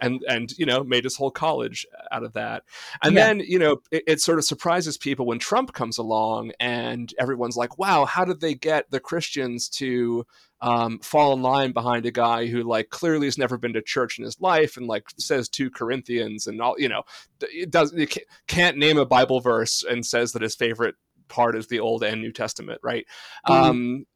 and 0.00 0.22
and 0.28 0.52
you 0.58 0.66
know 0.66 0.82
made 0.84 1.04
his 1.04 1.16
whole 1.16 1.30
college 1.30 1.86
out 2.12 2.24
of 2.24 2.32
that 2.32 2.62
and 3.02 3.14
yeah. 3.14 3.26
then 3.26 3.40
you 3.40 3.58
know 3.58 3.78
it, 3.90 4.02
it, 4.06 4.20
sort 4.20 4.38
of 4.38 4.44
surprises 4.44 4.96
people 4.96 5.26
when 5.26 5.38
trump 5.38 5.72
comes 5.72 5.98
along 5.98 6.52
and 6.60 7.14
everyone's 7.18 7.56
like 7.56 7.78
wow 7.78 8.04
how 8.04 8.24
did 8.24 8.40
they 8.40 8.54
get 8.54 8.90
the 8.90 9.00
christians 9.00 9.68
to 9.68 10.24
um, 10.60 10.98
fall 10.98 11.32
in 11.34 11.42
line 11.42 11.72
behind 11.72 12.04
a 12.04 12.10
guy 12.10 12.46
who 12.46 12.62
like 12.62 12.90
clearly 12.90 13.26
has 13.26 13.38
never 13.38 13.56
been 13.56 13.74
to 13.74 13.82
church 13.82 14.18
in 14.18 14.24
his 14.24 14.40
life 14.40 14.76
and 14.76 14.86
like 14.86 15.04
says 15.16 15.48
two 15.48 15.70
corinthians 15.70 16.46
and 16.46 16.60
all 16.60 16.74
you 16.78 16.88
know 16.88 17.02
it 17.40 17.70
does 17.70 17.92
it 17.92 18.16
can't 18.48 18.76
name 18.76 18.98
a 18.98 19.06
bible 19.06 19.40
verse 19.40 19.84
and 19.88 20.04
says 20.04 20.32
that 20.32 20.42
his 20.42 20.56
favorite 20.56 20.96
part 21.28 21.56
is 21.56 21.68
the 21.68 21.78
old 21.78 22.02
and 22.02 22.20
new 22.20 22.32
testament 22.32 22.80
right 22.82 23.06
mm-hmm. 23.46 23.62
um, 23.62 24.06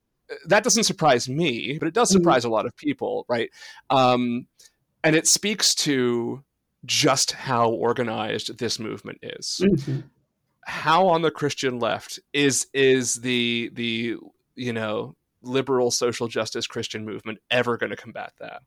that 0.47 0.65
doesn't 0.65 0.85
surprise 0.85 1.29
me 1.29 1.77
but 1.79 1.87
it 1.87 1.95
does 1.95 2.09
mm-hmm. 2.11 2.19
surprise 2.19 2.43
mm-hmm. 2.43 2.51
a 2.51 2.55
lot 2.55 2.67
of 2.67 2.77
people 2.77 3.25
right 3.29 3.51
um, 3.91 4.47
and 5.05 5.17
it 5.17 5.27
speaks 5.27 5.75
to 5.75 6.43
just 6.85 7.33
how 7.33 7.71
organized 7.71 8.59
this 8.59 8.79
movement 8.79 9.19
is. 9.23 9.61
Mm-hmm. 9.63 10.01
How 10.65 11.09
on 11.09 11.23
the 11.23 11.31
Christian 11.31 11.79
left 11.79 12.21
is 12.33 12.67
is 12.73 13.17
the 13.17 13.71
the 13.75 14.17
you 14.55 14.73
know 14.73 15.17
liberal 15.43 15.91
social 15.91 16.29
justice 16.29 16.67
Christian 16.67 17.05
movement 17.05 17.39
ever 17.51 17.77
going 17.77 17.91
to 17.91 17.97
combat 17.97 18.33
that? 18.41 18.63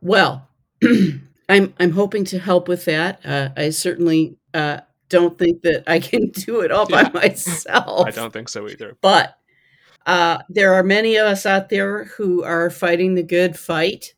Well, 0.00 0.48
I'm 1.48 1.74
I'm 1.78 1.92
hoping 1.92 2.24
to 2.26 2.38
help 2.38 2.68
with 2.68 2.84
that. 2.86 3.24
Uh, 3.24 3.50
I 3.56 3.70
certainly 3.70 4.36
uh, 4.52 4.80
don't 5.08 5.38
think 5.38 5.62
that 5.62 5.84
I 5.86 6.00
can 6.00 6.28
do 6.32 6.60
it 6.60 6.72
all 6.72 6.86
yeah. 6.88 7.08
by 7.08 7.20
myself. 7.20 8.06
I 8.06 8.10
don't 8.10 8.32
think 8.32 8.48
so 8.48 8.68
either. 8.68 8.96
But 9.00 9.38
uh, 10.06 10.38
there 10.48 10.74
are 10.74 10.82
many 10.82 11.16
of 11.16 11.26
us 11.26 11.46
out 11.46 11.68
there 11.68 12.04
who 12.04 12.42
are 12.42 12.70
fighting 12.70 13.14
the 13.14 13.22
good 13.22 13.58
fight, 13.58 14.14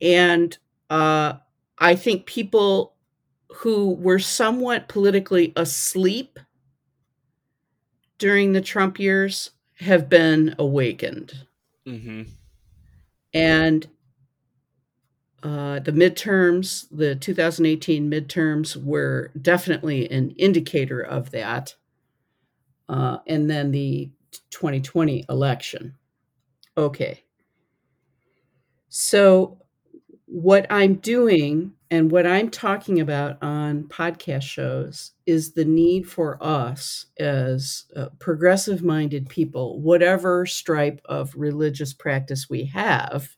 and 0.00 0.56
uh, 0.90 1.34
I 1.78 1.94
think 1.94 2.26
people 2.26 2.94
who 3.48 3.94
were 3.94 4.18
somewhat 4.18 4.88
politically 4.88 5.52
asleep 5.56 6.38
during 8.18 8.52
the 8.52 8.60
Trump 8.60 8.98
years 8.98 9.50
have 9.78 10.08
been 10.08 10.54
awakened. 10.58 11.46
Mm-hmm. 11.86 12.22
And 13.32 13.88
uh, 15.42 15.78
the 15.78 15.92
midterms, 15.92 16.86
the 16.90 17.14
2018 17.14 18.10
midterms, 18.10 18.76
were 18.76 19.30
definitely 19.40 20.10
an 20.10 20.32
indicator 20.32 21.00
of 21.00 21.30
that. 21.30 21.74
Uh, 22.88 23.18
and 23.26 23.48
then 23.48 23.70
the 23.70 24.10
2020 24.50 25.24
election. 25.28 25.94
Okay. 26.76 27.24
So 28.88 29.60
what 30.30 30.64
I'm 30.70 30.94
doing 30.94 31.72
and 31.90 32.08
what 32.08 32.24
I'm 32.24 32.50
talking 32.50 33.00
about 33.00 33.42
on 33.42 33.82
podcast 33.84 34.44
shows 34.44 35.10
is 35.26 35.54
the 35.54 35.64
need 35.64 36.08
for 36.08 36.38
us 36.40 37.06
as 37.18 37.86
uh, 37.96 38.10
progressive 38.20 38.80
minded 38.84 39.28
people, 39.28 39.80
whatever 39.80 40.46
stripe 40.46 41.00
of 41.06 41.34
religious 41.34 41.92
practice 41.92 42.48
we 42.48 42.66
have, 42.66 43.36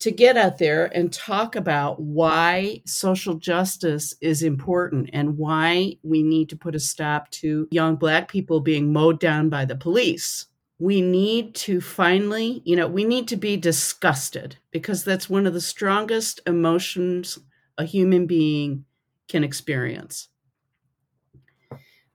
to 0.00 0.10
get 0.10 0.36
out 0.36 0.58
there 0.58 0.86
and 0.86 1.12
talk 1.12 1.54
about 1.54 2.00
why 2.00 2.82
social 2.84 3.34
justice 3.34 4.12
is 4.20 4.42
important 4.42 5.10
and 5.12 5.38
why 5.38 5.94
we 6.02 6.24
need 6.24 6.48
to 6.48 6.56
put 6.56 6.74
a 6.74 6.80
stop 6.80 7.30
to 7.30 7.68
young 7.70 7.94
Black 7.94 8.28
people 8.28 8.58
being 8.58 8.92
mowed 8.92 9.20
down 9.20 9.48
by 9.48 9.64
the 9.64 9.76
police 9.76 10.46
we 10.80 11.02
need 11.02 11.54
to 11.54 11.78
finally, 11.78 12.62
you 12.64 12.74
know, 12.74 12.88
we 12.88 13.04
need 13.04 13.28
to 13.28 13.36
be 13.36 13.54
disgusted 13.58 14.56
because 14.70 15.04
that's 15.04 15.28
one 15.28 15.46
of 15.46 15.52
the 15.52 15.60
strongest 15.60 16.40
emotions 16.46 17.38
a 17.76 17.84
human 17.84 18.26
being 18.26 18.86
can 19.28 19.44
experience. 19.44 20.28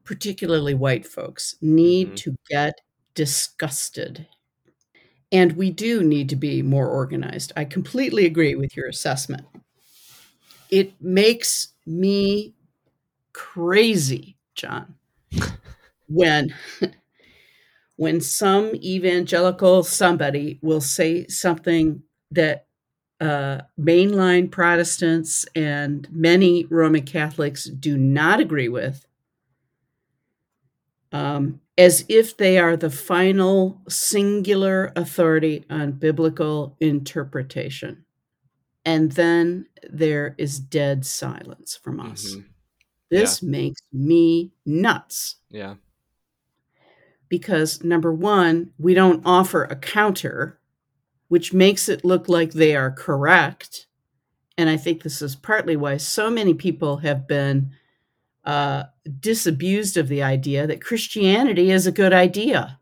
Particularly 0.03 0.74
white 0.74 1.05
folks 1.05 1.55
need 1.61 2.07
mm-hmm. 2.07 2.16
to 2.16 2.38
get 2.49 2.82
disgusted. 3.13 4.26
And 5.32 5.53
we 5.53 5.70
do 5.70 6.03
need 6.03 6.28
to 6.30 6.36
be 6.36 6.63
more 6.63 6.88
organized. 6.88 7.53
I 7.55 7.66
completely 7.66 8.26
agree 8.26 8.55
with 8.55 8.76
your 8.76 8.88
assessment. 8.88 9.45
It 10.72 10.93
makes 10.99 11.70
me 11.86 12.55
crazy, 13.32 14.38
John, 14.55 14.95
when 16.07 16.55
when 17.98 18.20
some 18.20 18.76
evangelical 18.76 19.84
somebody 19.84 20.60
will 20.62 20.82
say 20.82 21.28
something 21.28 22.02
that 22.32 22.68
uh, 23.22 23.62
mainline 23.80 24.52
Protestants 24.52 25.46
and 25.56 26.08
many 26.12 26.66
Roman 26.66 27.04
Catholics 27.04 27.66
do 27.66 27.98
not 27.98 28.41
agree 28.41 28.68
with, 28.68 29.06
um, 31.14 31.62
as 31.78 32.04
if 32.10 32.36
they 32.36 32.58
are 32.58 32.76
the 32.76 32.89
final 32.89 33.82
singular 33.88 34.91
authority 34.96 35.64
on 35.70 35.93
biblical 35.93 36.76
interpretation. 36.82 38.06
And 38.84 39.14
then 39.14 39.68
there 39.89 40.36
is 40.38 40.60
dead 40.60 41.06
silence 41.06 41.80
from 41.82 42.00
us. 42.00 42.36
Mm-hmm. 42.36 42.48
This 43.10 43.41
yeah. 43.41 43.50
makes 43.50 43.82
me 43.93 44.52
nuts. 44.66 45.38
Yeah 45.50 45.76
because 47.30 47.84
number 47.84 48.14
one, 48.14 48.72
we 48.78 48.94
don't 48.94 49.22
offer 49.26 49.64
a 49.64 49.76
counter, 49.76 50.60
which 51.28 51.54
makes 51.54 51.90
it 51.90 52.06
look 52.06 52.30
like 52.30 52.52
they 52.52 52.76
are 52.76 52.92
correct. 52.92 53.88
And 54.58 54.70
I 54.70 54.78
think 54.78 55.04
this 55.04 55.22
is 55.22 55.36
partly 55.36 55.76
why 55.76 55.98
so 55.98 56.30
many 56.30 56.54
people 56.54 56.98
have 56.98 57.28
been 57.28 57.72
uh, 58.46 58.84
disabused 59.20 59.98
of 59.98 60.08
the 60.08 60.24
idea 60.24 60.68
that 60.68 60.84
Christianity 60.84 61.72
is 61.72 61.88
a 61.88 61.92
good 61.92 62.14
idea 62.14 62.80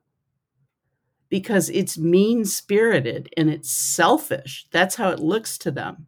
because 1.30 1.70
it's 1.70 1.98
mean 1.98 2.46
spirited 2.46 3.34
and 3.36 3.50
it's 3.50 3.72
selfish. 3.72 4.68
That's 4.72 4.96
how 4.96 5.10
it 5.10 5.20
looks 5.20 5.58
to 5.60 5.72
them. 5.72 6.06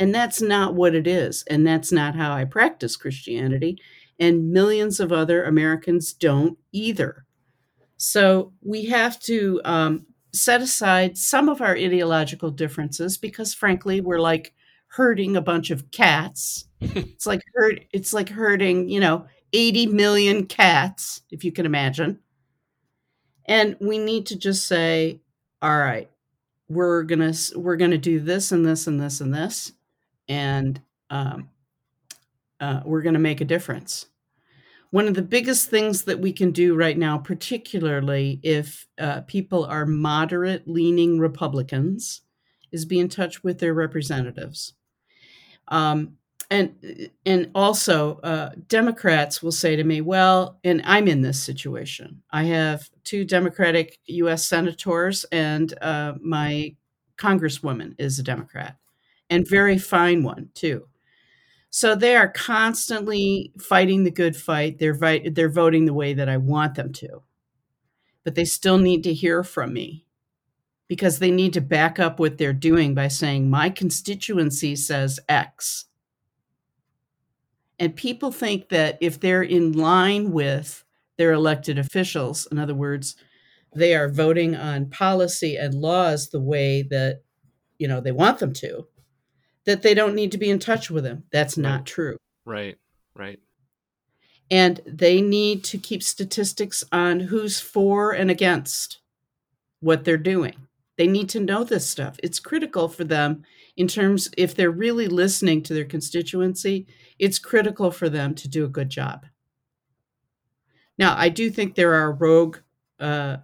And 0.00 0.14
that's 0.14 0.40
not 0.40 0.74
what 0.74 0.94
it 0.94 1.06
is. 1.06 1.44
And 1.46 1.66
that's 1.66 1.92
not 1.92 2.16
how 2.16 2.32
I 2.32 2.46
practice 2.46 2.96
Christianity. 2.96 3.78
And 4.18 4.50
millions 4.50 4.98
of 4.98 5.12
other 5.12 5.44
Americans 5.44 6.12
don't 6.12 6.58
either. 6.72 7.26
So 8.02 8.54
we 8.62 8.86
have 8.86 9.20
to 9.24 9.60
um, 9.62 10.06
set 10.32 10.62
aside 10.62 11.18
some 11.18 11.50
of 11.50 11.60
our 11.60 11.76
ideological 11.76 12.50
differences 12.50 13.18
because, 13.18 13.52
frankly, 13.52 14.00
we're 14.00 14.20
like 14.20 14.54
herding 14.86 15.36
a 15.36 15.42
bunch 15.42 15.70
of 15.70 15.90
cats. 15.90 16.64
it's 16.80 17.26
like 17.26 17.42
herd. 17.54 17.84
It's 17.92 18.14
like 18.14 18.30
herding, 18.30 18.88
you 18.88 19.00
know, 19.00 19.26
eighty 19.52 19.84
million 19.86 20.46
cats, 20.46 21.20
if 21.30 21.44
you 21.44 21.52
can 21.52 21.66
imagine. 21.66 22.18
And 23.44 23.76
we 23.80 23.98
need 23.98 24.24
to 24.28 24.38
just 24.38 24.66
say, 24.66 25.20
all 25.60 25.76
right, 25.76 26.10
we're 26.70 27.02
gonna 27.02 27.34
we're 27.54 27.76
gonna 27.76 27.98
do 27.98 28.18
this 28.18 28.50
and 28.50 28.64
this 28.64 28.86
and 28.86 28.98
this 28.98 29.20
and 29.20 29.34
this, 29.34 29.72
and 30.26 30.80
um, 31.10 31.50
uh, 32.60 32.80
we're 32.86 33.02
gonna 33.02 33.18
make 33.18 33.42
a 33.42 33.44
difference 33.44 34.06
one 34.90 35.06
of 35.06 35.14
the 35.14 35.22
biggest 35.22 35.70
things 35.70 36.02
that 36.04 36.18
we 36.18 36.32
can 36.32 36.50
do 36.50 36.74
right 36.74 36.98
now, 36.98 37.16
particularly 37.16 38.40
if 38.42 38.88
uh, 38.98 39.20
people 39.22 39.64
are 39.64 39.86
moderate 39.86 40.66
leaning 40.66 41.18
Republicans, 41.20 42.22
is 42.72 42.84
be 42.84 42.98
in 42.98 43.08
touch 43.08 43.42
with 43.44 43.58
their 43.58 43.74
representatives. 43.74 44.74
Um, 45.68 46.16
and 46.50 47.08
and 47.24 47.50
also 47.54 48.18
uh, 48.24 48.50
Democrats 48.66 49.40
will 49.40 49.52
say 49.52 49.76
to 49.76 49.84
me, 49.84 50.00
"Well, 50.00 50.58
and 50.64 50.82
I'm 50.84 51.06
in 51.06 51.22
this 51.22 51.40
situation. 51.40 52.22
I 52.32 52.44
have 52.44 52.90
two 53.04 53.24
Democratic 53.24 53.98
U.S. 54.06 54.48
senators, 54.48 55.24
and 55.30 55.72
uh, 55.80 56.14
my 56.20 56.74
Congresswoman 57.16 57.94
is 57.98 58.18
a 58.18 58.24
Democrat, 58.24 58.76
and 59.28 59.48
very 59.48 59.78
fine 59.78 60.24
one 60.24 60.50
too. 60.54 60.89
So 61.70 61.94
they 61.94 62.16
are 62.16 62.28
constantly 62.28 63.52
fighting 63.58 64.02
the 64.02 64.10
good 64.10 64.36
fight. 64.36 64.78
They're 64.78 64.94
vi- 64.94 65.28
they're 65.30 65.48
voting 65.48 65.84
the 65.84 65.94
way 65.94 66.12
that 66.14 66.28
I 66.28 66.36
want 66.36 66.74
them 66.74 66.92
to. 66.94 67.22
But 68.24 68.34
they 68.34 68.44
still 68.44 68.76
need 68.76 69.04
to 69.04 69.14
hear 69.14 69.44
from 69.44 69.72
me 69.72 70.04
because 70.88 71.20
they 71.20 71.30
need 71.30 71.52
to 71.52 71.60
back 71.60 72.00
up 72.00 72.18
what 72.18 72.36
they're 72.36 72.52
doing 72.52 72.94
by 72.94 73.06
saying 73.06 73.48
my 73.48 73.70
constituency 73.70 74.74
says 74.74 75.20
X. 75.28 75.86
And 77.78 77.94
people 77.94 78.32
think 78.32 78.68
that 78.70 78.98
if 79.00 79.20
they're 79.20 79.42
in 79.42 79.72
line 79.72 80.32
with 80.32 80.84
their 81.16 81.32
elected 81.32 81.78
officials, 81.78 82.46
in 82.50 82.58
other 82.58 82.74
words, 82.74 83.14
they 83.74 83.94
are 83.94 84.08
voting 84.08 84.56
on 84.56 84.90
policy 84.90 85.56
and 85.56 85.74
laws 85.74 86.30
the 86.30 86.40
way 86.40 86.82
that 86.82 87.22
you 87.78 87.86
know 87.86 88.00
they 88.00 88.12
want 88.12 88.40
them 88.40 88.52
to 88.54 88.88
that 89.66 89.82
they 89.82 89.94
don't 89.94 90.14
need 90.14 90.32
to 90.32 90.38
be 90.38 90.50
in 90.50 90.58
touch 90.58 90.90
with 90.90 91.04
him. 91.04 91.24
That's 91.32 91.56
Right. 91.56 91.62
not 91.62 91.86
true. 91.86 92.16
Right. 92.44 92.76
Right. 93.14 93.38
And 94.50 94.80
they 94.86 95.20
need 95.20 95.62
to 95.64 95.78
keep 95.78 96.02
statistics 96.02 96.82
on 96.90 97.20
who's 97.20 97.60
for 97.60 98.12
and 98.12 98.30
against 98.30 98.98
what 99.80 100.04
they're 100.04 100.16
doing. 100.16 100.66
They 100.96 101.06
need 101.06 101.28
to 101.30 101.40
know 101.40 101.64
this 101.64 101.88
stuff. 101.88 102.18
It's 102.22 102.40
critical 102.40 102.88
for 102.88 103.04
them 103.04 103.44
in 103.76 103.86
terms 103.88 104.28
if 104.36 104.54
they're 104.54 104.70
really 104.70 105.06
listening 105.08 105.62
to 105.62 105.74
their 105.74 105.84
constituency, 105.84 106.86
it's 107.18 107.38
critical 107.38 107.90
for 107.90 108.08
them 108.08 108.34
to 108.34 108.48
do 108.48 108.64
a 108.64 108.68
good 108.68 108.90
job. 108.90 109.24
Now, 110.98 111.14
I 111.16 111.28
do 111.30 111.48
think 111.50 111.74
there 111.74 111.94
are 111.94 112.12
rogue 112.12 112.58
uh, 112.98 113.38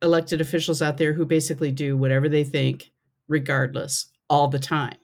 elected 0.00 0.40
officials 0.40 0.80
out 0.80 0.96
there 0.96 1.12
who 1.12 1.26
basically 1.26 1.72
do 1.72 1.96
whatever 1.96 2.28
they 2.28 2.44
think, 2.44 2.90
regardless, 3.28 4.06
all 4.30 4.48
the 4.48 4.58
time. 4.58 4.96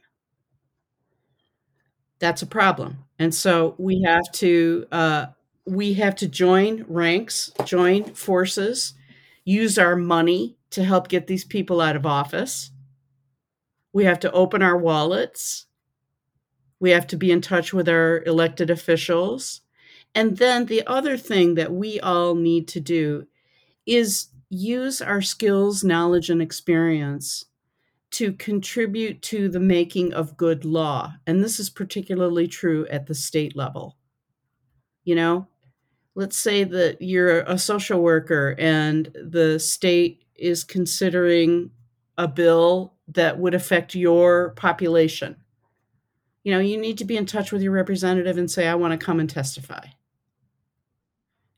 That's 2.23 2.41
a 2.41 2.47
problem, 2.47 2.99
and 3.19 3.35
so 3.35 3.75
we 3.79 4.03
have 4.03 4.31
to 4.35 4.87
uh, 4.93 5.27
we 5.67 5.95
have 5.95 6.15
to 6.17 6.29
join 6.29 6.85
ranks, 6.87 7.51
join 7.65 8.15
forces, 8.15 8.95
use 9.45 9.77
our 9.77 9.97
money 9.97 10.57
to 10.71 10.85
help 10.85 11.09
get 11.09 11.27
these 11.27 11.45
people 11.45 11.81
out 11.81 11.97
of 11.97 12.07
office. 12.07 12.71
We 13.93 14.05
have 14.05 14.21
to 14.21 14.31
open 14.31 14.63
our 14.63 14.79
wallets. 14.79 15.67
We 16.79 16.91
have 16.91 17.09
to 17.09 17.17
be 17.17 17.33
in 17.33 17.41
touch 17.41 17.73
with 17.73 17.89
our 17.89 18.23
elected 18.25 18.71
officials. 18.71 19.63
And 20.15 20.37
then 20.37 20.67
the 20.67 20.87
other 20.87 21.17
thing 21.17 21.57
that 21.57 21.73
we 21.73 21.99
all 21.99 22.37
need 22.37 22.69
to 22.69 22.81
do 22.81 23.27
is 23.87 24.29
use 24.49 25.03
our 25.03 25.23
skills, 25.23 25.83
knowledge, 25.85 26.31
and 26.31 26.43
experience 26.43 27.47
to 28.13 28.33
contribute 28.35 29.23
to 29.23 29.49
the 29.49 29.61
making 29.61 30.13
of 30.13 30.37
good 30.37 30.65
law. 30.65 31.15
And 31.27 31.43
this 31.43 31.59
is 31.59 31.71
particularly 31.71 32.47
true 32.47 32.87
at 32.89 33.07
the 33.07 33.15
state 33.15 33.57
level. 33.57 33.97
You 35.05 35.15
know, 35.15 35.49
let's 36.15 36.37
say 36.37 36.65
that 36.65 37.01
you're 37.01 37.41
a 37.41 37.59
social 37.59 38.01
worker 38.01 38.55
and 38.59 39.07
the 39.15 39.59
state 39.59 40.25
is 40.35 40.63
considering 40.63 41.71
a 42.19 42.29
bill 42.29 42.95
that 43.09 43.39
would 43.39 43.55
affect 43.55 43.95
your 43.95 44.51
population. 44.51 45.37
You 46.45 46.53
know, 46.53 46.61
you 46.61 46.77
need 46.77 46.99
to 46.99 47.05
be 47.05 47.17
in 47.17 47.25
touch 47.25 47.51
with 47.51 47.63
your 47.63 47.73
representative 47.73 48.37
and 48.37 48.51
say, 48.51 48.69
I 48.69 48.75
want 48.75 48.99
to 48.99 49.05
come 49.05 49.21
and 49.21 49.31
testify. 49.31 49.87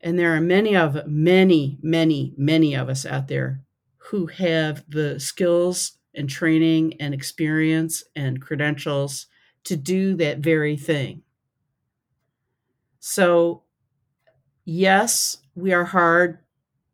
And 0.01 0.19
there 0.19 0.37
are 0.37 0.41
many 0.41 0.77
of 0.77 1.07
many, 1.07 1.79
many, 1.83 2.35
many 2.37 2.75
of 2.75 2.89
us 2.89 3.05
out 3.07 3.27
there 3.27 3.63
who 3.97 4.27
have 4.27 4.85
the 4.89 5.19
skills 5.19 5.99
and 6.15 6.29
training 6.29 6.95
and 7.01 7.15
experience 7.15 8.05
and 8.17 8.41
credentials 8.41 9.27
to 9.65 9.77
do 9.77 10.15
that 10.17 10.39
very 10.39 10.77
thing. 10.77 11.23
So, 13.01 13.63
yes, 14.65 15.39
we 15.55 15.73
are 15.73 15.85
hard 15.85 16.39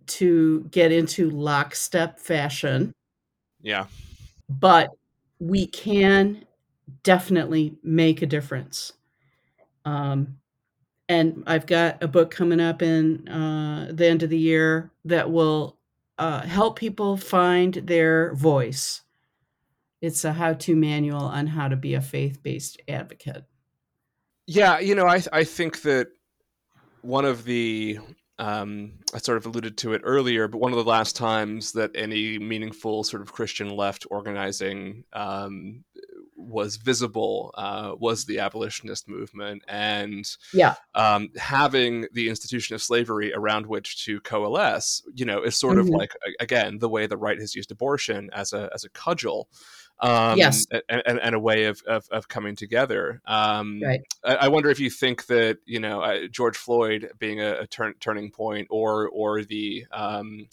to 0.07 0.65
get 0.71 0.91
into 0.93 1.31
lockstep 1.31 2.19
fashion, 2.19 2.93
Yeah. 3.63 3.87
but 4.49 4.91
we 5.39 5.67
can 5.67 6.45
definitely 7.03 7.77
make 7.83 8.23
a 8.23 8.27
difference. 8.27 8.93
Um, 9.85 10.39
and 11.09 11.43
I've 11.47 11.67
got 11.67 12.03
a 12.03 12.09
book 12.09 12.31
coming 12.31 12.61
up 12.61 12.83
in 12.83 13.29
uh, 13.29 13.91
the 13.93 14.07
end 14.07 14.23
of 14.23 14.31
the 14.31 14.39
year 14.39 14.91
that 15.05 15.31
will 15.31 15.77
uh, 16.19 16.43
help 16.43 16.79
people 16.79 17.17
find 17.17 17.75
their 17.75 18.35
voice. 18.35 19.03
It's 20.01 20.25
a 20.25 20.33
how 20.33 20.55
to 20.55 20.75
manual 20.77 21.23
on 21.25 21.47
how 21.49 21.69
to 21.69 21.77
be 21.77 21.95
a 21.95 22.01
faith 22.01 22.43
based 22.43 22.81
advocate. 22.89 23.45
Yeah, 24.47 24.79
you 24.79 24.95
know, 24.95 25.07
I 25.07 25.23
I 25.33 25.45
think 25.45 25.83
that 25.83 26.09
one 27.03 27.25
of 27.25 27.45
the 27.45 27.99
um, 28.39 28.93
I 29.15 29.19
sort 29.19 29.37
of 29.37 29.45
alluded 29.45 29.77
to 29.79 29.93
it 29.93 30.01
earlier, 30.03 30.49
but 30.49 30.59
one 30.61 30.73
of 30.73 30.79
the 30.79 30.91
last 30.91 31.15
times 31.15 31.73
that 31.73 31.91
any 31.95 32.39
meaningful 32.39 33.05
sort 33.05 33.21
of 33.21 33.33
Christian 33.35 33.69
left 33.69 34.07
organizing 34.11 35.05
um, 35.13 35.85
was 36.37 36.77
visible 36.77 37.53
uh, 37.59 37.95
was 37.99 38.25
the 38.25 38.39
abolitionist 38.39 39.07
movement, 39.11 39.63
and 39.69 40.25
Yeah. 40.55 40.77
um, 40.95 41.29
having 41.37 42.07
the 42.15 42.31
institution 42.31 42.75
of 42.75 42.81
slavery 42.83 43.31
around 43.35 43.67
which 43.67 44.05
to 44.07 44.21
coalesce, 44.23 45.03
you 45.15 45.27
know, 45.27 45.43
is 45.43 45.55
sort 45.57 45.77
of 45.79 45.87
Mhm. 45.89 45.99
like 45.99 46.13
again 46.41 46.79
the 46.79 46.89
way 46.89 47.07
the 47.07 47.19
right 47.19 47.39
has 47.39 47.55
used 47.55 47.71
abortion 47.71 48.31
as 48.33 48.55
a 48.55 48.71
as 48.75 48.85
a 48.85 48.89
cudgel. 48.89 49.51
Um, 50.03 50.39
Yes. 50.39 50.67
and, 50.71 51.03
and, 51.07 51.21
and 51.21 51.35
a 51.35 51.39
way 51.39 51.65
of, 51.65 51.83
of, 51.87 52.09
of 52.11 52.29
coming 52.29 52.57
together. 52.57 53.21
Um, 53.27 53.81
Right. 53.83 54.01
I, 54.25 54.35
I 54.35 54.49
wonder 54.49 54.71
if 54.71 54.81
you 54.81 54.91
think 54.91 55.27
that 55.27 55.59
you 55.67 55.81
know 55.81 56.01
uh, 56.01 56.27
George 56.27 56.57
Floyd 56.57 57.11
being 57.19 57.41
a, 57.41 57.61
a 57.61 57.67
turn, 57.67 57.95
turning 58.01 58.31
point, 58.31 58.69
or 58.71 59.09
or 59.09 59.43
the 59.45 59.87
um, 59.93 60.49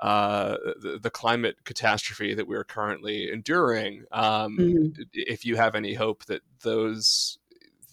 uh, 0.00 0.56
the, 0.80 0.98
the 1.02 1.10
climate 1.10 1.56
catastrophe 1.64 2.34
that 2.34 2.46
we're 2.46 2.64
currently 2.64 3.30
enduring. 3.32 4.04
Um, 4.12 4.56
Mhm. 4.58 5.06
If 5.12 5.44
you 5.44 5.56
have 5.56 5.74
any 5.74 5.94
hope 5.94 6.24
that 6.26 6.42
those 6.62 7.38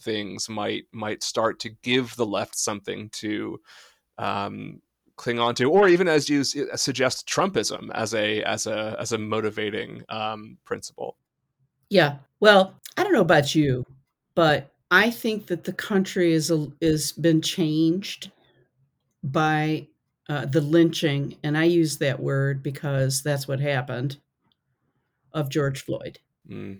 things 0.02 0.48
might 0.50 0.86
might 0.91 1.24
start 1.24 1.60
to 1.62 1.70
give 1.70 2.16
the 2.16 2.26
left 2.26 2.58
something 2.58 3.10
to 3.10 3.60
um, 4.18 4.82
cling 5.16 5.39
on 5.39 5.55
to, 5.55 5.72
or 5.72 5.88
even 5.88 6.07
as 6.07 6.30
you 6.30 6.43
suggest, 6.43 7.28
Trumpism 7.28 7.89
as 7.93 8.13
a 8.13 8.41
as 8.43 8.68
a 8.68 8.95
as 8.99 9.11
a 9.11 9.18
motivating 9.18 10.03
um, 10.09 10.57
principle. 10.66 11.18
Yeah. 11.89 12.18
Well, 12.39 12.74
I 12.97 13.03
don't 13.03 13.13
know 13.13 13.22
about 13.22 13.55
you, 13.55 13.86
but 14.36 14.72
I 14.91 15.09
think 15.09 15.47
that 15.47 15.63
the 15.63 15.74
country 15.74 16.34
is 16.34 16.51
a, 16.51 16.68
is 16.82 17.11
been 17.11 17.41
changed 17.41 18.32
by 19.24 19.88
uh, 20.30 20.45
the 20.45 20.61
lynching, 20.61 21.38
and 21.43 21.57
I 21.57 21.63
use 21.63 21.97
that 21.97 22.20
word 22.20 22.61
because 22.63 23.22
that's 23.24 23.47
what 23.47 23.59
happened 23.59 24.18
of 25.34 25.49
George 25.49 25.82
Floyd. 25.82 26.20
Mm, 26.49 26.80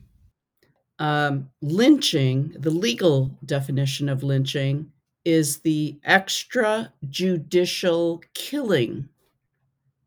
Um, 1.00 1.50
lynching, 1.62 2.56
the 2.58 2.72
legal 2.72 3.38
definition 3.46 4.08
of 4.10 4.24
lynching, 4.24 4.92
is 5.26 5.60
the 5.60 6.00
extrajudicial 6.08 8.24
killing, 8.34 9.10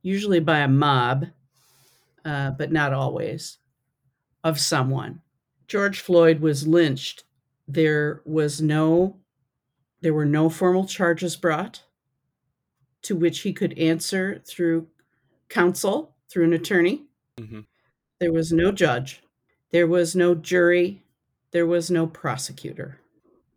usually 0.03 0.41
by 0.41 0.61
a 0.61 0.69
mob, 0.69 1.27
uh, 2.25 2.53
but 2.53 2.73
not 2.73 2.95
always, 2.95 3.59
of 4.45 4.61
someone. 4.61 5.21
George 5.67 6.01
Floyd 6.01 6.41
was 6.41 6.67
lynched. 6.67 7.25
There 7.67 8.23
was 8.25 8.63
no, 8.63 9.17
there 10.01 10.15
were 10.15 10.25
no 10.25 10.49
formal 10.49 10.87
charges 10.87 11.37
brought 11.37 11.83
to 13.03 13.15
which 13.17 13.41
he 13.41 13.53
could 13.53 13.77
answer 13.79 14.41
through 14.47 14.87
counsel, 15.49 16.15
through 16.31 16.45
an 16.45 16.53
attorney. 16.53 17.07
Mm-hmm. 17.37 17.61
There 18.21 18.33
was 18.33 18.53
no 18.53 18.71
judge. 18.73 19.23
There 19.71 19.87
was 19.87 20.17
no 20.17 20.35
jury. 20.35 21.03
There 21.51 21.67
was 21.67 21.91
no 21.91 22.07
prosecutor. 22.07 23.01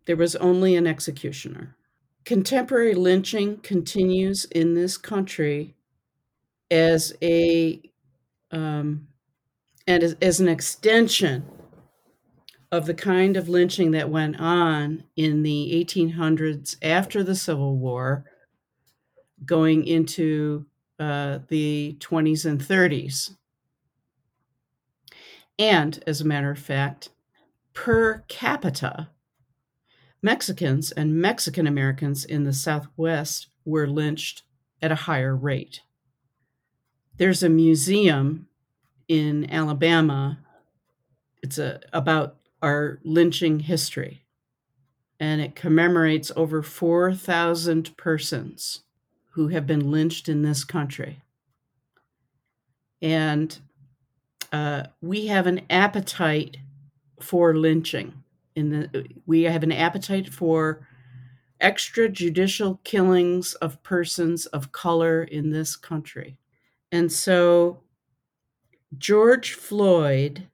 There 0.04 0.16
was 0.16 0.36
only 0.36 0.76
an 0.76 0.86
executioner. 0.86 1.76
Contemporary 2.24 2.94
lynching 2.94 3.58
continues 3.58 4.44
in 4.46 4.74
this 4.74 4.96
country 4.96 5.74
as 6.70 7.12
a 7.22 7.80
um, 8.50 9.08
and 9.86 10.02
as, 10.02 10.16
as 10.20 10.40
an 10.40 10.48
extension 10.48 11.44
of 12.70 12.86
the 12.86 12.94
kind 12.94 13.36
of 13.36 13.48
lynching 13.48 13.90
that 13.90 14.08
went 14.08 14.40
on 14.40 15.04
in 15.16 15.42
the 15.42 15.84
1800s 15.86 16.76
after 16.82 17.22
the 17.22 17.34
Civil 17.34 17.76
War, 17.76 18.24
going 19.44 19.86
into 19.86 20.64
uh, 20.98 21.40
the 21.48 21.96
20s 22.00 22.46
and 22.46 22.60
30s. 22.60 23.36
And 25.58 26.02
as 26.06 26.20
a 26.20 26.26
matter 26.26 26.50
of 26.50 26.58
fact, 26.58 27.10
per 27.74 28.24
capita, 28.28 29.08
Mexicans 30.22 30.92
and 30.92 31.20
Mexican 31.20 31.66
Americans 31.66 32.24
in 32.24 32.44
the 32.44 32.52
Southwest 32.52 33.48
were 33.64 33.88
lynched 33.88 34.42
at 34.80 34.92
a 34.92 34.96
higher 35.06 35.34
rate. 35.34 35.80
There's 37.16 37.42
a 37.42 37.48
museum 37.48 38.48
in 39.08 39.50
Alabama. 39.50 40.38
It's 41.42 41.58
a, 41.58 41.80
about 41.92 42.36
our 42.62 43.00
lynching 43.02 43.60
history, 43.60 44.24
and 45.18 45.40
it 45.40 45.56
commemorates 45.56 46.30
over 46.36 46.62
4,000 46.62 47.96
persons 47.96 48.82
who 49.32 49.48
have 49.48 49.66
been 49.66 49.90
lynched 49.90 50.28
in 50.28 50.42
this 50.42 50.62
country. 50.62 51.22
And 53.00 53.58
uh, 54.52 54.84
we 55.00 55.26
have 55.26 55.46
an 55.46 55.62
appetite 55.68 56.58
for 57.20 57.56
lynching. 57.56 58.21
In 58.54 58.70
the 58.70 59.06
we 59.26 59.42
have 59.42 59.62
an 59.62 59.72
appetite 59.72 60.28
for 60.28 60.86
extrajudicial 61.60 62.82
killings 62.84 63.54
of 63.54 63.82
persons 63.82 64.46
of 64.46 64.72
color 64.72 65.22
in 65.22 65.50
this 65.50 65.76
country. 65.76 66.36
And 66.90 67.10
so 67.10 67.80
George 68.98 69.54
Floyd 69.54 70.48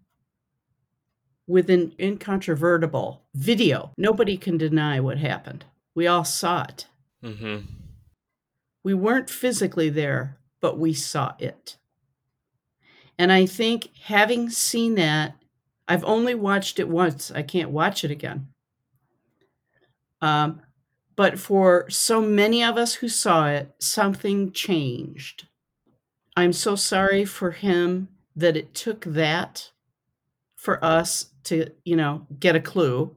with 1.49 1.71
an 1.71 1.95
incontrovertible 1.99 3.23
video. 3.35 3.91
Nobody 3.97 4.37
can 4.37 4.59
deny 4.59 5.01
what 5.01 5.19
happened. 5.19 5.65
We 5.95 6.07
all 6.07 6.25
saw 6.25 6.65
it. 6.65 6.87
Mm-hmm. 7.25 7.65
We 8.85 8.95
weren't 8.95 9.31
physically 9.31 9.89
there, 9.89 10.37
but 10.61 10.79
we 10.79 10.93
saw 10.93 11.35
it. 11.39 11.79
And 13.19 13.33
I 13.33 13.47
think 13.47 13.89
having 14.05 14.51
seen 14.51 14.95
that, 14.97 15.37
I've 15.89 16.05
only 16.05 16.35
watched 16.35 16.79
it 16.79 16.89
once. 16.89 17.31
I 17.31 17.43
can't 17.43 17.71
watch 17.71 18.05
it 18.05 18.11
again. 18.11 18.49
Um, 20.21 20.61
but 21.17 21.39
for 21.39 21.89
so 21.89 22.21
many 22.21 22.63
of 22.63 22.77
us 22.77 22.95
who 22.95 23.09
saw 23.09 23.49
it, 23.49 23.75
something 23.81 24.53
changed. 24.53 25.49
I'm 26.37 26.53
so 26.53 26.77
sorry 26.77 27.25
for 27.25 27.51
him 27.51 28.09
that 28.37 28.57
it 28.57 28.75
took 28.75 29.05
that 29.05 29.71
for 30.55 30.85
us 30.85 31.31
to, 31.45 31.71
you 31.85 31.97
know, 31.97 32.27
get 32.39 32.55
a 32.55 32.61
clue. 32.61 33.17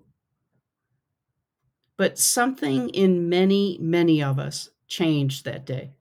But 1.97 2.17
something 2.17 2.89
in 2.89 3.29
many, 3.29 3.77
many 3.79 4.23
of 4.23 4.39
us 4.39 4.69
changed 4.87 5.45
that 5.45 5.65
day. 5.65 5.91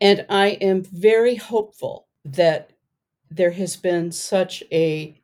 And 0.00 0.26
I 0.28 0.50
am 0.60 0.82
very 0.82 1.36
hopeful 1.36 2.06
that 2.24 2.72
there 3.30 3.52
has 3.52 3.76
been 3.76 4.12
such 4.12 4.62
a 4.70 5.21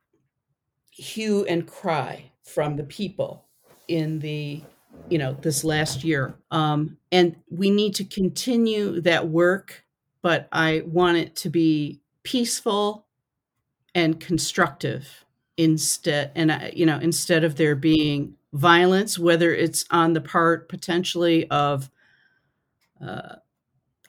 hue 0.98 1.44
and 1.46 1.66
cry 1.66 2.30
from 2.44 2.76
the 2.76 2.84
people 2.84 3.46
in 3.88 4.18
the 4.18 4.62
you 5.08 5.18
know 5.18 5.34
this 5.40 5.64
last 5.64 6.04
year. 6.04 6.34
Um, 6.50 6.98
and 7.12 7.36
we 7.50 7.70
need 7.70 7.94
to 7.96 8.04
continue 8.04 9.00
that 9.02 9.28
work 9.28 9.84
but 10.22 10.48
i 10.52 10.82
want 10.86 11.16
it 11.16 11.36
to 11.36 11.48
be 11.50 12.00
peaceful 12.22 13.06
and 13.94 14.20
constructive 14.20 15.24
instead 15.56 16.30
and 16.34 16.52
I- 16.52 16.72
you 16.74 16.86
know 16.86 16.98
instead 16.98 17.44
of 17.44 17.56
there 17.56 17.74
being 17.76 18.34
violence 18.52 19.18
whether 19.18 19.54
it's 19.54 19.84
on 19.90 20.12
the 20.14 20.20
part 20.20 20.68
potentially 20.68 21.48
of 21.50 21.90
uh, 23.04 23.36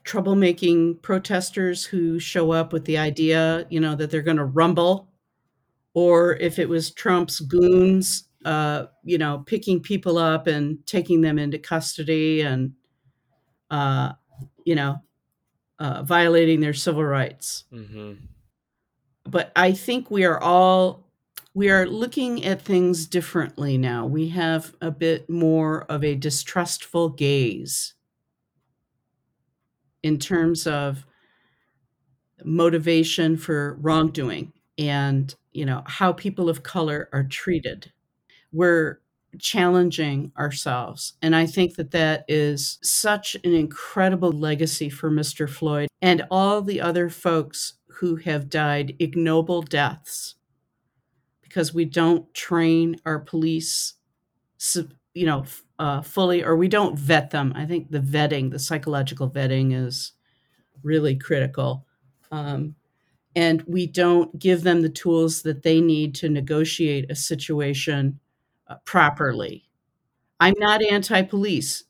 troublemaking 0.06 1.02
protesters 1.02 1.86
who 1.86 2.20
show 2.20 2.52
up 2.52 2.74
with 2.74 2.86
the 2.86 2.98
idea 2.98 3.68
you 3.70 3.80
know 3.80 3.96
that 3.96 4.10
they're 4.12 4.22
going 4.22 4.38
to 4.38 4.46
rumble 4.46 5.09
or 5.94 6.36
if 6.38 6.60
it 6.60 6.70
was 6.70 6.92
trump's 6.92 7.40
goons 7.40 8.26
uh, 8.46 8.86
you 9.04 9.18
know 9.18 9.44
picking 9.46 9.80
people 9.82 10.18
up 10.18 10.48
and 10.48 10.86
taking 10.86 11.22
them 11.22 11.38
into 11.40 11.58
custody 11.60 12.42
and 12.42 12.74
uh, 13.72 14.12
you 14.66 14.76
know 14.76 15.02
uh, 15.80 16.04
violating 16.04 16.60
their 16.60 16.74
civil 16.74 17.04
rights 17.04 17.66
Mm-hmm. 17.74 18.14
but 19.26 19.52
I 19.56 19.72
think 19.74 20.10
we 20.12 20.26
are 20.26 20.42
all 20.42 21.06
we 21.56 21.70
are 21.70 21.88
looking 21.88 22.46
at 22.46 22.62
things 22.62 23.08
differently 23.08 23.78
now. 23.78 24.06
We 24.06 24.30
have 24.30 24.76
a 24.82 24.92
bit 24.92 25.30
more 25.30 25.84
of 25.86 26.04
a 26.04 26.16
distrustful 26.16 27.10
gaze 27.10 27.96
in 30.04 30.20
terms 30.20 30.68
of 30.68 31.06
motivation 32.46 33.36
for 33.36 33.78
wrongdoing 33.82 34.54
and 34.80 35.36
you 35.52 35.66
know 35.66 35.84
how 35.86 36.14
people 36.14 36.50
of 36.50 36.64
color 36.64 37.10
are 37.14 37.24
treated. 37.24 37.92
We're 38.52 39.02
challenging 39.38 40.32
ourselves 40.40 41.14
and 41.22 41.36
I 41.36 41.46
think 41.46 41.76
that 41.76 41.92
that 41.92 42.26
is 42.28 42.80
such 42.82 43.36
an 43.44 43.54
incredible 43.54 44.32
legacy 44.32 44.90
for 44.90 45.12
Mr. 45.12 45.48
Floyd 45.48 45.88
and 46.02 46.24
all 46.32 46.64
the 46.64 46.82
other 46.82 47.10
folks 47.10 47.74
who 48.00 48.16
have 48.16 48.50
died 48.50 48.96
ignoble 48.98 49.62
deaths 49.62 50.34
because 51.44 51.76
we 51.76 51.86
don't 51.86 52.34
train 52.34 52.96
our 53.06 53.20
police 53.20 53.96
you 55.14 55.26
know 55.26 55.44
uh, 55.80 56.02
fully 56.02 56.44
or 56.44 56.56
we 56.56 56.68
don't 56.68 56.98
vet 56.98 57.32
them 57.32 57.52
i 57.56 57.66
think 57.66 57.90
the 57.90 58.00
vetting 58.00 58.52
the 58.52 58.60
psychological 58.60 59.30
vetting 59.30 59.74
is 59.74 60.14
really 60.84 61.16
critical 61.16 61.86
um, 62.32 62.76
and 63.36 63.62
we 63.68 63.86
don't 63.88 64.38
give 64.40 64.64
them 64.64 64.82
the 64.82 64.90
tools 64.90 65.44
that 65.44 65.64
they 65.64 65.82
need 65.82 66.16
to 66.16 66.30
negotiate 66.30 67.10
a 67.12 67.16
situation 67.16 68.20
uh, 68.68 68.76
properly 68.86 69.66
i'm 70.40 70.56
not 70.58 70.82
anti-police 70.82 71.84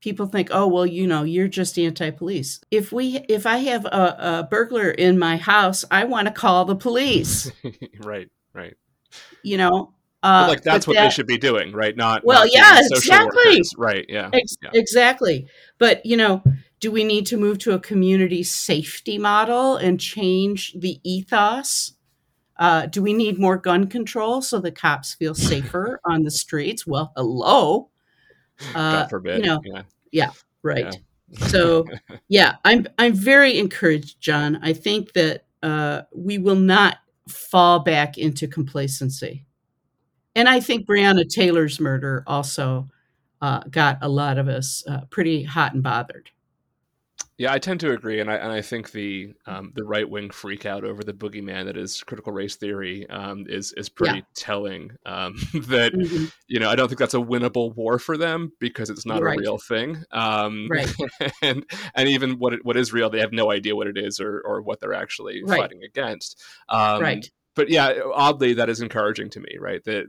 people 0.00 0.26
think 0.26 0.48
oh 0.52 0.66
well 0.66 0.86
you 0.86 1.06
know 1.06 1.22
you're 1.22 1.48
just 1.48 1.78
anti-police 1.78 2.60
if 2.70 2.92
we 2.92 3.18
if 3.28 3.46
i 3.46 3.58
have 3.58 3.84
a, 3.86 4.16
a 4.18 4.48
burglar 4.50 4.90
in 4.90 5.18
my 5.18 5.36
house 5.36 5.84
i 5.90 6.04
want 6.04 6.26
to 6.28 6.32
call 6.32 6.64
the 6.64 6.76
police 6.76 7.50
right, 8.00 8.30
right. 8.52 8.74
you 9.42 9.56
know 9.56 9.92
uh, 10.22 10.46
like 10.48 10.62
that's 10.62 10.86
what 10.86 10.96
they 10.96 11.10
should 11.10 11.26
be 11.26 11.36
doing, 11.36 11.70
right? 11.72 11.94
Not 11.94 12.24
Well, 12.24 12.44
not 12.46 12.50
yeah, 12.54 12.78
exactly. 12.80 13.44
workers. 13.46 13.74
Right. 13.76 14.06
Yeah. 14.08 14.30
Ex- 14.32 14.56
Yeah. 14.62 14.70
Exactly. 14.72 15.46
But, 15.76 16.06
you 16.06 16.16
know, 16.16 16.42
do 16.84 16.92
we 16.92 17.02
need 17.02 17.24
to 17.24 17.38
move 17.38 17.56
to 17.56 17.72
a 17.72 17.78
community 17.78 18.42
safety 18.42 19.16
model 19.16 19.78
and 19.78 19.98
change 19.98 20.74
the 20.78 21.00
ethos? 21.02 21.94
Uh, 22.58 22.84
do 22.84 23.02
we 23.02 23.14
need 23.14 23.38
more 23.38 23.56
gun 23.56 23.86
control 23.86 24.42
so 24.42 24.60
the 24.60 24.70
cops 24.70 25.14
feel 25.14 25.34
safer 25.34 25.98
on 26.04 26.24
the 26.24 26.30
streets? 26.30 26.86
Well, 26.86 27.10
hello. 27.16 27.88
Uh, 28.74 29.04
God 29.04 29.08
forbid. 29.08 29.38
You 29.38 29.44
know, 29.46 29.62
yeah. 30.12 30.32
right. 30.62 30.94
So, 31.46 31.86
yeah, 32.28 32.56
I'm 32.66 32.86
I'm 32.98 33.14
very 33.14 33.58
encouraged, 33.58 34.20
John. 34.20 34.58
I 34.60 34.74
think 34.74 35.14
that 35.14 35.46
uh, 35.62 36.02
we 36.14 36.36
will 36.36 36.54
not 36.54 36.98
fall 37.30 37.78
back 37.80 38.18
into 38.18 38.46
complacency, 38.46 39.46
and 40.36 40.50
I 40.50 40.60
think 40.60 40.86
Breonna 40.86 41.26
Taylor's 41.26 41.80
murder 41.80 42.24
also 42.26 42.90
uh, 43.40 43.60
got 43.70 43.96
a 44.02 44.08
lot 44.10 44.36
of 44.36 44.48
us 44.48 44.84
uh, 44.86 45.06
pretty 45.08 45.44
hot 45.44 45.72
and 45.72 45.82
bothered. 45.82 46.28
Yeah, 47.36 47.52
I 47.52 47.58
tend 47.58 47.80
to 47.80 47.90
agree, 47.90 48.20
and 48.20 48.30
I 48.30 48.36
and 48.36 48.52
I 48.52 48.60
think 48.62 48.92
the 48.92 49.34
um, 49.46 49.72
the 49.74 49.82
right 49.82 50.08
wing 50.08 50.30
freak 50.30 50.66
out 50.66 50.84
over 50.84 51.02
the 51.02 51.12
boogeyman 51.12 51.64
that 51.64 51.76
is 51.76 52.00
critical 52.04 52.32
race 52.32 52.54
theory 52.54 53.08
um, 53.10 53.46
is 53.48 53.72
is 53.76 53.88
pretty 53.88 54.22
telling. 54.36 54.92
Um, 55.04 55.34
that 55.68 55.92
Mhm. 55.94 56.30
you 56.46 56.60
know, 56.60 56.70
I 56.70 56.76
don't 56.76 56.86
think 56.86 57.00
that's 57.00 57.14
a 57.14 57.18
winnable 57.18 57.74
war 57.74 57.98
for 57.98 58.16
them 58.16 58.52
because 58.60 58.88
it's 58.88 59.04
not 59.04 59.20
Right. 59.22 59.36
a 59.36 59.40
real 59.40 59.58
thing. 59.58 60.04
Um, 60.12 60.68
Right. 60.70 60.88
and 61.42 61.64
and 61.96 62.08
even 62.08 62.38
what 62.38 62.52
it, 62.52 62.64
what 62.64 62.76
is 62.76 62.92
real, 62.92 63.10
they 63.10 63.18
have 63.20 63.32
no 63.32 63.50
idea 63.50 63.74
what 63.74 63.88
it 63.88 63.98
is 63.98 64.20
or 64.20 64.40
or 64.44 64.62
what 64.62 64.78
they're 64.78 64.94
actually 64.94 65.42
Right. 65.44 65.58
fighting 65.58 65.82
against. 65.82 66.40
Um, 66.68 67.00
right. 67.02 67.28
But 67.56 67.68
yeah, 67.68 67.94
oddly, 68.14 68.54
that 68.54 68.68
is 68.68 68.80
encouraging 68.80 69.30
to 69.30 69.40
me, 69.40 69.56
right? 69.58 69.82
That 69.84 70.06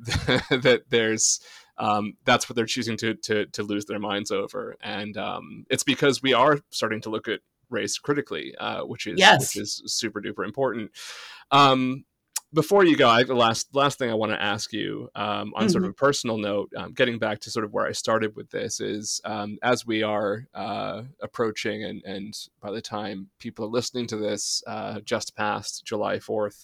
that 0.61 0.83
there's 0.89 1.39
um, 1.78 2.13
that's 2.26 2.49
what 2.49 2.55
they're 2.55 2.65
choosing 2.65 2.97
to 2.97 3.15
to 3.15 3.45
to 3.47 3.63
lose 3.63 3.86
their 3.86 3.99
minds 3.99 4.32
over, 4.32 4.76
and 4.82 5.17
um, 5.17 5.65
it's 5.69 5.84
because 5.84 6.21
we 6.21 6.34
are 6.34 6.59
starting 6.69 7.01
to 7.01 7.09
look 7.09 7.28
at 7.28 7.39
race 7.69 7.97
critically, 7.97 8.55
uh, 8.59 8.82
which 8.82 9.07
is 9.07 9.19
Yes. 9.19 9.55
which 9.55 9.61
is 9.61 9.82
super 9.86 10.21
duper 10.21 10.45
important. 10.45 10.91
Um, 11.51 12.05
before 12.53 12.86
you 12.86 12.95
go, 12.95 13.09
I 13.09 13.23
the 13.23 13.36
last 13.36 13.76
last 13.76 13.97
thing 13.99 14.09
I 14.09 14.13
want 14.13 14.32
to 14.32 14.41
ask 14.41 14.71
you 14.71 15.09
um, 15.15 15.51
on 15.57 15.67
sort 15.69 15.84
of 15.84 15.89
a 15.89 15.93
personal 15.93 16.38
note, 16.38 16.71
um, 16.78 16.93
getting 16.93 17.19
back 17.19 17.39
to 17.41 17.51
sort 17.51 17.65
of 17.65 17.73
where 17.73 17.86
I 17.86 17.91
started 17.91 18.36
with 18.38 18.49
this 18.49 18.80
is 18.80 19.19
um, 19.26 19.57
as 19.61 19.86
we 19.86 20.03
are 20.03 20.47
uh, 20.53 21.01
approaching, 21.21 21.84
and 21.84 22.01
and 22.05 22.34
by 22.61 22.71
the 22.71 22.82
time 22.82 23.30
people 23.39 23.65
are 23.65 23.69
listening 23.69 24.07
to 24.07 24.15
this, 24.15 24.63
uh, 24.67 25.01
just 25.01 25.36
past 25.36 25.84
July 25.84 26.19
Fourth. 26.19 26.63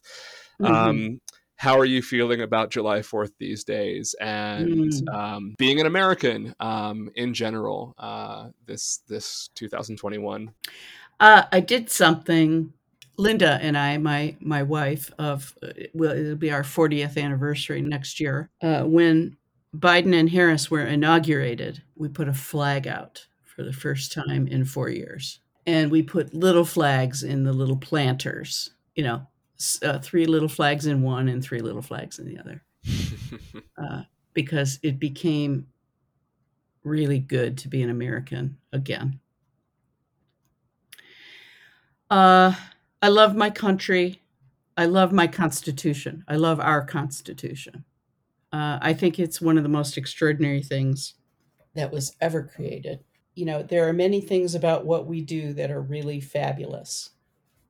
Mhm. 0.61 1.19
How 1.61 1.77
are 1.77 1.85
you 1.85 2.01
feeling 2.01 2.41
about 2.41 2.71
July 2.71 3.01
4th 3.01 3.33
these 3.37 3.63
days 3.63 4.15
and 4.19 4.91
Mm. 4.91 5.13
um, 5.13 5.55
being 5.59 5.79
an 5.79 5.85
American 5.85 6.55
um, 6.59 7.11
in 7.13 7.35
general 7.35 7.93
uh, 7.99 8.47
this 8.65 9.01
this 9.07 9.51
2021? 9.53 10.51
Uh, 11.19 11.43
I 11.51 11.59
did 11.59 11.91
something. 11.91 12.73
Linda 13.17 13.59
and 13.61 13.77
I, 13.77 13.99
my 13.99 14.35
my 14.39 14.63
wife 14.63 15.11
of, 15.19 15.55
uh, 15.61 15.67
well, 15.93 16.17
it'll 16.17 16.35
be 16.35 16.51
our 16.51 16.63
40th 16.63 17.15
anniversary 17.23 17.79
next 17.83 18.19
year. 18.19 18.49
Uh, 18.63 18.85
when 18.85 19.37
Biden 19.77 20.15
and 20.19 20.31
Harris 20.31 20.71
were 20.71 20.81
inaugurated, 20.83 21.83
we 21.95 22.07
put 22.09 22.27
a 22.27 22.33
flag 22.33 22.87
out 22.87 23.27
for 23.43 23.61
the 23.61 23.73
first 23.73 24.11
time 24.11 24.47
in 24.47 24.65
four 24.65 24.89
years, 24.89 25.41
and 25.67 25.91
we 25.91 26.01
put 26.01 26.33
little 26.33 26.65
flags 26.65 27.21
in 27.21 27.43
the 27.43 27.53
little 27.53 27.77
planters. 27.77 28.71
You 28.95 29.03
know, 29.03 29.27
uh, 29.83 29.99
three 29.99 30.25
little 30.25 30.49
flags 30.49 30.85
in 30.85 31.01
one 31.01 31.27
and 31.27 31.43
three 31.43 31.59
little 31.59 31.81
flags 31.81 32.19
in 32.19 32.25
the 32.25 32.39
other, 32.39 32.63
uh, 33.77 34.03
because 34.33 34.79
it 34.83 34.99
became 34.99 35.67
really 36.83 37.19
good 37.19 37.57
to 37.59 37.67
be 37.67 37.81
an 37.81 37.89
American 37.89 38.57
again. 38.73 39.19
Uh, 42.09 42.53
I 43.01 43.07
love 43.07 43.35
my 43.35 43.49
country. 43.49 44.21
I 44.77 44.85
love 44.85 45.11
my 45.11 45.27
Constitution. 45.27 46.23
I 46.27 46.35
love 46.35 46.59
our 46.59 46.83
Constitution. 46.83 47.85
Uh, 48.51 48.79
I 48.81 48.93
think 48.93 49.17
it's 49.17 49.39
one 49.39 49.57
of 49.57 49.63
the 49.63 49.69
most 49.69 49.97
extraordinary 49.97 50.61
things 50.61 51.13
that 51.73 51.91
was 51.91 52.15
ever 52.19 52.43
created. 52.43 53.03
You 53.35 53.45
know, 53.45 53.63
there 53.63 53.87
are 53.87 53.93
many 53.93 54.19
things 54.19 54.55
about 54.55 54.85
what 54.85 55.07
we 55.07 55.21
do 55.21 55.53
that 55.53 55.71
are 55.71 55.81
really 55.81 56.19
fabulous. 56.19 57.11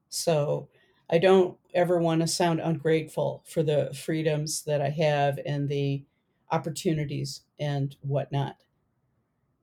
So 0.10 0.70
I 1.12 1.18
don't 1.18 1.58
ever 1.74 2.00
want 2.00 2.22
to 2.22 2.28
sound 2.28 2.62
ungrateful 2.62 3.44
for 3.46 3.64
the 3.64 3.94
freedoms 3.94 4.64
that 4.64 4.82
I 4.82 4.90
have 4.90 5.40
and 5.46 5.68
the 5.68 6.06
opportunities 6.52 7.42
and 7.60 7.96
whatnot. 8.02 8.56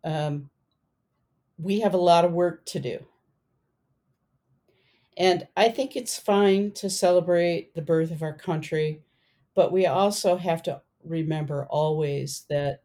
Um, 0.05 0.51
we 1.59 1.81
have 1.81 1.95
a 1.95 1.99
lot 1.99 2.27
of 2.27 2.33
work 2.33 2.67
to 2.67 2.81
do. 2.81 3.05
And 5.17 5.49
I 5.57 5.71
think 5.71 5.97
it's 5.97 6.19
fine 6.19 6.71
to 6.73 6.89
celebrate 6.89 7.75
the 7.75 7.83
birth 7.83 8.13
of 8.13 8.23
our 8.23 8.35
country, 8.35 9.03
but 9.55 9.73
we 9.73 9.87
also 9.87 10.37
have 10.37 10.63
to 10.65 10.83
remember 11.03 11.67
always 11.67 12.45
that 12.51 12.83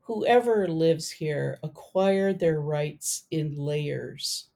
whoever 0.00 0.66
lives 0.66 1.10
here 1.10 1.58
acquired 1.62 2.40
their 2.40 2.60
rights 2.60 3.24
in 3.30 3.56
layers 3.56 4.47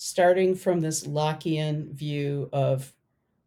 starting 0.00 0.54
from 0.54 0.80
this 0.80 1.04
Lockean 1.08 1.92
view 1.92 2.48
of 2.52 2.94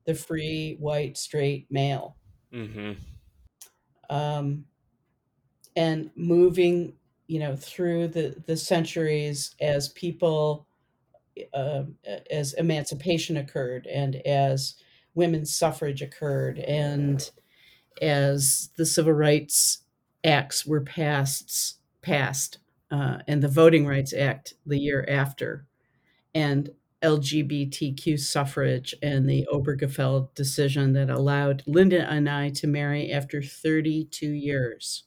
the 0.05 0.13
free, 0.13 0.75
white, 0.79 1.17
straight 1.17 1.65
male. 1.71 2.17
Mm-hmm. 2.53 2.91
Um, 4.13 4.65
and 5.77 6.11
moving, 6.17 6.93
you 7.27 7.39
know, 7.39 7.55
through 7.55 8.09
the, 8.09 8.35
the 8.47 8.57
centuries 8.57 9.55
as 9.61 9.87
people, 9.89 10.67
uh, 11.53 11.83
as 12.29 12.51
emancipation 12.53 13.37
occurred 13.37 13.87
and 13.87 14.17
as 14.27 14.75
women's 15.15 15.55
suffrage 15.55 16.01
occurred 16.01 16.59
and 16.59 17.31
as 18.01 18.71
the 18.75 18.85
civil 18.85 19.13
rights 19.13 19.83
acts 20.25 20.65
were 20.65 20.81
passed, 20.81 21.77
passed 22.01 22.57
uh, 22.91 23.19
and 23.25 23.41
the 23.41 23.47
Voting 23.47 23.87
Rights 23.87 24.13
Act 24.13 24.55
the 24.65 24.77
year 24.77 25.05
after 25.07 25.65
and 26.33 26.69
LGBTQ 27.01 28.19
suffrage 28.19 28.93
and 29.01 29.27
the 29.27 29.47
Obergefell 29.51 30.33
decision 30.35 30.93
that 30.93 31.09
allowed 31.09 31.63
Linda 31.65 32.07
and 32.09 32.29
I 32.29 32.49
to 32.51 32.67
marry 32.67 33.11
after 33.11 33.41
32 33.41 34.27
years. 34.27 35.05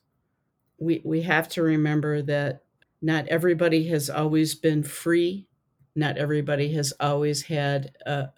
We, 0.79 1.01
we 1.05 1.22
have 1.22 1.49
to 1.51 1.62
remember 1.62 2.20
that 2.22 2.62
not 3.01 3.29
everybody 3.29 3.89
has 3.89 4.11
always 4.11 4.55
been 4.55 4.83
free. 4.83 5.47
Not 5.95 6.18
everybody 6.18 6.72
has 6.72 6.93
always 6.99 7.43
had 7.43 7.93
a, 8.05 8.29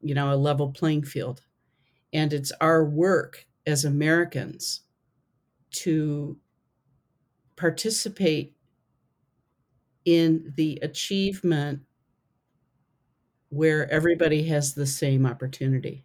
you 0.00 0.14
know, 0.14 0.32
a 0.32 0.36
level 0.36 0.72
playing 0.72 1.04
field. 1.04 1.42
And 2.12 2.32
it's 2.32 2.52
our 2.60 2.84
work 2.84 3.46
as 3.66 3.84
Americans 3.84 4.80
to 5.70 6.36
participate 7.56 8.56
in 10.04 10.52
the 10.56 10.78
achievement 10.82 11.80
where 13.54 13.90
everybody 13.90 14.44
has 14.48 14.74
the 14.74 14.86
same 14.86 15.24
opportunity. 15.24 16.04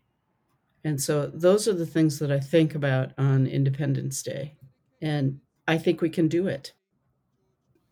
And 0.83 1.01
so 1.01 1.27
those 1.27 1.67
are 1.67 1.73
the 1.73 1.85
things 1.85 2.19
that 2.19 2.31
I 2.31 2.39
think 2.39 2.75
about 2.75 3.11
on 3.17 3.47
Independence 3.47 4.23
Day. 4.23 4.55
And 5.01 5.39
I 5.67 5.77
think 5.77 6.01
we 6.01 6.09
can 6.09 6.27
do 6.27 6.47
it. 6.47 6.73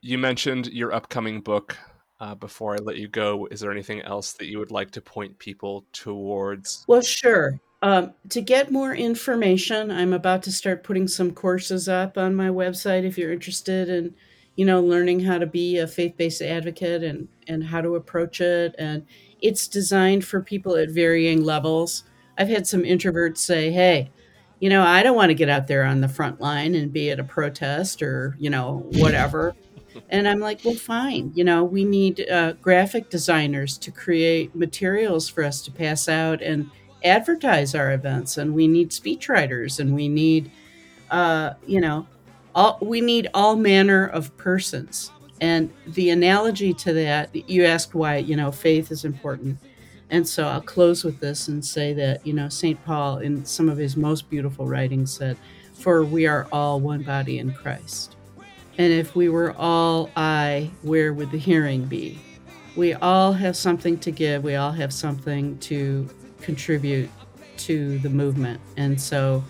You 0.01 0.18
mentioned 0.18 0.68
your 0.68 0.93
upcoming 0.93 1.41
book. 1.41 1.78
Uh, 2.20 2.34
before 2.34 2.74
I 2.74 2.78
let 2.78 2.97
you 2.97 3.08
go, 3.08 3.47
is 3.51 3.60
there 3.60 3.72
anything 3.72 4.01
else 4.01 4.34
that 4.34 4.47
you 4.47 4.58
would 4.58 4.72
like 4.72 4.89
to 4.91 5.01
point 5.01 5.38
people 5.38 5.86
towards? 5.93 6.84
Well, 6.88 7.01
sure. 7.01 7.60
Um, 7.84 8.14
to 8.30 8.41
get 8.41 8.72
more 8.72 8.95
information, 8.95 9.91
I'm 9.91 10.14
about 10.14 10.41
to 10.43 10.51
start 10.51 10.84
putting 10.84 11.08
some 11.08 11.32
courses 11.32 11.88
up 11.88 12.18
on 12.18 12.34
my 12.34 12.47
website 12.47 13.03
if 13.03 13.20
you're 13.20 13.32
interested 13.32 13.88
in, 13.88 14.16
you 14.58 14.66
know, 14.66 14.82
learning 14.82 15.22
how 15.22 15.38
to 15.38 15.45
be 15.45 15.78
a 15.78 15.88
faith-based 15.88 16.41
advocate 16.41 17.03
and 17.03 17.30
and 17.47 17.64
how 17.64 17.80
to 17.80 17.95
approach 17.95 18.41
it 18.41 18.76
and 18.78 19.05
it's 19.41 19.68
designed 19.68 20.26
for 20.26 20.41
people 20.41 20.76
at 20.76 20.89
varying 20.89 21.43
levels. 21.43 22.03
I've 22.38 22.49
had 22.49 22.68
some 22.68 22.84
introverts 22.84 23.38
say, 23.38 23.72
hey, 23.72 24.12
you 24.60 24.70
know, 24.70 24.84
I 24.84 25.03
don't 25.03 25.16
want 25.16 25.30
to 25.30 25.36
get 25.36 25.49
out 25.49 25.68
there 25.68 25.84
on 25.84 26.01
the 26.01 26.08
front 26.08 26.41
line 26.41 26.76
and 26.76 26.91
be 26.91 27.10
at 27.12 27.20
a 27.20 27.24
protest 27.24 28.01
or, 28.01 28.36
you 28.39 28.49
know, 28.49 28.84
whatever. 28.93 29.55
and 30.10 30.28
I'm 30.28 30.39
like, 30.39 30.62
well, 30.64 30.76
fine. 30.76 31.32
You 31.36 31.43
know, 31.43 31.64
we 31.64 31.86
need 31.86 32.28
uh, 32.30 32.53
graphic 32.53 33.10
designers 33.10 33.78
to 33.80 33.91
create 33.91 34.55
materials 34.55 35.30
for 35.30 35.43
us 35.43 35.62
to 35.64 35.72
pass 35.72 36.10
out 36.10 36.41
and 36.41 36.70
advertise 37.03 37.76
our 37.76 37.91
events. 37.93 38.38
And 38.38 38.55
we 38.55 38.68
need 38.68 38.89
speechwriters 38.89 39.80
and 39.80 39.93
we 39.93 40.08
need, 40.10 40.51
uh, 41.12 41.53
you 41.66 41.80
know, 41.80 42.08
all, 42.58 42.78
we 42.82 42.99
need 42.99 43.30
all 43.34 43.55
manner 43.55 44.08
of 44.08 44.36
persons 44.36 45.12
and 45.41 45.72
the 45.86 46.10
analogy 46.10 46.74
to 46.74 46.93
that, 46.93 47.36
you 47.49 47.66
asked 47.66 47.93
why, 47.93 48.18
you 48.18 48.36
know, 48.36 48.51
faith 48.51 48.91
is 48.91 49.05
important. 49.05 49.60
And 50.10 50.28
so 50.28 50.47
eye'll 50.47 50.62
close 50.62 51.03
with 51.03 51.20
this 51.20 51.47
and 51.47 51.64
say 51.64 51.93
that, 51.93 52.26
you 52.26 52.34
know, 52.34 52.49
St. 52.49 52.84
Paul, 52.86 53.18
in 53.18 53.45
some 53.45 53.70
of 53.70 53.78
his 53.78 53.97
most 53.97 54.30
beautiful 54.30 54.66
writings, 54.66 55.12
said, 55.12 55.38
For 55.74 56.03
we 56.03 56.26
are 56.26 56.47
all 56.51 56.80
one 56.80 57.03
body 57.03 57.39
in 57.39 57.53
Christ. 57.53 58.16
And 58.78 58.93
if 58.93 59.16
we 59.16 59.30
were 59.30 59.53
all 59.58 60.10
I, 60.16 60.72
where 60.82 61.14
would 61.14 61.32
the 61.32 61.38
hearing 61.38 61.86
be? 61.86 62.20
We 62.76 62.93
all 62.93 63.34
have 63.34 63.58
something 63.58 63.97
to 63.99 64.12
give, 64.12 64.43
we 64.43 64.55
all 64.55 64.72
have 64.72 64.93
something 64.93 65.58
to 65.60 66.08
contribute 66.41 67.10
to 67.58 67.99
the 67.99 68.10
movement. 68.10 68.62
And 68.78 68.99
so 69.01 69.43